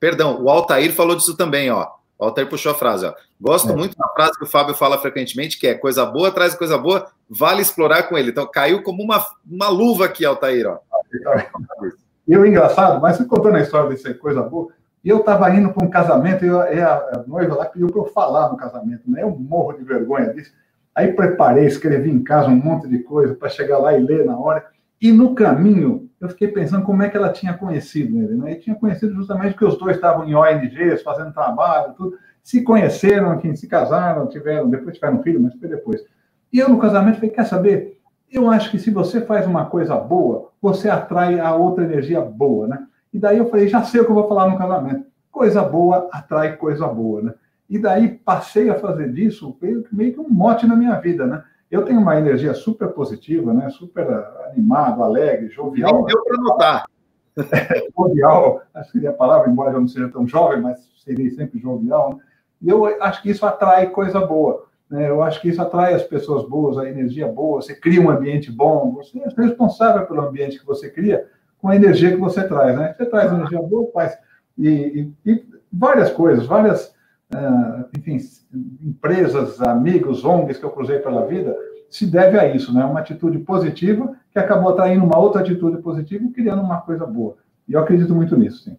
Perdão, 0.00 0.42
o 0.42 0.48
Altair 0.48 0.92
falou 0.92 1.14
disso 1.14 1.36
também, 1.36 1.70
ó. 1.70 1.86
O 2.18 2.24
Altair 2.24 2.48
puxou 2.48 2.72
a 2.72 2.74
frase, 2.74 3.04
ó. 3.04 3.14
Gosto 3.38 3.70
é. 3.72 3.76
muito 3.76 3.96
da 3.96 4.08
frase 4.08 4.38
que 4.38 4.44
o 4.44 4.48
Fábio 4.48 4.74
fala 4.74 4.96
frequentemente, 4.96 5.58
que 5.58 5.66
é 5.66 5.74
coisa 5.74 6.06
boa 6.06 6.30
traz 6.30 6.54
coisa 6.54 6.78
boa, 6.78 7.06
vale 7.28 7.60
explorar 7.60 8.04
com 8.04 8.16
ele. 8.16 8.30
Então, 8.30 8.50
caiu 8.50 8.82
como 8.82 9.02
uma, 9.02 9.22
uma 9.46 9.68
luva 9.68 10.06
aqui, 10.06 10.24
Altair, 10.24 10.66
ó. 10.66 10.78
E 12.26 12.36
o 12.36 12.46
engraçado, 12.46 13.00
mas 13.00 13.18
contando 13.18 13.56
a 13.56 13.60
história 13.60 13.90
dessa 13.90 14.12
coisa 14.14 14.42
boa, 14.42 14.68
e 15.04 15.08
eu 15.10 15.18
estava 15.18 15.54
indo 15.54 15.70
para 15.72 15.84
um 15.84 15.90
casamento, 15.90 16.44
e, 16.44 16.48
a, 16.48 17.24
noiva 17.26 17.54
lá 17.54 17.66
pediu 17.66 17.88
para 17.88 18.00
eu 18.00 18.06
falar 18.06 18.50
no 18.50 18.56
casamento, 18.56 19.02
né? 19.06 19.22
Eu 19.22 19.30
morro 19.30 19.74
de 19.74 19.84
vergonha 19.84 20.32
disso. 20.32 20.50
Aí 20.94 21.12
preparei, 21.12 21.66
escrevi 21.66 22.10
em 22.10 22.22
casa 22.22 22.48
um 22.48 22.56
monte 22.56 22.88
de 22.88 23.00
coisa 23.00 23.34
para 23.34 23.50
chegar 23.50 23.78
lá 23.78 23.92
e 23.96 24.02
ler 24.02 24.24
na 24.24 24.38
hora. 24.38 24.64
E 25.00 25.12
no 25.12 25.34
caminho, 25.34 26.08
eu 26.18 26.28
fiquei 26.30 26.48
pensando 26.48 26.84
como 26.84 27.02
é 27.02 27.10
que 27.10 27.16
ela 27.16 27.28
tinha 27.28 27.52
conhecido 27.52 28.16
ele, 28.18 28.34
né? 28.34 28.52
E 28.52 28.56
tinha 28.56 28.74
conhecido 28.74 29.12
justamente 29.14 29.52
porque 29.52 29.66
os 29.66 29.76
dois 29.76 29.96
estavam 29.96 30.26
em 30.26 30.34
ONGs, 30.34 31.02
fazendo 31.02 31.34
trabalho, 31.34 31.92
tudo. 31.94 32.16
Se 32.42 32.62
conheceram, 32.62 33.34
enfim, 33.34 33.54
se 33.54 33.66
casaram, 33.66 34.26
tiveram, 34.28 34.70
depois 34.70 34.94
tiveram 34.94 35.18
um 35.18 35.22
filho, 35.22 35.40
mas 35.40 35.54
foi 35.54 35.68
depois. 35.68 36.02
E 36.50 36.58
eu 36.58 36.68
no 36.68 36.78
casamento 36.78 37.16
falei, 37.16 37.30
quer 37.30 37.44
saber? 37.44 38.00
Eu 38.34 38.50
acho 38.50 38.68
que 38.72 38.80
se 38.80 38.90
você 38.90 39.20
faz 39.20 39.46
uma 39.46 39.66
coisa 39.66 39.94
boa, 39.96 40.50
você 40.60 40.90
atrai 40.90 41.38
a 41.38 41.54
outra 41.54 41.84
energia 41.84 42.20
boa, 42.20 42.66
né? 42.66 42.84
E 43.12 43.18
daí 43.18 43.38
eu 43.38 43.48
falei, 43.48 43.68
já 43.68 43.84
sei 43.84 44.00
o 44.00 44.04
que 44.04 44.10
eu 44.10 44.14
vou 44.14 44.26
falar 44.26 44.50
no 44.50 44.58
casamento. 44.58 45.06
Coisa 45.30 45.62
boa 45.62 46.08
atrai 46.10 46.56
coisa 46.56 46.84
boa, 46.88 47.22
né? 47.22 47.34
E 47.70 47.78
daí 47.78 48.08
passei 48.08 48.68
a 48.68 48.74
fazer 48.74 49.12
disso 49.12 49.56
meio 49.92 50.12
que 50.12 50.18
um 50.18 50.28
mote 50.28 50.66
na 50.66 50.74
minha 50.74 50.98
vida, 50.98 51.24
né? 51.24 51.44
Eu 51.70 51.84
tenho 51.84 52.00
uma 52.00 52.18
energia 52.18 52.54
super 52.54 52.88
positiva, 52.88 53.54
né? 53.54 53.70
Super 53.70 54.04
animado, 54.50 55.04
alegre, 55.04 55.48
jovial. 55.48 55.94
Nem 55.94 56.04
deu 56.06 56.24
para 56.24 56.42
notar. 56.42 56.84
jovial, 57.96 58.62
acho 58.74 58.86
que 58.86 58.98
seria 58.98 59.10
a 59.10 59.14
palavra, 59.14 59.48
embora 59.48 59.72
eu 59.72 59.80
não 59.80 59.88
seja 59.88 60.08
tão 60.08 60.26
jovem, 60.26 60.60
mas 60.60 60.80
seria 61.04 61.30
sempre 61.30 61.60
jovial. 61.60 62.16
Né? 62.16 62.24
E 62.62 62.68
eu 62.68 62.84
acho 63.00 63.22
que 63.22 63.30
isso 63.30 63.46
atrai 63.46 63.90
coisa 63.90 64.20
boa. 64.20 64.66
Né? 64.90 65.08
Eu 65.08 65.22
acho 65.22 65.40
que 65.40 65.48
isso 65.48 65.60
atrai 65.60 65.94
as 65.94 66.02
pessoas 66.02 66.48
boas, 66.48 66.78
a 66.78 66.88
energia 66.88 67.26
boa, 67.28 67.60
você 67.60 67.74
cria 67.74 68.00
um 68.00 68.10
ambiente 68.10 68.50
bom, 68.50 68.92
você 68.92 69.18
é 69.18 69.42
responsável 69.42 70.06
pelo 70.06 70.22
ambiente 70.22 70.58
que 70.58 70.66
você 70.66 70.90
cria 70.90 71.26
com 71.58 71.68
a 71.68 71.76
energia 71.76 72.10
que 72.10 72.16
você 72.16 72.46
traz. 72.46 72.76
Né? 72.76 72.94
Você 72.96 73.06
traz 73.06 73.32
energia 73.32 73.62
boa, 73.62 73.90
faz. 73.92 74.16
E, 74.56 75.10
e, 75.24 75.30
e 75.30 75.44
várias 75.72 76.10
coisas, 76.10 76.46
várias, 76.46 76.94
uh, 77.34 77.84
enfim, 77.98 78.18
empresas, 78.82 79.60
amigos, 79.60 80.24
ONGs 80.24 80.58
que 80.58 80.64
eu 80.64 80.70
cruzei 80.70 80.98
pela 80.98 81.26
vida, 81.26 81.56
se 81.90 82.06
deve 82.06 82.38
a 82.38 82.54
isso, 82.54 82.74
né? 82.74 82.84
Uma 82.84 83.00
atitude 83.00 83.38
positiva 83.38 84.16
que 84.32 84.38
acabou 84.38 84.70
atraindo 84.70 85.04
uma 85.04 85.16
outra 85.16 85.40
atitude 85.40 85.80
positiva 85.80 86.24
e 86.24 86.30
criando 86.30 86.60
uma 86.60 86.80
coisa 86.80 87.06
boa. 87.06 87.36
E 87.68 87.72
eu 87.72 87.80
acredito 87.80 88.14
muito 88.14 88.36
nisso, 88.36 88.64
sim. 88.64 88.76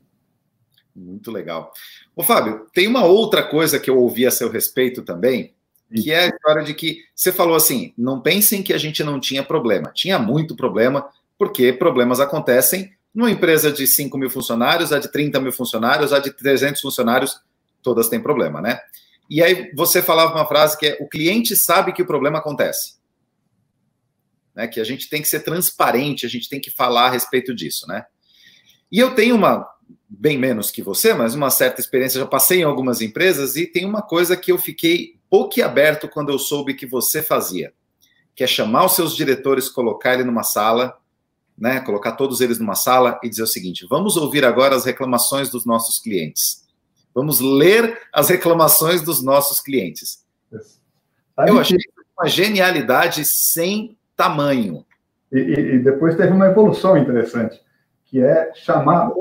Muito 0.95 1.31
legal. 1.31 1.71
Ô, 2.15 2.23
Fábio, 2.23 2.67
tem 2.73 2.87
uma 2.87 3.05
outra 3.05 3.43
coisa 3.43 3.79
que 3.79 3.89
eu 3.89 3.97
ouvi 3.97 4.25
a 4.25 4.31
seu 4.31 4.49
respeito 4.49 5.01
também, 5.01 5.54
que 5.93 6.11
é 6.11 6.25
a 6.25 6.27
história 6.27 6.63
de 6.63 6.73
que 6.73 6.99
você 7.15 7.31
falou 7.31 7.55
assim: 7.55 7.93
não 7.97 8.19
pensem 8.21 8.63
que 8.63 8.73
a 8.73 8.77
gente 8.77 9.03
não 9.03 9.19
tinha 9.19 9.43
problema. 9.43 9.91
Tinha 9.93 10.17
muito 10.17 10.55
problema, 10.55 11.07
porque 11.37 11.71
problemas 11.73 12.19
acontecem 12.19 12.93
numa 13.13 13.31
empresa 13.31 13.71
de 13.71 13.87
5 13.87 14.17
mil 14.17 14.29
funcionários, 14.29 14.91
a 14.91 14.99
de 14.99 15.09
30 15.09 15.39
mil 15.39 15.51
funcionários, 15.51 16.11
a 16.11 16.19
de 16.19 16.31
300 16.31 16.81
funcionários, 16.81 17.39
todas 17.81 18.09
têm 18.09 18.19
problema, 18.19 18.61
né? 18.61 18.79
E 19.29 19.41
aí 19.41 19.71
você 19.73 20.01
falava 20.01 20.33
uma 20.33 20.47
frase 20.47 20.77
que 20.77 20.87
é: 20.87 20.97
o 20.99 21.07
cliente 21.07 21.55
sabe 21.55 21.93
que 21.93 22.01
o 22.01 22.07
problema 22.07 22.39
acontece. 22.39 22.95
Né? 24.53 24.67
Que 24.67 24.79
a 24.79 24.83
gente 24.83 25.09
tem 25.09 25.21
que 25.21 25.27
ser 25.27 25.41
transparente, 25.41 26.25
a 26.25 26.29
gente 26.29 26.49
tem 26.49 26.59
que 26.59 26.71
falar 26.71 27.07
a 27.07 27.11
respeito 27.11 27.53
disso, 27.53 27.87
né? 27.87 28.05
E 28.91 28.99
eu 28.99 29.15
tenho 29.15 29.35
uma, 29.35 29.67
bem 30.07 30.37
menos 30.37 30.71
que 30.71 30.81
você, 30.81 31.13
mas 31.13 31.35
uma 31.35 31.49
certa 31.49 31.81
experiência, 31.81 32.19
já 32.19 32.25
passei 32.25 32.59
em 32.59 32.63
algumas 32.63 33.01
empresas 33.01 33.55
e 33.55 33.65
tem 33.65 33.85
uma 33.85 34.01
coisa 34.01 34.37
que 34.37 34.51
eu 34.51 34.57
fiquei 34.57 35.14
boquiaberto 35.29 36.07
quando 36.07 36.29
eu 36.29 36.39
soube 36.39 36.73
que 36.73 36.85
você 36.85 37.21
fazia, 37.21 37.73
que 38.35 38.43
é 38.43 38.47
chamar 38.47 38.85
os 38.85 38.93
seus 38.93 39.15
diretores, 39.15 39.69
colocar 39.69 40.13
ele 40.13 40.23
numa 40.23 40.43
sala, 40.43 40.97
né, 41.57 41.79
colocar 41.79 42.13
todos 42.13 42.41
eles 42.41 42.59
numa 42.59 42.75
sala 42.75 43.19
e 43.23 43.29
dizer 43.29 43.43
o 43.43 43.47
seguinte: 43.47 43.85
vamos 43.89 44.17
ouvir 44.17 44.43
agora 44.43 44.75
as 44.75 44.85
reclamações 44.85 45.49
dos 45.49 45.65
nossos 45.65 45.99
clientes. 45.99 46.65
Vamos 47.13 47.39
ler 47.39 47.97
as 48.11 48.27
reclamações 48.27 49.01
dos 49.01 49.23
nossos 49.23 49.61
clientes. 49.61 50.25
Eu 51.47 51.59
achei 51.59 51.77
uma 52.17 52.27
genialidade 52.27 53.23
sem 53.23 53.97
tamanho. 54.17 54.85
E, 55.31 55.37
e, 55.39 55.79
depois 55.79 56.15
teve 56.15 56.31
uma 56.31 56.47
evolução 56.47 56.97
interessante, 56.97 57.61
que 58.05 58.21
é 58.21 58.53
chamar. 58.53 59.11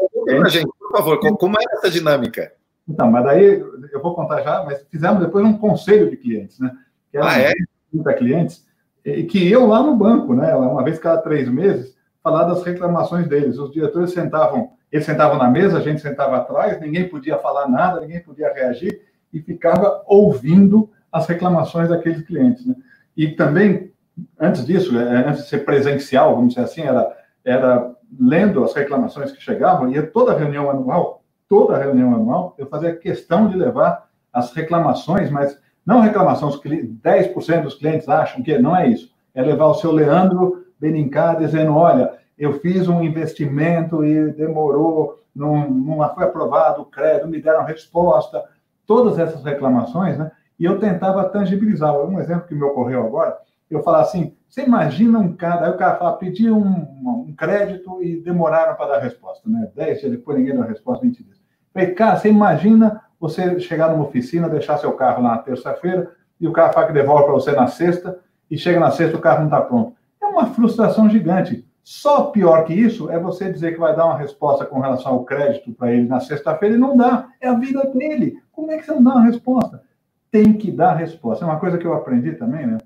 gente, 0.48 0.68
por 0.78 0.90
favor, 0.92 1.18
como 1.36 1.56
é 1.56 1.64
essa 1.76 1.90
dinâmica? 1.90 2.52
Então, 2.88 3.10
mas 3.10 3.24
daí 3.24 3.60
eu 3.92 4.02
vou 4.02 4.14
contar 4.14 4.42
já, 4.42 4.62
mas 4.64 4.84
fizemos 4.90 5.20
depois 5.20 5.44
um 5.44 5.56
conselho 5.56 6.10
de 6.10 6.16
clientes, 6.16 6.58
né? 6.58 6.70
Que 7.10 7.18
ah, 7.18 7.38
é? 7.38 7.52
30 7.90 8.14
clientes, 8.14 8.66
e 9.04 9.24
que 9.24 9.50
eu 9.50 9.66
lá 9.66 9.82
no 9.82 9.96
banco, 9.96 10.34
né? 10.34 10.54
Uma 10.54 10.84
vez 10.84 10.98
cada 10.98 11.20
três 11.20 11.48
meses, 11.48 11.94
falar 12.22 12.44
das 12.44 12.62
reclamações 12.62 13.28
deles. 13.28 13.58
Os 13.58 13.70
diretores 13.70 14.12
sentavam 14.12 14.72
Eles 14.90 15.04
sentavam 15.04 15.38
na 15.38 15.50
mesa, 15.50 15.78
a 15.78 15.80
gente 15.80 16.00
sentava 16.00 16.36
atrás, 16.36 16.80
ninguém 16.80 17.08
podia 17.08 17.38
falar 17.38 17.68
nada, 17.68 18.00
ninguém 18.00 18.20
podia 18.20 18.52
reagir 18.52 19.02
e 19.32 19.40
ficava 19.40 20.02
ouvindo 20.06 20.90
as 21.10 21.26
reclamações 21.26 21.88
daqueles 21.88 22.22
clientes. 22.22 22.64
Né? 22.64 22.74
E 23.16 23.28
também, 23.28 23.92
antes 24.38 24.64
disso, 24.64 24.96
é, 24.98 25.28
antes 25.28 25.42
de 25.42 25.48
ser 25.48 25.64
presencial, 25.64 26.36
vamos 26.36 26.54
dizer 26.54 26.64
assim, 26.64 26.82
era, 26.82 27.16
era 27.44 27.92
lendo 28.18 28.62
as 28.62 28.72
reclamações 28.72 29.32
que 29.32 29.42
chegavam, 29.42 29.92
e 29.92 30.00
toda 30.02 30.36
reunião 30.36 30.70
anual, 30.70 31.23
toda 31.48 31.78
reunião 31.78 32.14
anual, 32.14 32.54
eu 32.58 32.66
fazia 32.66 32.94
questão 32.94 33.48
de 33.48 33.56
levar 33.56 34.08
as 34.32 34.52
reclamações, 34.52 35.30
mas 35.30 35.58
não 35.86 36.00
reclamação, 36.00 36.48
os 36.48 36.60
10% 36.60 37.62
dos 37.62 37.74
clientes 37.74 38.08
acham 38.08 38.42
que 38.42 38.58
não 38.58 38.76
é 38.76 38.88
isso. 38.88 39.12
É 39.34 39.42
levar 39.42 39.66
o 39.66 39.74
seu 39.74 39.92
Leandro 39.92 40.64
Benincá 40.80 41.34
dizendo, 41.34 41.74
olha, 41.74 42.12
eu 42.38 42.54
fiz 42.60 42.88
um 42.88 43.02
investimento 43.02 44.04
e 44.04 44.32
demorou, 44.32 45.20
não, 45.34 45.68
não 45.68 46.14
foi 46.14 46.24
aprovado 46.24 46.82
o 46.82 46.86
crédito, 46.86 47.28
me 47.28 47.40
deram 47.40 47.64
resposta, 47.64 48.42
todas 48.86 49.18
essas 49.18 49.44
reclamações, 49.44 50.18
né? 50.18 50.30
E 50.58 50.64
eu 50.64 50.78
tentava 50.78 51.28
tangibilizar. 51.28 51.94
Um 51.96 52.20
exemplo 52.20 52.46
que 52.46 52.54
me 52.54 52.62
ocorreu 52.62 53.04
agora, 53.04 53.36
eu 53.70 53.82
falava 53.82 54.04
assim, 54.04 54.34
você 54.48 54.62
imagina 54.62 55.18
um 55.18 55.34
cara, 55.34 55.66
aí 55.66 55.70
o 55.72 55.76
cara 55.76 55.96
fala, 55.96 56.16
pedi 56.16 56.50
um, 56.50 57.26
um 57.28 57.34
crédito 57.36 58.02
e 58.02 58.20
demoraram 58.20 58.76
para 58.76 58.92
dar 58.92 59.02
resposta, 59.02 59.48
né? 59.48 59.70
Dez 59.74 60.00
dias 60.00 60.12
depois 60.12 60.38
ninguém 60.38 60.54
deu 60.54 60.62
resposta, 60.62 61.04
20 61.04 61.24
dias. 61.24 61.40
Falei, 61.72 61.92
cara, 61.92 62.16
você 62.16 62.28
imagina 62.28 63.02
você 63.18 63.58
chegar 63.58 63.90
numa 63.90 64.04
oficina, 64.04 64.48
deixar 64.48 64.78
seu 64.78 64.92
carro 64.92 65.22
lá 65.22 65.30
na 65.30 65.38
terça-feira, 65.38 66.12
e 66.40 66.46
o 66.46 66.52
cara 66.52 66.72
fala 66.72 66.86
que 66.86 66.92
devolve 66.92 67.24
para 67.24 67.32
você 67.32 67.52
na 67.52 67.66
sexta, 67.66 68.20
e 68.50 68.56
chega 68.56 68.78
na 68.78 68.90
sexta 68.90 69.16
o 69.16 69.20
carro 69.20 69.38
não 69.40 69.46
está 69.46 69.60
pronto. 69.60 69.96
É 70.22 70.26
uma 70.26 70.46
frustração 70.46 71.08
gigante. 71.08 71.66
Só 71.82 72.26
pior 72.26 72.64
que 72.64 72.72
isso 72.72 73.10
é 73.10 73.18
você 73.18 73.52
dizer 73.52 73.72
que 73.72 73.80
vai 73.80 73.94
dar 73.94 74.06
uma 74.06 74.16
resposta 74.16 74.64
com 74.64 74.80
relação 74.80 75.12
ao 75.12 75.24
crédito 75.24 75.72
para 75.72 75.92
ele 75.92 76.08
na 76.08 76.20
sexta-feira 76.20 76.76
e 76.76 76.78
não 76.78 76.96
dá. 76.96 77.28
É 77.40 77.48
a 77.48 77.54
vida 77.54 77.84
dele. 77.86 78.38
Como 78.52 78.70
é 78.70 78.78
que 78.78 78.86
você 78.86 78.92
não 78.92 79.02
dá 79.02 79.10
uma 79.12 79.24
resposta? 79.24 79.82
Tem 80.30 80.52
que 80.54 80.70
dar 80.70 80.94
resposta. 80.94 81.44
É 81.44 81.48
uma 81.48 81.60
coisa 81.60 81.76
que 81.76 81.86
eu 81.86 81.92
aprendi 81.92 82.32
também, 82.32 82.66
né? 82.66 82.78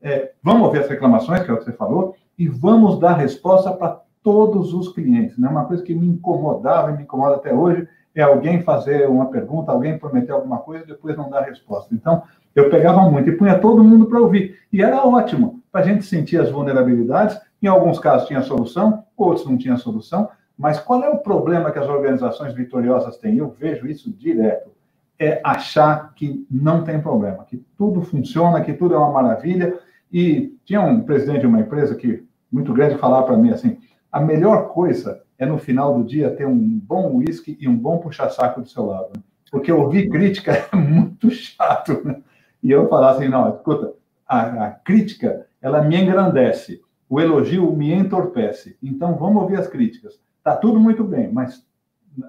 É, 0.00 0.32
vamos 0.42 0.62
ouvir 0.62 0.80
as 0.80 0.88
reclamações, 0.88 1.42
que 1.42 1.50
é 1.50 1.54
o 1.54 1.58
que 1.58 1.64
você 1.64 1.72
falou, 1.72 2.14
e 2.38 2.48
vamos 2.48 2.98
dar 2.98 3.14
resposta 3.14 3.72
para 3.72 4.00
todos 4.22 4.74
os 4.74 4.88
clientes. 4.92 5.38
Né? 5.38 5.48
Uma 5.48 5.64
coisa 5.64 5.82
que 5.82 5.94
me 5.94 6.06
incomodava 6.06 6.90
e 6.90 6.96
me 6.96 7.02
incomoda 7.04 7.36
até 7.36 7.54
hoje 7.54 7.88
é 8.14 8.22
alguém 8.22 8.62
fazer 8.62 9.08
uma 9.08 9.26
pergunta, 9.26 9.70
alguém 9.70 9.98
prometer 9.98 10.32
alguma 10.32 10.58
coisa 10.58 10.84
e 10.84 10.88
depois 10.88 11.16
não 11.16 11.28
dar 11.28 11.42
resposta. 11.42 11.94
Então, 11.94 12.22
eu 12.54 12.70
pegava 12.70 13.02
muito 13.10 13.28
e 13.28 13.36
punha 13.36 13.58
todo 13.58 13.84
mundo 13.84 14.06
para 14.06 14.18
ouvir. 14.18 14.58
E 14.72 14.82
era 14.82 15.06
ótimo, 15.06 15.62
para 15.70 15.82
a 15.82 15.84
gente 15.84 16.04
sentir 16.06 16.40
as 16.40 16.50
vulnerabilidades. 16.50 17.38
Em 17.62 17.66
alguns 17.66 17.98
casos 17.98 18.26
tinha 18.26 18.40
solução, 18.42 19.04
outros 19.16 19.46
não 19.46 19.58
tinha 19.58 19.76
solução. 19.76 20.28
Mas 20.56 20.80
qual 20.80 21.04
é 21.04 21.10
o 21.10 21.18
problema 21.18 21.70
que 21.70 21.78
as 21.78 21.86
organizações 21.86 22.54
vitoriosas 22.54 23.18
têm? 23.18 23.36
Eu 23.36 23.50
vejo 23.50 23.86
isso 23.86 24.10
direto. 24.10 24.70
É 25.18 25.40
achar 25.44 26.14
que 26.14 26.46
não 26.50 26.82
tem 26.82 27.00
problema, 27.00 27.44
que 27.44 27.58
tudo 27.76 28.02
funciona, 28.02 28.62
que 28.62 28.72
tudo 28.72 28.94
é 28.94 28.98
uma 28.98 29.12
maravilha. 29.12 29.78
E 30.16 30.56
tinha 30.64 30.80
um 30.80 31.02
presidente 31.02 31.40
de 31.40 31.46
uma 31.46 31.60
empresa 31.60 31.94
que, 31.94 32.26
muito 32.50 32.72
grande, 32.72 32.96
falava 32.96 33.26
para 33.26 33.36
mim 33.36 33.50
assim: 33.50 33.76
a 34.10 34.18
melhor 34.18 34.68
coisa 34.68 35.22
é 35.38 35.44
no 35.44 35.58
final 35.58 35.92
do 35.92 36.04
dia 36.04 36.30
ter 36.30 36.46
um 36.46 36.56
bom 36.56 37.16
uísque 37.16 37.54
e 37.60 37.68
um 37.68 37.76
bom 37.76 37.98
puxa-saco 37.98 38.62
do 38.62 38.66
seu 38.66 38.86
lado. 38.86 39.10
Né? 39.14 39.22
Porque 39.50 39.70
ouvir 39.70 40.08
crítica 40.08 40.52
é 40.72 40.74
muito 40.74 41.30
chato. 41.30 42.00
Né? 42.02 42.22
E 42.62 42.70
eu 42.70 42.88
falar 42.88 43.10
assim, 43.10 43.28
não, 43.28 43.56
escuta, 43.56 43.92
a, 44.26 44.64
a, 44.64 44.70
crítica, 44.70 45.46
ela 45.60 45.82
me 45.82 46.00
engrandece, 46.00 46.80
o 47.10 47.20
elogio 47.20 47.70
me 47.76 47.92
entorpece. 47.92 48.78
Então, 48.82 49.16
vamos 49.16 49.42
ouvir 49.42 49.58
as 49.58 49.68
críticas. 49.68 50.18
Tá 50.42 50.56
tudo 50.56 50.80
muito 50.80 51.04
bem, 51.04 51.30
mas 51.30 51.62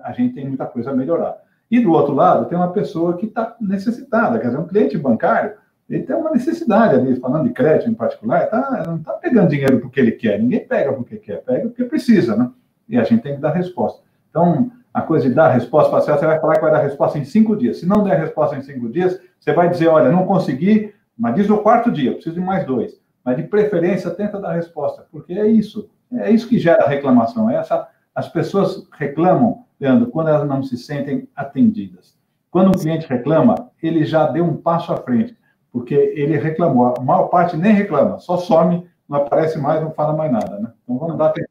a 0.03 0.11
gente 0.11 0.35
tem 0.35 0.45
muita 0.45 0.65
coisa 0.65 0.91
a 0.91 0.93
melhorar. 0.93 1.37
E 1.71 1.79
do 1.79 1.93
outro 1.93 2.13
lado, 2.13 2.49
tem 2.49 2.57
uma 2.57 2.73
pessoa 2.73 3.15
que 3.15 3.27
está 3.27 3.55
necessitada, 3.61 4.39
quer 4.39 4.47
dizer, 4.47 4.59
um 4.59 4.67
cliente 4.67 4.97
bancário, 4.97 5.53
ele 5.89 6.03
tem 6.03 6.15
uma 6.15 6.31
necessidade 6.31 6.95
ali, 6.95 7.15
falando 7.15 7.47
de 7.47 7.53
crédito 7.53 7.89
em 7.89 7.93
particular, 7.93 8.47
tá, 8.47 8.83
não 8.85 8.97
está 8.97 9.13
pegando 9.13 9.49
dinheiro 9.49 9.79
porque 9.79 9.99
ele 9.99 10.11
quer, 10.11 10.39
ninguém 10.39 10.65
pega 10.65 10.91
porque 10.91 11.17
quer, 11.17 11.43
pega 11.43 11.67
porque 11.67 11.85
precisa, 11.85 12.35
né? 12.35 12.51
E 12.89 12.97
a 12.97 13.03
gente 13.03 13.21
tem 13.21 13.35
que 13.35 13.41
dar 13.41 13.51
resposta. 13.51 14.01
Então, 14.29 14.71
a 14.93 15.01
coisa 15.01 15.29
de 15.29 15.35
dar 15.35 15.49
resposta 15.49 15.91
você 15.91 16.25
vai 16.25 16.39
falar 16.39 16.55
que 16.55 16.61
vai 16.61 16.71
dar 16.71 16.81
resposta 16.81 17.17
em 17.17 17.23
cinco 17.23 17.55
dias. 17.55 17.79
Se 17.79 17.85
não 17.85 18.03
der 18.03 18.19
resposta 18.19 18.55
em 18.55 18.61
cinco 18.61 18.89
dias, 18.89 19.19
você 19.39 19.53
vai 19.53 19.69
dizer, 19.69 19.87
olha, 19.87 20.11
não 20.11 20.25
consegui, 20.25 20.93
mas 21.17 21.35
diz 21.35 21.47
no 21.47 21.59
quarto 21.59 21.91
dia, 21.91 22.13
preciso 22.13 22.35
de 22.35 22.41
mais 22.41 22.65
dois. 22.65 22.99
Mas 23.23 23.37
de 23.37 23.43
preferência, 23.43 24.09
tenta 24.11 24.39
dar 24.39 24.53
resposta, 24.53 25.05
porque 25.11 25.33
é 25.33 25.47
isso. 25.47 25.89
É 26.11 26.31
isso 26.31 26.47
que 26.47 26.57
gera 26.57 26.87
reclamação. 26.87 27.49
É 27.49 27.55
essa, 27.55 27.87
as 28.15 28.29
pessoas 28.29 28.87
reclamam, 28.93 29.65
Leandro, 29.79 30.07
quando 30.07 30.29
elas 30.29 30.47
não 30.47 30.63
se 30.63 30.77
sentem 30.77 31.27
atendidas. 31.35 32.17
Quando 32.49 32.69
um 32.69 32.79
cliente 32.79 33.07
reclama, 33.07 33.69
ele 33.83 34.05
já 34.05 34.25
deu 34.27 34.43
um 34.43 34.57
passo 34.57 34.91
à 34.91 34.97
frente, 34.97 35.37
porque 35.71 35.93
ele 35.93 36.37
reclamou. 36.37 36.93
A 36.97 37.01
maior 37.01 37.27
parte 37.27 37.55
nem 37.57 37.73
reclama, 37.73 38.19
só 38.19 38.37
some 38.37 38.87
não 39.07 39.19
aparece 39.19 39.57
mais, 39.57 39.81
não 39.81 39.93
fala 39.93 40.13
mais 40.13 40.31
nada, 40.31 40.59
né? 40.59 40.73
Então 40.83 40.97
vamos 40.97 41.17
dar 41.17 41.29
tempo. 41.29 41.47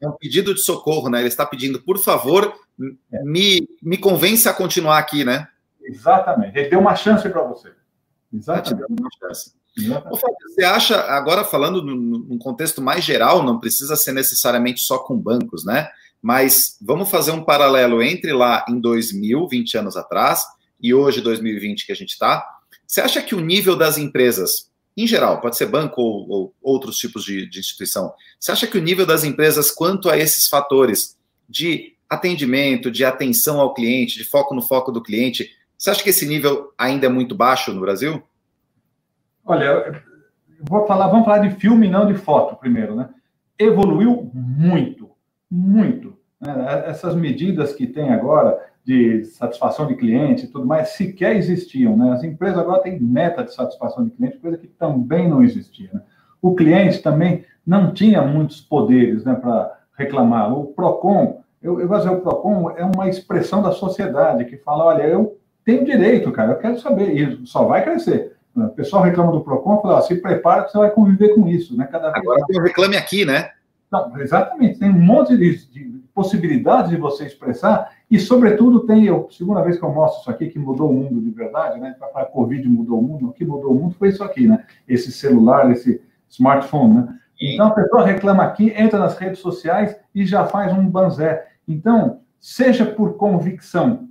É 0.00 0.08
um 0.08 0.12
pedido 0.12 0.54
de 0.54 0.60
socorro, 0.60 1.10
né? 1.10 1.18
Ele 1.18 1.28
está 1.28 1.44
pedindo, 1.44 1.80
por 1.82 1.98
favor, 1.98 2.54
é. 3.12 3.22
me, 3.22 3.68
me 3.82 3.98
convence 3.98 4.48
a 4.48 4.54
continuar 4.54 4.98
aqui, 4.98 5.24
né? 5.24 5.46
Exatamente. 5.82 6.58
Ele 6.58 6.70
deu 6.70 6.80
uma 6.80 6.96
chance 6.96 7.28
para 7.28 7.42
você. 7.42 7.72
Exatamente. 8.32 8.86
Uma 8.88 9.10
chance. 9.18 9.52
Você 10.48 10.64
acha, 10.64 11.00
agora 11.00 11.44
falando 11.44 11.82
num 11.82 12.38
contexto 12.38 12.80
mais 12.80 13.04
geral, 13.04 13.42
não 13.42 13.58
precisa 13.58 13.96
ser 13.96 14.12
necessariamente 14.12 14.80
só 14.80 14.98
com 14.98 15.18
bancos, 15.18 15.64
né? 15.64 15.88
Mas 16.22 16.78
vamos 16.80 17.10
fazer 17.10 17.32
um 17.32 17.44
paralelo 17.44 18.02
entre 18.02 18.32
lá 18.32 18.64
em 18.68 18.80
2000, 18.80 19.48
20 19.48 19.78
anos 19.78 19.96
atrás, 19.96 20.42
e 20.80 20.94
hoje, 20.94 21.20
2020, 21.20 21.86
que 21.86 21.92
a 21.92 21.96
gente 21.96 22.10
está. 22.10 22.46
Você 22.86 23.00
acha 23.00 23.22
que 23.22 23.34
o 23.34 23.40
nível 23.40 23.76
das 23.76 23.98
empresas 23.98 24.70
em 24.96 25.06
geral, 25.06 25.40
pode 25.40 25.56
ser 25.56 25.66
banco 25.66 26.00
ou, 26.00 26.30
ou 26.30 26.54
outros 26.62 26.96
tipos 26.96 27.24
de, 27.24 27.48
de, 27.48 27.58
instituição. 27.58 28.12
Você 28.38 28.52
acha 28.52 28.66
que 28.66 28.78
o 28.78 28.82
nível 28.82 29.04
das 29.04 29.24
empresas 29.24 29.70
quanto 29.70 30.08
a 30.08 30.16
esses 30.16 30.48
fatores 30.48 31.18
de 31.48 31.94
atendimento, 32.08 32.90
de 32.90 33.04
atenção 33.04 33.60
ao 33.60 33.74
cliente, 33.74 34.16
de 34.16 34.24
foco 34.24 34.54
no 34.54 34.62
foco 34.62 34.92
do 34.92 35.02
cliente, 35.02 35.50
você 35.76 35.90
acha 35.90 36.02
que 36.02 36.10
esse 36.10 36.26
nível 36.26 36.72
ainda 36.78 37.06
é 37.06 37.08
muito 37.08 37.34
baixo 37.34 37.72
no 37.72 37.80
Brasil? 37.80 38.22
Olha, 39.44 40.02
vou 40.60 40.86
falar, 40.86 41.08
vamos 41.08 41.24
falar 41.24 41.38
de 41.38 41.56
filme, 41.56 41.88
não 41.88 42.06
de 42.06 42.14
foto 42.14 42.56
primeiro, 42.56 42.94
né? 42.94 43.08
Evoluiu 43.58 44.30
muito, 44.32 45.10
muito. 45.50 46.16
Né? 46.40 46.84
Essas 46.86 47.14
medidas 47.14 47.74
que 47.74 47.86
tem 47.86 48.12
agora 48.12 48.58
de 48.84 49.24
satisfação 49.24 49.86
de 49.86 49.94
cliente 49.94 50.44
e 50.44 50.48
tudo 50.48 50.66
mais 50.66 50.90
sequer 50.90 51.36
existiam. 51.36 51.96
Né? 51.96 52.12
As 52.12 52.22
empresas 52.22 52.58
agora 52.58 52.82
têm 52.82 53.00
meta 53.00 53.42
de 53.42 53.54
satisfação 53.54 54.04
de 54.04 54.10
cliente, 54.10 54.38
coisa 54.38 54.58
que 54.58 54.66
também 54.66 55.28
não 55.28 55.42
existia. 55.42 55.88
Né? 55.92 56.02
O 56.42 56.54
cliente 56.54 57.00
também 57.00 57.44
não 57.66 57.94
tinha 57.94 58.20
muitos 58.20 58.60
poderes 58.60 59.24
né, 59.24 59.34
para 59.34 59.78
reclamar. 59.96 60.52
O 60.52 60.66
PROCON, 60.66 61.40
eu, 61.62 61.80
eu 61.80 61.88
vou 61.88 61.96
dizer, 61.96 62.10
o 62.10 62.20
PROCON 62.20 62.70
é 62.76 62.84
uma 62.84 63.08
expressão 63.08 63.62
da 63.62 63.72
sociedade 63.72 64.44
que 64.44 64.58
fala, 64.58 64.84
olha, 64.84 65.04
eu 65.04 65.38
tenho 65.64 65.86
direito, 65.86 66.30
cara, 66.30 66.52
eu 66.52 66.58
quero 66.58 66.78
saber, 66.78 67.16
e 67.16 67.46
só 67.46 67.64
vai 67.64 67.82
crescer. 67.82 68.36
O 68.54 68.68
pessoal 68.68 69.02
reclama 69.02 69.32
do 69.32 69.40
PROCON, 69.40 69.80
fala, 69.80 70.02
se 70.02 70.14
prepara 70.16 70.64
que 70.64 70.72
você 70.72 70.78
vai 70.78 70.90
conviver 70.90 71.34
com 71.34 71.48
isso. 71.48 71.74
Né? 71.74 71.88
Cada 71.90 72.08
Agora 72.14 72.44
Reclame 72.62 72.96
Aqui, 72.96 73.24
né? 73.24 73.50
Não, 73.90 74.20
exatamente, 74.20 74.78
tem 74.78 74.90
um 74.90 75.00
monte 75.00 75.36
de, 75.36 75.66
de 75.68 75.93
possibilidades 76.14 76.90
de 76.90 76.96
você 76.96 77.26
expressar, 77.26 77.90
e, 78.10 78.20
sobretudo, 78.20 78.86
tem, 78.86 79.04
eu, 79.04 79.26
segunda 79.30 79.60
vez 79.62 79.78
que 79.78 79.84
eu 79.84 79.92
mostro 79.92 80.20
isso 80.20 80.30
aqui, 80.30 80.48
que 80.48 80.58
mudou 80.58 80.90
o 80.90 80.92
mundo 80.92 81.20
de 81.20 81.30
verdade, 81.30 81.80
né? 81.80 81.94
Para 81.98 82.08
falar 82.08 82.26
Covid 82.26 82.68
mudou 82.68 83.00
o 83.00 83.02
mundo, 83.02 83.28
o 83.28 83.32
que 83.32 83.44
mudou 83.44 83.72
o 83.72 83.74
mundo 83.74 83.96
foi 83.98 84.10
isso 84.10 84.22
aqui, 84.22 84.46
né? 84.46 84.64
Esse 84.86 85.10
celular, 85.10 85.70
esse 85.72 86.00
smartphone, 86.28 86.94
né? 86.94 87.18
Então, 87.40 87.66
a 87.66 87.70
pessoa 87.72 88.06
reclama 88.06 88.44
aqui, 88.44 88.72
entra 88.76 88.98
nas 88.98 89.18
redes 89.18 89.40
sociais 89.40 89.96
e 90.14 90.24
já 90.24 90.46
faz 90.46 90.72
um 90.72 90.88
banzé. 90.88 91.46
Então, 91.66 92.20
seja 92.38 92.86
por 92.86 93.16
convicção, 93.16 94.08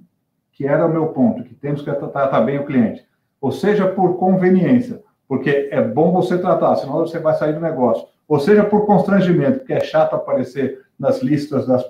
que 0.52 0.68
era 0.68 0.86
o 0.86 0.90
meu 0.90 1.08
ponto, 1.08 1.44
que 1.44 1.56
temos 1.56 1.82
que 1.82 1.92
tratar 1.92 2.42
bem 2.42 2.60
o 2.60 2.66
cliente, 2.66 3.06
ou 3.40 3.52
seja 3.52 3.88
por 3.88 4.18
conveniência, 4.18 5.02
porque 5.28 5.70
é 5.72 5.82
bom 5.82 6.12
você 6.12 6.38
tratar, 6.38 6.76
senão 6.76 7.00
você 7.00 7.18
vai 7.18 7.34
sair 7.36 7.54
do 7.54 7.62
negócio, 7.62 8.08
ou 8.34 8.40
seja 8.40 8.64
por 8.64 8.88
constrangimento, 8.88 9.60
porque 9.60 9.74
é 9.74 9.80
chato 9.80 10.16
aparecer 10.16 10.82
nas 10.98 11.22
listas 11.22 11.68
das, 11.68 11.88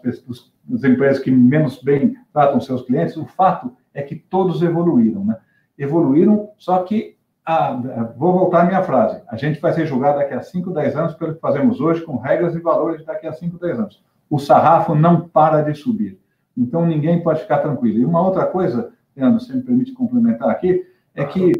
das 0.65 0.83
empresas 0.83 1.23
que 1.23 1.31
menos 1.31 1.81
bem 1.81 2.17
tratam 2.33 2.59
seus 2.59 2.81
clientes, 2.81 3.15
o 3.15 3.25
fato 3.25 3.71
é 3.93 4.01
que 4.01 4.13
todos 4.13 4.61
evoluíram, 4.61 5.23
né? 5.23 5.37
Evoluíram, 5.79 6.49
só 6.57 6.83
que, 6.83 7.15
a, 7.45 7.71
vou 8.17 8.33
voltar 8.33 8.63
à 8.63 8.65
minha 8.65 8.83
frase, 8.83 9.21
a 9.29 9.37
gente 9.37 9.61
vai 9.61 9.71
ser 9.71 9.85
julgado 9.85 10.17
daqui 10.19 10.33
a 10.33 10.41
5, 10.41 10.69
10 10.69 10.97
anos 10.97 11.13
pelo 11.13 11.33
que 11.35 11.39
fazemos 11.39 11.79
hoje, 11.79 12.01
com 12.01 12.17
regras 12.17 12.53
e 12.55 12.59
valores 12.59 13.05
daqui 13.05 13.25
a 13.25 13.31
5, 13.31 13.57
10 13.57 13.79
anos. 13.79 14.03
O 14.29 14.37
sarrafo 14.37 14.93
não 14.93 15.29
para 15.29 15.61
de 15.61 15.73
subir. 15.73 16.19
Então, 16.57 16.85
ninguém 16.85 17.23
pode 17.23 17.39
ficar 17.39 17.59
tranquilo. 17.59 17.99
E 17.99 18.05
uma 18.05 18.21
outra 18.21 18.45
coisa, 18.47 18.91
Leandro, 19.15 19.39
se 19.39 19.55
me 19.55 19.63
permite 19.63 19.93
complementar 19.93 20.49
aqui, 20.49 20.85
é 21.15 21.23
que 21.23 21.53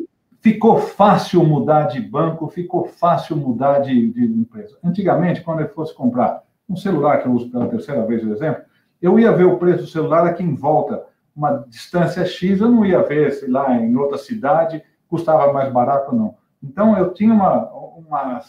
ficou 0.44 0.78
fácil 0.78 1.42
mudar 1.46 1.84
de 1.84 2.02
banco, 2.02 2.50
ficou 2.50 2.84
fácil 2.84 3.38
mudar 3.38 3.80
de, 3.80 4.12
de 4.12 4.26
empresa. 4.26 4.78
Antigamente, 4.84 5.42
quando 5.42 5.62
eu 5.62 5.70
fosse 5.70 5.96
comprar 5.96 6.44
um 6.70 6.76
celular 6.76 7.22
que 7.22 7.28
eu 7.28 7.32
uso 7.32 7.50
pela 7.50 7.70
terceira 7.70 8.06
vez, 8.06 8.22
por 8.22 8.32
exemplo, 8.32 8.64
Eu 9.04 9.20
ia 9.20 9.34
ver 9.34 9.44
o 9.44 9.58
preço 9.58 9.82
do 9.82 9.88
celular 9.88 10.26
aqui 10.26 10.42
em 10.42 10.56
volta, 10.56 11.04
uma 11.36 11.66
distância 11.68 12.26
X, 12.26 12.62
eu 12.62 12.70
não 12.70 12.86
ia 12.86 13.02
ver, 13.04 13.32
sei 13.32 13.50
lá, 13.50 13.76
em 13.76 13.94
outra 13.98 14.18
cidade, 14.18 14.82
custava 15.10 15.52
mais 15.52 15.70
barato, 15.72 16.16
não. 16.16 16.36
Então, 16.64 16.98
eu 16.98 17.14
tinha 17.14 17.34
uma, 17.34 17.70
uma. 17.98 18.40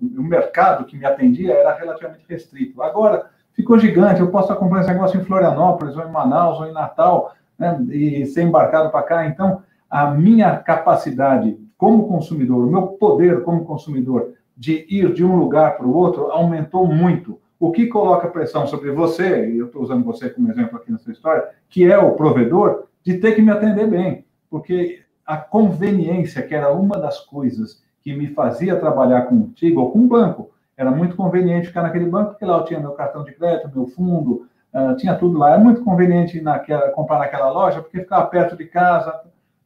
O 0.00 0.22
mercado 0.22 0.84
que 0.84 0.96
me 0.96 1.04
atendia 1.04 1.54
era 1.54 1.72
relativamente 1.72 2.24
restrito. 2.28 2.82
Agora, 2.82 3.30
ficou 3.52 3.78
gigante, 3.78 4.20
eu 4.20 4.32
posso 4.32 4.52
comprar 4.56 4.80
esse 4.80 4.90
negócio 4.92 5.20
em 5.20 5.24
Florianópolis, 5.24 5.96
ou 5.96 6.02
em 6.02 6.10
Manaus, 6.10 6.58
ou 6.58 6.66
em 6.66 6.72
Natal, 6.72 7.32
né, 7.56 7.80
e 7.90 8.26
ser 8.26 8.42
embarcado 8.42 8.90
para 8.90 9.04
cá. 9.04 9.26
Então, 9.26 9.62
a 9.90 10.10
minha 10.10 10.56
capacidade 10.56 11.58
como 11.76 12.06
consumidor, 12.06 12.64
o 12.64 12.70
meu 12.70 12.82
poder 12.88 13.42
como 13.42 13.64
consumidor 13.64 14.34
de 14.56 14.86
ir 14.88 15.12
de 15.14 15.24
um 15.24 15.36
lugar 15.36 15.76
para 15.76 15.86
o 15.86 15.94
outro 15.94 16.30
aumentou 16.30 16.86
muito. 16.86 17.40
O 17.58 17.72
que 17.72 17.86
coloca 17.86 18.28
pressão 18.28 18.66
sobre 18.66 18.90
você, 18.90 19.50
e 19.50 19.58
eu 19.58 19.66
estou 19.66 19.82
usando 19.82 20.04
você 20.04 20.30
como 20.30 20.50
exemplo 20.50 20.76
aqui 20.76 20.92
nessa 20.92 21.10
história, 21.10 21.44
que 21.68 21.90
é 21.90 21.98
o 21.98 22.12
provedor, 22.12 22.84
de 23.02 23.18
ter 23.18 23.34
que 23.34 23.42
me 23.42 23.50
atender 23.50 23.86
bem. 23.86 24.24
Porque 24.48 25.00
a 25.26 25.36
conveniência, 25.36 26.42
que 26.42 26.54
era 26.54 26.72
uma 26.72 26.98
das 26.98 27.20
coisas 27.20 27.82
que 28.02 28.14
me 28.14 28.28
fazia 28.28 28.76
trabalhar 28.76 29.22
contigo 29.22 29.80
ou 29.80 29.90
com 29.90 30.00
o 30.00 30.08
banco, 30.08 30.50
era 30.76 30.90
muito 30.90 31.16
conveniente 31.16 31.68
ficar 31.68 31.82
naquele 31.82 32.06
banco, 32.06 32.30
porque 32.30 32.44
lá 32.44 32.58
eu 32.58 32.64
tinha 32.64 32.80
meu 32.80 32.92
cartão 32.92 33.22
de 33.22 33.32
crédito, 33.32 33.70
meu 33.74 33.86
fundo, 33.86 34.46
uh, 34.74 34.96
tinha 34.96 35.14
tudo 35.14 35.38
lá. 35.38 35.54
É 35.54 35.58
muito 35.58 35.82
conveniente 35.82 36.40
naquela, 36.40 36.90
comprar 36.90 37.18
naquela 37.18 37.50
loja, 37.50 37.82
porque 37.82 38.00
ficava 38.00 38.26
perto 38.26 38.56
de 38.56 38.64
casa. 38.64 39.20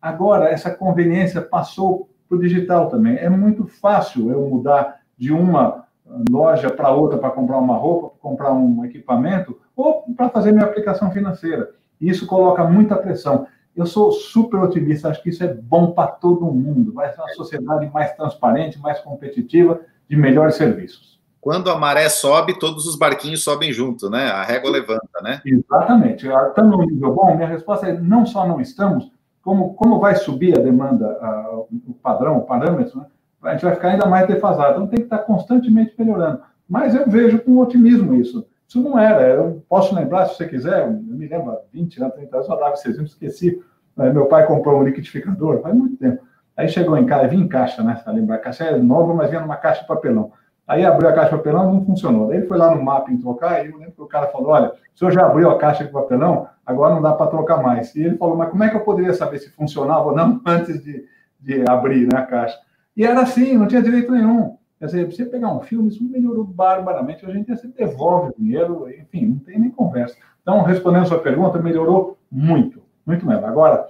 Agora, 0.05 0.51
essa 0.51 0.71
conveniência 0.71 1.41
passou 1.41 2.11
para 2.29 2.37
o 2.37 2.39
digital 2.39 2.91
também. 2.91 3.17
É 3.17 3.31
muito 3.31 3.67
fácil 3.67 4.31
eu 4.31 4.47
mudar 4.47 5.01
de 5.17 5.33
uma 5.33 5.87
loja 6.29 6.69
para 6.69 6.91
outra 6.91 7.17
para 7.17 7.31
comprar 7.31 7.57
uma 7.57 7.75
roupa, 7.75 8.11
para 8.11 8.19
comprar 8.21 8.53
um 8.53 8.85
equipamento, 8.85 9.59
ou 9.75 10.05
para 10.15 10.29
fazer 10.29 10.53
minha 10.53 10.67
aplicação 10.67 11.11
financeira. 11.11 11.71
E 11.99 12.11
isso 12.11 12.27
coloca 12.27 12.63
muita 12.65 12.97
pressão. 12.97 13.47
Eu 13.75 13.87
sou 13.87 14.13
super 14.13 14.61
otimista, 14.61 15.09
acho 15.09 15.23
que 15.23 15.31
isso 15.31 15.43
é 15.43 15.55
bom 15.55 15.93
para 15.93 16.09
todo 16.09 16.53
mundo. 16.53 16.93
Vai 16.93 17.11
ser 17.11 17.23
uma 17.23 17.31
sociedade 17.31 17.91
mais 17.91 18.15
transparente, 18.15 18.79
mais 18.79 19.01
competitiva, 19.01 19.81
de 20.07 20.19
melhores 20.19 20.57
serviços. 20.57 21.19
Quando 21.41 21.71
a 21.71 21.79
maré 21.79 22.11
sobe, 22.11 22.59
todos 22.59 22.87
os 22.87 22.95
barquinhos 22.95 23.43
sobem 23.43 23.73
junto, 23.73 24.11
né? 24.11 24.27
A 24.27 24.45
régua 24.45 24.71
levanta, 24.71 25.23
né? 25.23 25.41
Exatamente. 25.47 26.27
Estamos 26.27 26.77
no 26.77 26.85
nível 26.85 27.15
bom, 27.15 27.35
minha 27.35 27.49
resposta 27.49 27.89
é 27.89 27.99
não 27.99 28.27
só 28.27 28.47
não 28.47 28.61
estamos, 28.61 29.14
como, 29.45 29.75
como 29.75 30.01
vai 30.01 30.17
subir 30.17 30.59
a 30.59 30.63
demanda, 30.63 31.07
a, 31.21 31.59
o 31.59 31.95
padrão, 32.03 32.39
o 32.39 32.47
parâmetro, 32.47 32.99
né? 32.99 33.07
a 33.43 33.53
gente 33.53 33.65
vai 33.65 33.75
ficar 33.75 33.89
ainda 33.89 34.07
mais 34.07 34.27
defasado. 34.27 34.77
Então 34.77 34.87
tem 34.87 35.01
que 35.01 35.05
estar 35.05 35.19
constantemente 35.19 35.95
melhorando. 35.99 36.41
Mas 36.67 36.95
eu 36.95 37.07
vejo 37.07 37.39
com 37.41 37.59
otimismo 37.59 38.15
isso. 38.15 38.47
Isso 38.67 38.83
não 38.83 38.99
era. 38.99 39.23
Eu 39.35 39.63
posso 39.69 39.95
lembrar, 39.95 40.27
se 40.27 40.37
você 40.37 40.49
quiser, 40.49 40.87
eu 40.87 40.93
me 40.93 41.29
lembro, 41.29 41.51
há 41.51 41.61
20 41.71 42.03
anos, 42.03 42.15
30 42.15 42.37
anos, 42.37 42.49
eu 42.49 42.57
dava 42.57 42.73
esses 42.73 42.99
esqueci. 42.99 43.63
Meu 43.97 44.27
pai 44.27 44.47
comprou 44.47 44.81
um 44.81 44.85
liquidificador 44.85 45.61
faz 45.61 45.75
muito 45.75 45.97
tempo. 45.97 46.25
Aí 46.57 46.69
chegou 46.69 46.97
em 46.97 47.05
casa, 47.05 47.29
vinha 47.29 47.45
em 47.45 47.49
caixa, 47.49 47.83
né? 47.83 48.01
Você 48.03 48.11
lembrar, 48.11 48.37
a 48.37 48.39
caixa 48.39 48.65
é 48.65 48.79
nova, 48.79 49.13
mas 49.13 49.29
vinha 49.29 49.43
numa 49.43 49.57
caixa 49.57 49.83
de 49.83 49.87
papelão. 49.87 50.33
Aí 50.67 50.85
abriu 50.85 51.09
a 51.09 51.13
caixa 51.13 51.31
de 51.31 51.37
papelão, 51.37 51.73
não 51.73 51.85
funcionou. 51.85 52.29
Daí 52.29 52.39
ele 52.39 52.47
foi 52.47 52.57
lá 52.57 52.75
no 52.75 52.83
mapping 52.83 53.19
trocar, 53.19 53.65
e 53.65 53.71
eu 53.71 53.77
lembro 53.77 53.93
que 53.93 54.03
o 54.03 54.07
cara 54.07 54.29
falou: 54.29 54.49
olha, 54.49 54.73
o 54.95 54.99
senhor 54.99 55.11
já 55.11 55.27
abriu 55.27 55.51
a 55.51 55.59
caixa 55.59 55.85
de 55.85 55.91
papelão, 55.91 56.49
agora 56.65 56.95
não 56.95 57.03
dá 57.03 57.13
para 57.13 57.31
trocar 57.31 57.63
mais. 57.63 57.95
E 57.95 58.03
ele 58.03 58.17
falou: 58.17 58.37
mas 58.37 58.51
como 58.51 58.65
é 58.65 58.71
que 58.71 58.77
eu 58.77 58.81
poderia 58.81 59.13
saber 59.13 59.39
se 59.39 59.51
funcionava 59.51 60.05
ou 60.05 60.17
não 60.17 60.41
antes 60.47 60.83
de, 60.83 61.07
de 61.39 61.65
abrir 61.69 62.09
né, 62.11 62.19
a 62.19 62.23
caixa? 62.23 62.59
E 62.97 63.05
era 63.05 63.21
assim, 63.21 63.59
não 63.59 63.67
tinha 63.67 63.83
direito 63.83 64.11
nenhum. 64.11 64.57
Quer 64.79 64.87
dizer, 64.87 65.07
você 65.07 65.25
pegar 65.27 65.53
um 65.53 65.61
filme, 65.61 65.89
isso 65.89 66.03
melhorou 66.03 66.45
barbaramente. 66.45 67.27
A 67.27 67.31
gente 67.31 67.49
você 67.49 67.69
devolve 67.69 68.31
o 68.31 68.35
dinheiro, 68.37 68.89
enfim, 68.89 69.27
não 69.27 69.39
tem 69.39 69.59
nem 69.59 69.71
conversa. 69.71 70.17
Então, 70.43 70.63
respondendo 70.63 71.03
a 71.03 71.07
sua 71.07 71.19
pergunta, 71.19 71.59
melhorou 71.59 72.19
muito, 72.31 72.83
muito 73.07 73.27
mesmo. 73.27 73.47
Agora, 73.47 73.87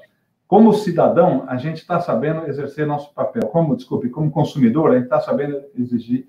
como 0.47 0.73
cidadão, 0.73 1.45
a 1.49 1.57
gente 1.57 1.79
está 1.79 2.01
sabendo 2.01 2.47
exercer 2.47 2.87
nosso 2.87 3.13
papel. 3.13 3.43
Como, 3.49 3.75
desculpe, 3.75 4.09
como 4.09 4.31
consumidor, 4.31 4.91
a 4.91 4.95
gente 4.95 5.05
está 5.05 5.21
sabendo 5.21 5.63
exigir 5.77 6.29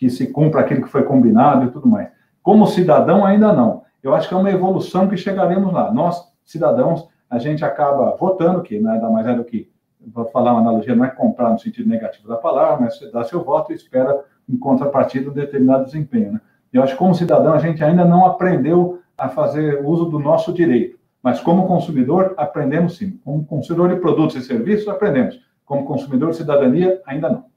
que 0.00 0.08
se 0.08 0.28
cumpra 0.28 0.62
aquilo 0.62 0.80
que 0.80 0.88
foi 0.88 1.02
combinado 1.02 1.66
e 1.66 1.70
tudo 1.70 1.86
mais. 1.86 2.08
Como 2.42 2.66
cidadão, 2.66 3.22
ainda 3.22 3.52
não. 3.52 3.82
Eu 4.02 4.14
acho 4.14 4.26
que 4.26 4.32
é 4.32 4.36
uma 4.36 4.50
evolução 4.50 5.06
que 5.06 5.14
chegaremos 5.14 5.70
lá. 5.74 5.92
Nós, 5.92 6.26
cidadãos, 6.42 7.06
a 7.28 7.38
gente 7.38 7.62
acaba 7.62 8.16
votando, 8.16 8.62
que 8.62 8.80
nada 8.80 9.10
mais 9.10 9.26
é 9.26 9.34
do 9.34 9.44
que, 9.44 9.70
vou 10.00 10.24
falar 10.24 10.52
uma 10.52 10.62
analogia, 10.62 10.96
não 10.96 11.04
é 11.04 11.10
comprar 11.10 11.50
no 11.50 11.58
sentido 11.58 11.86
negativo 11.86 12.26
da 12.26 12.36
palavra, 12.36 12.80
mas 12.80 12.96
você 12.96 13.10
dá 13.10 13.22
seu 13.24 13.44
voto 13.44 13.72
e 13.72 13.74
espera, 13.74 14.24
em 14.48 14.56
contrapartida, 14.56 15.28
um 15.28 15.34
determinado 15.34 15.84
desempenho. 15.84 16.32
Né? 16.32 16.40
Eu 16.72 16.82
acho 16.82 16.94
que, 16.94 16.98
como 16.98 17.14
cidadão, 17.14 17.52
a 17.52 17.58
gente 17.58 17.84
ainda 17.84 18.06
não 18.06 18.24
aprendeu 18.24 19.02
a 19.18 19.28
fazer 19.28 19.84
uso 19.84 20.06
do 20.06 20.18
nosso 20.18 20.50
direito. 20.50 20.98
Mas 21.22 21.42
como 21.42 21.68
consumidor, 21.68 22.32
aprendemos 22.38 22.96
sim. 22.96 23.20
Como 23.22 23.44
consumidor 23.44 23.90
de 23.90 24.00
produtos 24.00 24.34
e 24.36 24.40
serviços, 24.40 24.88
aprendemos. 24.88 25.38
Como 25.66 25.84
consumidor 25.84 26.30
de 26.30 26.36
cidadania, 26.36 27.02
ainda 27.04 27.28
não. 27.28 27.49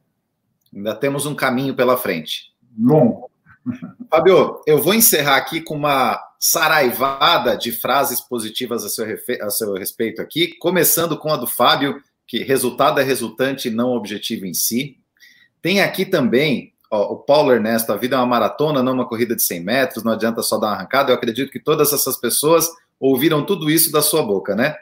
Ainda 0.73 0.95
temos 0.95 1.25
um 1.25 1.35
caminho 1.35 1.75
pela 1.75 1.97
frente. 1.97 2.51
Longo. 2.79 3.29
Fabio, 4.09 4.61
eu 4.67 4.81
vou 4.81 4.93
encerrar 4.93 5.37
aqui 5.37 5.61
com 5.61 5.75
uma 5.75 6.19
saraivada 6.39 7.55
de 7.55 7.71
frases 7.71 8.19
positivas 8.19 8.83
a 8.83 8.89
seu, 8.89 9.05
a 9.41 9.49
seu 9.49 9.73
respeito 9.73 10.21
aqui, 10.21 10.57
começando 10.57 11.17
com 11.17 11.29
a 11.29 11.37
do 11.37 11.47
Fábio, 11.47 12.01
que 12.27 12.43
resultado 12.43 12.99
é 12.99 13.03
resultante, 13.03 13.69
não 13.69 13.91
objetivo 13.91 14.45
em 14.45 14.53
si. 14.53 14.97
Tem 15.61 15.81
aqui 15.81 16.05
também 16.05 16.73
ó, 16.91 17.13
o 17.13 17.17
Paulo 17.17 17.53
Ernesto, 17.53 17.93
a 17.93 17.95
vida 17.95 18.15
é 18.15 18.19
uma 18.19 18.25
maratona, 18.25 18.83
não 18.83 18.93
uma 18.93 19.07
corrida 19.07 19.35
de 19.35 19.43
100 19.43 19.59
metros, 19.61 20.03
não 20.03 20.11
adianta 20.11 20.41
só 20.41 20.57
dar 20.57 20.67
uma 20.67 20.73
arrancada. 20.73 21.11
Eu 21.11 21.15
acredito 21.15 21.51
que 21.51 21.59
todas 21.59 21.93
essas 21.93 22.17
pessoas 22.17 22.69
ouviram 22.99 23.45
tudo 23.45 23.69
isso 23.69 23.91
da 23.91 24.01
sua 24.01 24.21
boca, 24.21 24.55
né? 24.55 24.75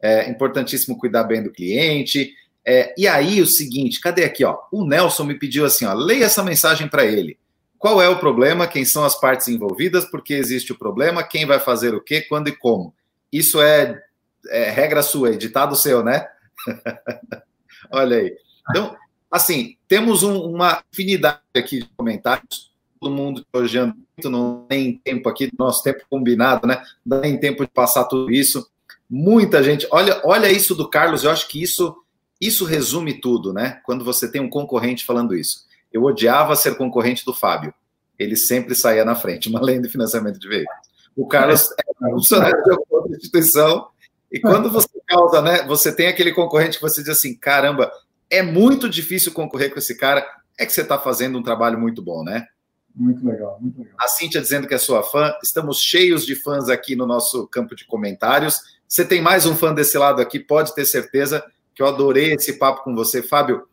É 0.00 0.30
importantíssimo 0.30 0.96
cuidar 0.96 1.24
bem 1.24 1.42
do 1.42 1.50
cliente. 1.50 2.32
É, 2.70 2.94
e 2.98 3.08
aí, 3.08 3.40
o 3.40 3.46
seguinte, 3.46 3.98
cadê 3.98 4.24
aqui, 4.24 4.44
ó? 4.44 4.58
O 4.70 4.84
Nelson 4.84 5.24
me 5.24 5.38
pediu 5.38 5.64
assim, 5.64 5.86
ó, 5.86 5.94
leia 5.94 6.26
essa 6.26 6.42
mensagem 6.42 6.86
para 6.86 7.06
ele. 7.06 7.38
Qual 7.78 8.02
é 8.02 8.10
o 8.10 8.18
problema? 8.18 8.66
Quem 8.66 8.84
são 8.84 9.06
as 9.06 9.18
partes 9.18 9.48
envolvidas? 9.48 10.04
Por 10.04 10.22
que 10.22 10.34
existe 10.34 10.70
o 10.70 10.78
problema? 10.78 11.22
Quem 11.22 11.46
vai 11.46 11.58
fazer 11.58 11.94
o 11.94 12.00
quê? 12.00 12.20
Quando 12.20 12.48
e 12.48 12.52
como? 12.54 12.92
Isso 13.32 13.62
é, 13.62 14.02
é 14.48 14.68
regra 14.68 15.02
sua, 15.02 15.34
ditado 15.34 15.74
seu, 15.76 16.04
né? 16.04 16.28
Olha 17.90 18.18
aí. 18.18 18.36
Então, 18.68 18.94
assim, 19.30 19.78
temos 19.88 20.22
um, 20.22 20.38
uma 20.38 20.82
infinidade 20.92 21.40
aqui 21.56 21.78
de 21.80 21.90
comentários 21.96 22.70
todo 23.00 23.14
mundo 23.14 23.46
elogiando 23.54 23.94
muito, 23.94 24.28
não 24.28 24.66
tem 24.68 25.00
tempo 25.02 25.26
aqui, 25.28 25.50
nosso 25.58 25.82
tempo 25.82 26.04
combinado, 26.10 26.66
né? 26.66 26.82
Não 27.06 27.22
tem 27.22 27.38
tempo 27.38 27.64
de 27.64 27.70
passar 27.70 28.04
tudo 28.04 28.30
isso. 28.30 28.68
Muita 29.08 29.62
gente, 29.62 29.88
olha, 29.90 30.20
olha 30.22 30.52
isso 30.52 30.74
do 30.74 30.90
Carlos, 30.90 31.24
eu 31.24 31.30
acho 31.30 31.48
que 31.48 31.62
isso 31.62 31.96
isso 32.40 32.64
resume 32.64 33.20
tudo, 33.20 33.52
né? 33.52 33.80
Quando 33.84 34.04
você 34.04 34.30
tem 34.30 34.40
um 34.40 34.50
concorrente 34.50 35.04
falando 35.04 35.34
isso. 35.34 35.66
Eu 35.92 36.02
odiava 36.04 36.54
ser 36.54 36.76
concorrente 36.76 37.24
do 37.24 37.34
Fábio. 37.34 37.72
Ele 38.18 38.36
sempre 38.36 38.74
saía 38.74 39.04
na 39.04 39.14
frente, 39.14 39.48
uma 39.48 39.60
lei 39.60 39.80
de 39.80 39.88
financiamento 39.88 40.38
de 40.38 40.48
veículos. 40.48 40.88
O 41.16 41.26
Carlos 41.26 41.70
é 41.72 42.10
funcionário 42.10 42.62
de 42.62 42.70
outra 42.90 43.16
instituição. 43.16 43.88
E 44.30 44.38
quando 44.40 44.70
você 44.70 44.88
causa, 45.08 45.40
né? 45.40 45.64
Você 45.66 45.92
tem 45.92 46.06
aquele 46.06 46.32
concorrente 46.32 46.76
que 46.76 46.82
você 46.82 47.00
diz 47.00 47.10
assim: 47.10 47.34
caramba, 47.34 47.90
é 48.30 48.42
muito 48.42 48.88
difícil 48.88 49.32
concorrer 49.32 49.72
com 49.72 49.78
esse 49.78 49.96
cara. 49.96 50.24
É 50.56 50.66
que 50.66 50.72
você 50.72 50.82
está 50.82 50.98
fazendo 50.98 51.38
um 51.38 51.42
trabalho 51.42 51.78
muito 51.78 52.02
bom, 52.02 52.22
né? 52.22 52.46
Muito 52.94 53.24
legal, 53.24 53.58
muito 53.60 53.78
legal. 53.78 53.94
A 53.98 54.08
Cíntia 54.08 54.40
dizendo 54.40 54.66
que 54.66 54.74
é 54.74 54.78
sua 54.78 55.02
fã. 55.02 55.34
Estamos 55.42 55.80
cheios 55.80 56.26
de 56.26 56.34
fãs 56.34 56.68
aqui 56.68 56.94
no 56.94 57.06
nosso 57.06 57.46
campo 57.46 57.74
de 57.74 57.84
comentários. 57.84 58.60
Você 58.86 59.04
tem 59.04 59.22
mais 59.22 59.46
um 59.46 59.56
fã 59.56 59.72
desse 59.72 59.96
lado 59.96 60.20
aqui, 60.20 60.38
pode 60.38 60.74
ter 60.74 60.84
certeza 60.84 61.44
que 61.78 61.82
eu 61.82 61.86
adorei 61.86 62.32
esse 62.32 62.54
papo 62.54 62.82
com 62.82 62.92
você, 62.92 63.22
Fábio. 63.22 63.68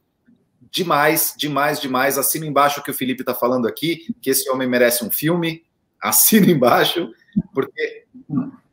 Demais, 0.70 1.34
demais, 1.36 1.82
demais. 1.82 2.20
Assina 2.20 2.46
embaixo 2.46 2.80
o 2.80 2.84
que 2.84 2.92
o 2.92 2.94
Felipe 2.94 3.24
está 3.24 3.34
falando 3.34 3.68
aqui, 3.68 4.14
que 4.22 4.30
esse 4.30 4.48
homem 4.48 4.70
merece 4.70 5.04
um 5.04 5.10
filme. 5.10 5.64
Assina 6.00 6.46
embaixo, 6.46 7.10
porque 7.52 8.04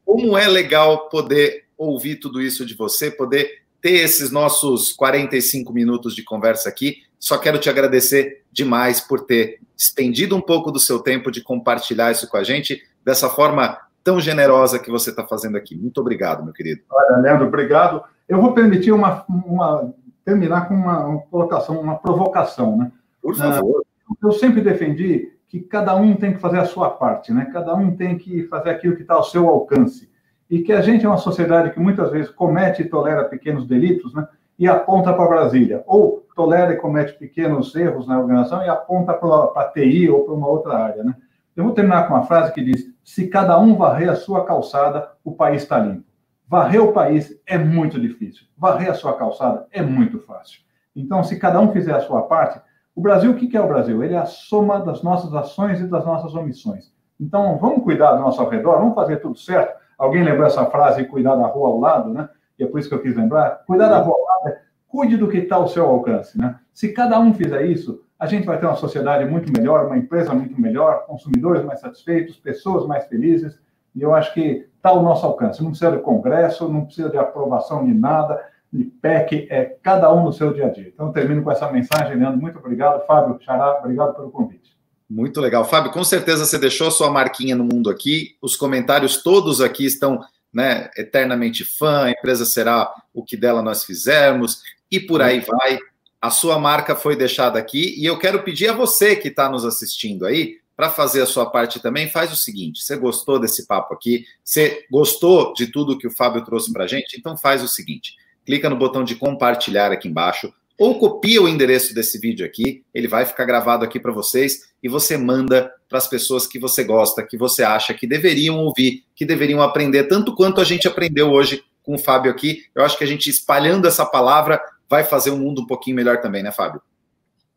como 0.04 0.36
é 0.36 0.46
legal 0.46 1.08
poder 1.08 1.64
ouvir 1.78 2.16
tudo 2.16 2.42
isso 2.42 2.66
de 2.66 2.74
você, 2.74 3.10
poder 3.10 3.62
ter 3.80 3.92
esses 3.92 4.30
nossos 4.30 4.92
45 4.92 5.72
minutos 5.72 6.14
de 6.14 6.22
conversa 6.22 6.68
aqui. 6.68 6.98
Só 7.18 7.38
quero 7.38 7.58
te 7.58 7.70
agradecer 7.70 8.44
demais 8.52 9.00
por 9.00 9.24
ter 9.24 9.60
estendido 9.74 10.36
um 10.36 10.42
pouco 10.42 10.70
do 10.70 10.78
seu 10.78 10.98
tempo 10.98 11.30
de 11.30 11.40
compartilhar 11.40 12.12
isso 12.12 12.28
com 12.28 12.36
a 12.36 12.44
gente 12.44 12.82
dessa 13.02 13.30
forma 13.30 13.80
tão 14.04 14.20
generosa 14.20 14.78
que 14.78 14.90
você 14.90 15.08
está 15.08 15.26
fazendo 15.26 15.56
aqui. 15.56 15.74
Muito 15.74 16.02
obrigado, 16.02 16.44
meu 16.44 16.52
querido. 16.52 16.82
Olha, 16.90 17.16
Leandro, 17.22 17.46
obrigado. 17.46 18.04
Eu 18.28 18.40
vou 18.40 18.52
permitir 18.52 18.92
uma, 18.92 19.24
uma 19.28 19.92
terminar 20.24 20.68
com 20.68 20.74
uma, 20.74 21.06
uma, 21.06 21.20
colocação, 21.22 21.80
uma 21.80 21.96
provocação, 21.96 22.76
né? 22.76 22.92
Por 23.20 23.34
favor. 23.34 23.84
Eu 24.22 24.32
sempre 24.32 24.60
defendi 24.60 25.32
que 25.48 25.60
cada 25.60 25.94
um 25.94 26.14
tem 26.14 26.32
que 26.32 26.38
fazer 26.38 26.58
a 26.58 26.64
sua 26.64 26.90
parte, 26.90 27.32
né? 27.32 27.48
Cada 27.52 27.74
um 27.74 27.94
tem 27.94 28.16
que 28.16 28.44
fazer 28.44 28.70
aquilo 28.70 28.96
que 28.96 29.02
está 29.02 29.14
ao 29.14 29.24
seu 29.24 29.48
alcance. 29.48 30.10
E 30.50 30.60
que 30.60 30.72
a 30.72 30.80
gente 30.80 31.04
é 31.04 31.08
uma 31.08 31.18
sociedade 31.18 31.70
que 31.70 31.80
muitas 31.80 32.10
vezes 32.10 32.30
comete 32.30 32.82
e 32.82 32.88
tolera 32.88 33.24
pequenos 33.24 33.66
delitos, 33.66 34.14
né? 34.14 34.26
e 34.58 34.68
aponta 34.68 35.12
para 35.12 35.26
Brasília, 35.26 35.82
ou 35.86 36.24
tolera 36.36 36.72
e 36.72 36.76
comete 36.76 37.14
pequenos 37.14 37.74
erros 37.74 38.06
na 38.06 38.18
organização 38.18 38.62
e 38.62 38.68
aponta 38.68 39.12
para 39.12 39.60
a 39.60 39.68
TI 39.68 40.08
ou 40.08 40.24
para 40.24 40.34
uma 40.34 40.48
outra 40.48 40.76
área. 40.76 41.02
Né? 41.02 41.14
Eu 41.56 41.64
vou 41.64 41.74
terminar 41.74 42.06
com 42.06 42.14
uma 42.14 42.26
frase 42.26 42.52
que 42.52 42.62
diz: 42.62 42.86
Se 43.02 43.28
cada 43.28 43.58
um 43.58 43.74
varrer 43.76 44.08
a 44.08 44.14
sua 44.14 44.44
calçada, 44.44 45.10
o 45.24 45.32
país 45.32 45.62
está 45.62 45.78
limpo. 45.78 46.04
Varrer 46.52 46.84
o 46.84 46.92
país 46.92 47.34
é 47.46 47.56
muito 47.56 47.98
difícil. 47.98 48.44
Varrer 48.58 48.90
a 48.90 48.94
sua 48.94 49.16
calçada 49.16 49.66
é 49.72 49.80
muito 49.80 50.18
fácil. 50.18 50.60
Então, 50.94 51.24
se 51.24 51.38
cada 51.38 51.58
um 51.58 51.72
fizer 51.72 51.94
a 51.94 52.00
sua 52.00 52.20
parte, 52.24 52.60
o 52.94 53.00
Brasil, 53.00 53.30
o 53.30 53.34
que 53.34 53.56
é 53.56 53.60
o 53.62 53.66
Brasil? 53.66 54.04
Ele 54.04 54.12
é 54.12 54.18
a 54.18 54.26
soma 54.26 54.78
das 54.78 55.02
nossas 55.02 55.32
ações 55.32 55.80
e 55.80 55.86
das 55.86 56.04
nossas 56.04 56.34
omissões. 56.34 56.92
Então, 57.18 57.56
vamos 57.56 57.82
cuidar 57.82 58.12
do 58.16 58.20
nosso 58.20 58.38
ao 58.38 58.50
redor, 58.50 58.80
vamos 58.80 58.94
fazer 58.94 59.16
tudo 59.16 59.38
certo. 59.38 59.80
Alguém 59.96 60.22
lembrou 60.22 60.46
essa 60.46 60.66
frase, 60.66 61.06
cuidar 61.06 61.36
da 61.36 61.46
rua 61.46 61.68
ao 61.68 61.80
lado, 61.80 62.12
né? 62.12 62.28
E 62.58 62.64
é 62.64 62.66
por 62.66 62.78
isso 62.78 62.90
que 62.90 62.94
eu 62.96 63.00
quis 63.00 63.16
lembrar. 63.16 63.62
Cuidar 63.66 63.88
da 63.88 64.00
rua 64.00 64.14
ao 64.14 64.22
lado 64.22 64.54
é 64.54 64.60
cuide 64.88 65.16
do 65.16 65.28
que 65.28 65.38
está 65.38 65.56
ao 65.56 65.68
seu 65.68 65.86
alcance, 65.86 66.36
né? 66.36 66.56
Se 66.74 66.92
cada 66.92 67.18
um 67.18 67.32
fizer 67.32 67.64
isso, 67.64 68.04
a 68.18 68.26
gente 68.26 68.44
vai 68.44 68.60
ter 68.60 68.66
uma 68.66 68.76
sociedade 68.76 69.24
muito 69.24 69.50
melhor, 69.50 69.86
uma 69.86 69.96
empresa 69.96 70.34
muito 70.34 70.60
melhor, 70.60 71.06
consumidores 71.06 71.64
mais 71.64 71.80
satisfeitos, 71.80 72.36
pessoas 72.36 72.86
mais 72.86 73.06
felizes. 73.06 73.58
E 73.94 74.02
eu 74.02 74.14
acho 74.14 74.32
que 74.34 74.66
está 74.76 74.90
ao 74.90 75.02
nosso 75.02 75.24
alcance. 75.26 75.62
Não 75.62 75.70
precisa 75.70 75.92
de 75.92 76.02
congresso, 76.02 76.68
não 76.68 76.84
precisa 76.84 77.10
de 77.10 77.18
aprovação 77.18 77.84
de 77.84 77.92
nada 77.92 78.42
de 78.72 78.84
PEC, 78.84 79.46
é 79.50 79.76
cada 79.82 80.12
um 80.12 80.24
no 80.24 80.32
seu 80.32 80.52
dia 80.52 80.66
a 80.66 80.70
dia. 80.70 80.88
Então, 80.88 81.12
termino 81.12 81.42
com 81.42 81.50
essa 81.50 81.70
mensagem, 81.70 82.16
Leandro. 82.16 82.40
Muito 82.40 82.58
obrigado. 82.58 83.04
Fábio, 83.06 83.38
Xará, 83.42 83.78
obrigado 83.78 84.14
pelo 84.14 84.30
convite. 84.30 84.74
Muito 85.08 85.42
legal. 85.42 85.62
Fábio, 85.66 85.92
com 85.92 86.02
certeza 86.02 86.46
você 86.46 86.58
deixou 86.58 86.90
sua 86.90 87.10
marquinha 87.10 87.54
no 87.54 87.64
mundo 87.64 87.90
aqui. 87.90 88.34
Os 88.40 88.56
comentários 88.56 89.22
todos 89.22 89.60
aqui 89.60 89.84
estão 89.84 90.20
né, 90.52 90.90
eternamente 90.96 91.64
fã, 91.64 92.04
a 92.04 92.10
empresa 92.10 92.44
será 92.44 92.90
o 93.12 93.22
que 93.22 93.36
dela 93.36 93.62
nós 93.62 93.84
fizermos, 93.84 94.62
e 94.90 95.00
por 95.00 95.22
aí 95.22 95.40
vai. 95.40 95.78
A 96.20 96.30
sua 96.30 96.58
marca 96.58 96.94
foi 96.94 97.16
deixada 97.16 97.58
aqui, 97.58 97.94
e 97.98 98.06
eu 98.06 98.18
quero 98.18 98.42
pedir 98.42 98.68
a 98.68 98.74
você 98.74 99.16
que 99.16 99.28
está 99.28 99.50
nos 99.50 99.64
assistindo 99.64 100.24
aí, 100.24 100.58
para 100.76 100.90
fazer 100.90 101.22
a 101.22 101.26
sua 101.26 101.50
parte 101.50 101.80
também, 101.80 102.08
faz 102.08 102.32
o 102.32 102.36
seguinte: 102.36 102.82
você 102.82 102.96
gostou 102.96 103.38
desse 103.38 103.66
papo 103.66 103.94
aqui? 103.94 104.24
Você 104.44 104.84
gostou 104.90 105.52
de 105.52 105.66
tudo 105.66 105.98
que 105.98 106.06
o 106.06 106.10
Fábio 106.10 106.44
trouxe 106.44 106.72
para 106.72 106.84
a 106.84 106.86
gente? 106.86 107.16
Então 107.18 107.36
faz 107.36 107.62
o 107.62 107.68
seguinte: 107.68 108.14
clica 108.44 108.68
no 108.68 108.76
botão 108.76 109.04
de 109.04 109.14
compartilhar 109.14 109.92
aqui 109.92 110.08
embaixo, 110.08 110.52
ou 110.78 110.98
copia 110.98 111.40
o 111.40 111.48
endereço 111.48 111.94
desse 111.94 112.18
vídeo 112.18 112.44
aqui, 112.44 112.84
ele 112.92 113.06
vai 113.06 113.24
ficar 113.24 113.44
gravado 113.44 113.84
aqui 113.84 114.00
para 114.00 114.12
vocês 114.12 114.72
e 114.82 114.88
você 114.88 115.16
manda 115.16 115.72
para 115.88 115.98
as 115.98 116.08
pessoas 116.08 116.46
que 116.46 116.58
você 116.58 116.82
gosta, 116.82 117.22
que 117.22 117.36
você 117.36 117.62
acha 117.62 117.94
que 117.94 118.06
deveriam 118.06 118.58
ouvir, 118.58 119.04
que 119.14 119.24
deveriam 119.24 119.62
aprender, 119.62 120.04
tanto 120.04 120.34
quanto 120.34 120.60
a 120.60 120.64
gente 120.64 120.88
aprendeu 120.88 121.30
hoje 121.30 121.62
com 121.82 121.94
o 121.94 121.98
Fábio 121.98 122.30
aqui. 122.30 122.64
Eu 122.74 122.84
acho 122.84 122.96
que 122.96 123.04
a 123.04 123.06
gente 123.06 123.28
espalhando 123.28 123.86
essa 123.86 124.04
palavra 124.04 124.60
vai 124.88 125.04
fazer 125.04 125.30
o 125.30 125.34
um 125.34 125.38
mundo 125.38 125.62
um 125.62 125.66
pouquinho 125.66 125.96
melhor 125.96 126.20
também, 126.20 126.42
né, 126.42 126.50
Fábio? 126.50 126.82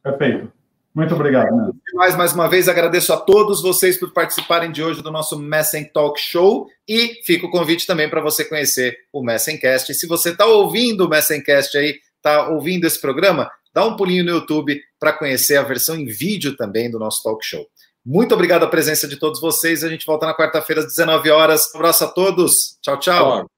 Perfeito. 0.04 0.52
Muito 0.96 1.14
obrigado. 1.14 1.54
Né? 1.54 1.72
Mais, 1.94 2.16
mais 2.16 2.32
uma 2.32 2.48
vez, 2.48 2.70
agradeço 2.70 3.12
a 3.12 3.18
todos 3.18 3.62
vocês 3.62 3.98
por 3.98 4.14
participarem 4.14 4.72
de 4.72 4.82
hoje 4.82 5.04
do 5.04 5.12
nosso 5.12 5.38
Messen 5.38 5.84
Talk 5.92 6.18
Show 6.18 6.68
e 6.88 7.22
fica 7.26 7.46
o 7.46 7.52
convite 7.52 7.86
também 7.86 8.10
para 8.10 8.22
você 8.22 8.46
conhecer 8.46 8.98
o 9.12 9.22
Messencast. 9.22 9.92
E 9.92 9.96
se 9.96 10.08
você 10.08 10.30
está 10.30 10.46
ouvindo 10.46 11.06
o 11.06 11.10
Messencast 11.10 11.78
aí, 11.78 12.00
está 12.16 12.48
ouvindo 12.48 12.86
esse 12.86 13.00
programa, 13.00 13.52
dá 13.74 13.86
um 13.86 13.98
pulinho 13.98 14.24
no 14.24 14.32
YouTube 14.32 14.82
para 14.98 15.12
conhecer 15.12 15.58
a 15.58 15.64
versão 15.64 15.98
em 15.98 16.06
vídeo 16.06 16.56
também 16.56 16.90
do 16.90 16.98
nosso 16.98 17.22
talk 17.22 17.46
show. 17.46 17.68
Muito 18.06 18.34
obrigado 18.34 18.64
a 18.64 18.68
presença 18.68 19.06
de 19.06 19.18
todos 19.18 19.42
vocês. 19.42 19.84
A 19.84 19.90
gente 19.90 20.06
volta 20.06 20.26
na 20.26 20.34
quarta-feira 20.34 20.82
às 20.82 20.88
19 20.88 21.30
horas. 21.30 21.74
Um 21.74 21.80
abraço 21.80 22.06
a 22.06 22.08
todos. 22.08 22.78
Tchau, 22.82 23.00
tchau. 23.00 23.55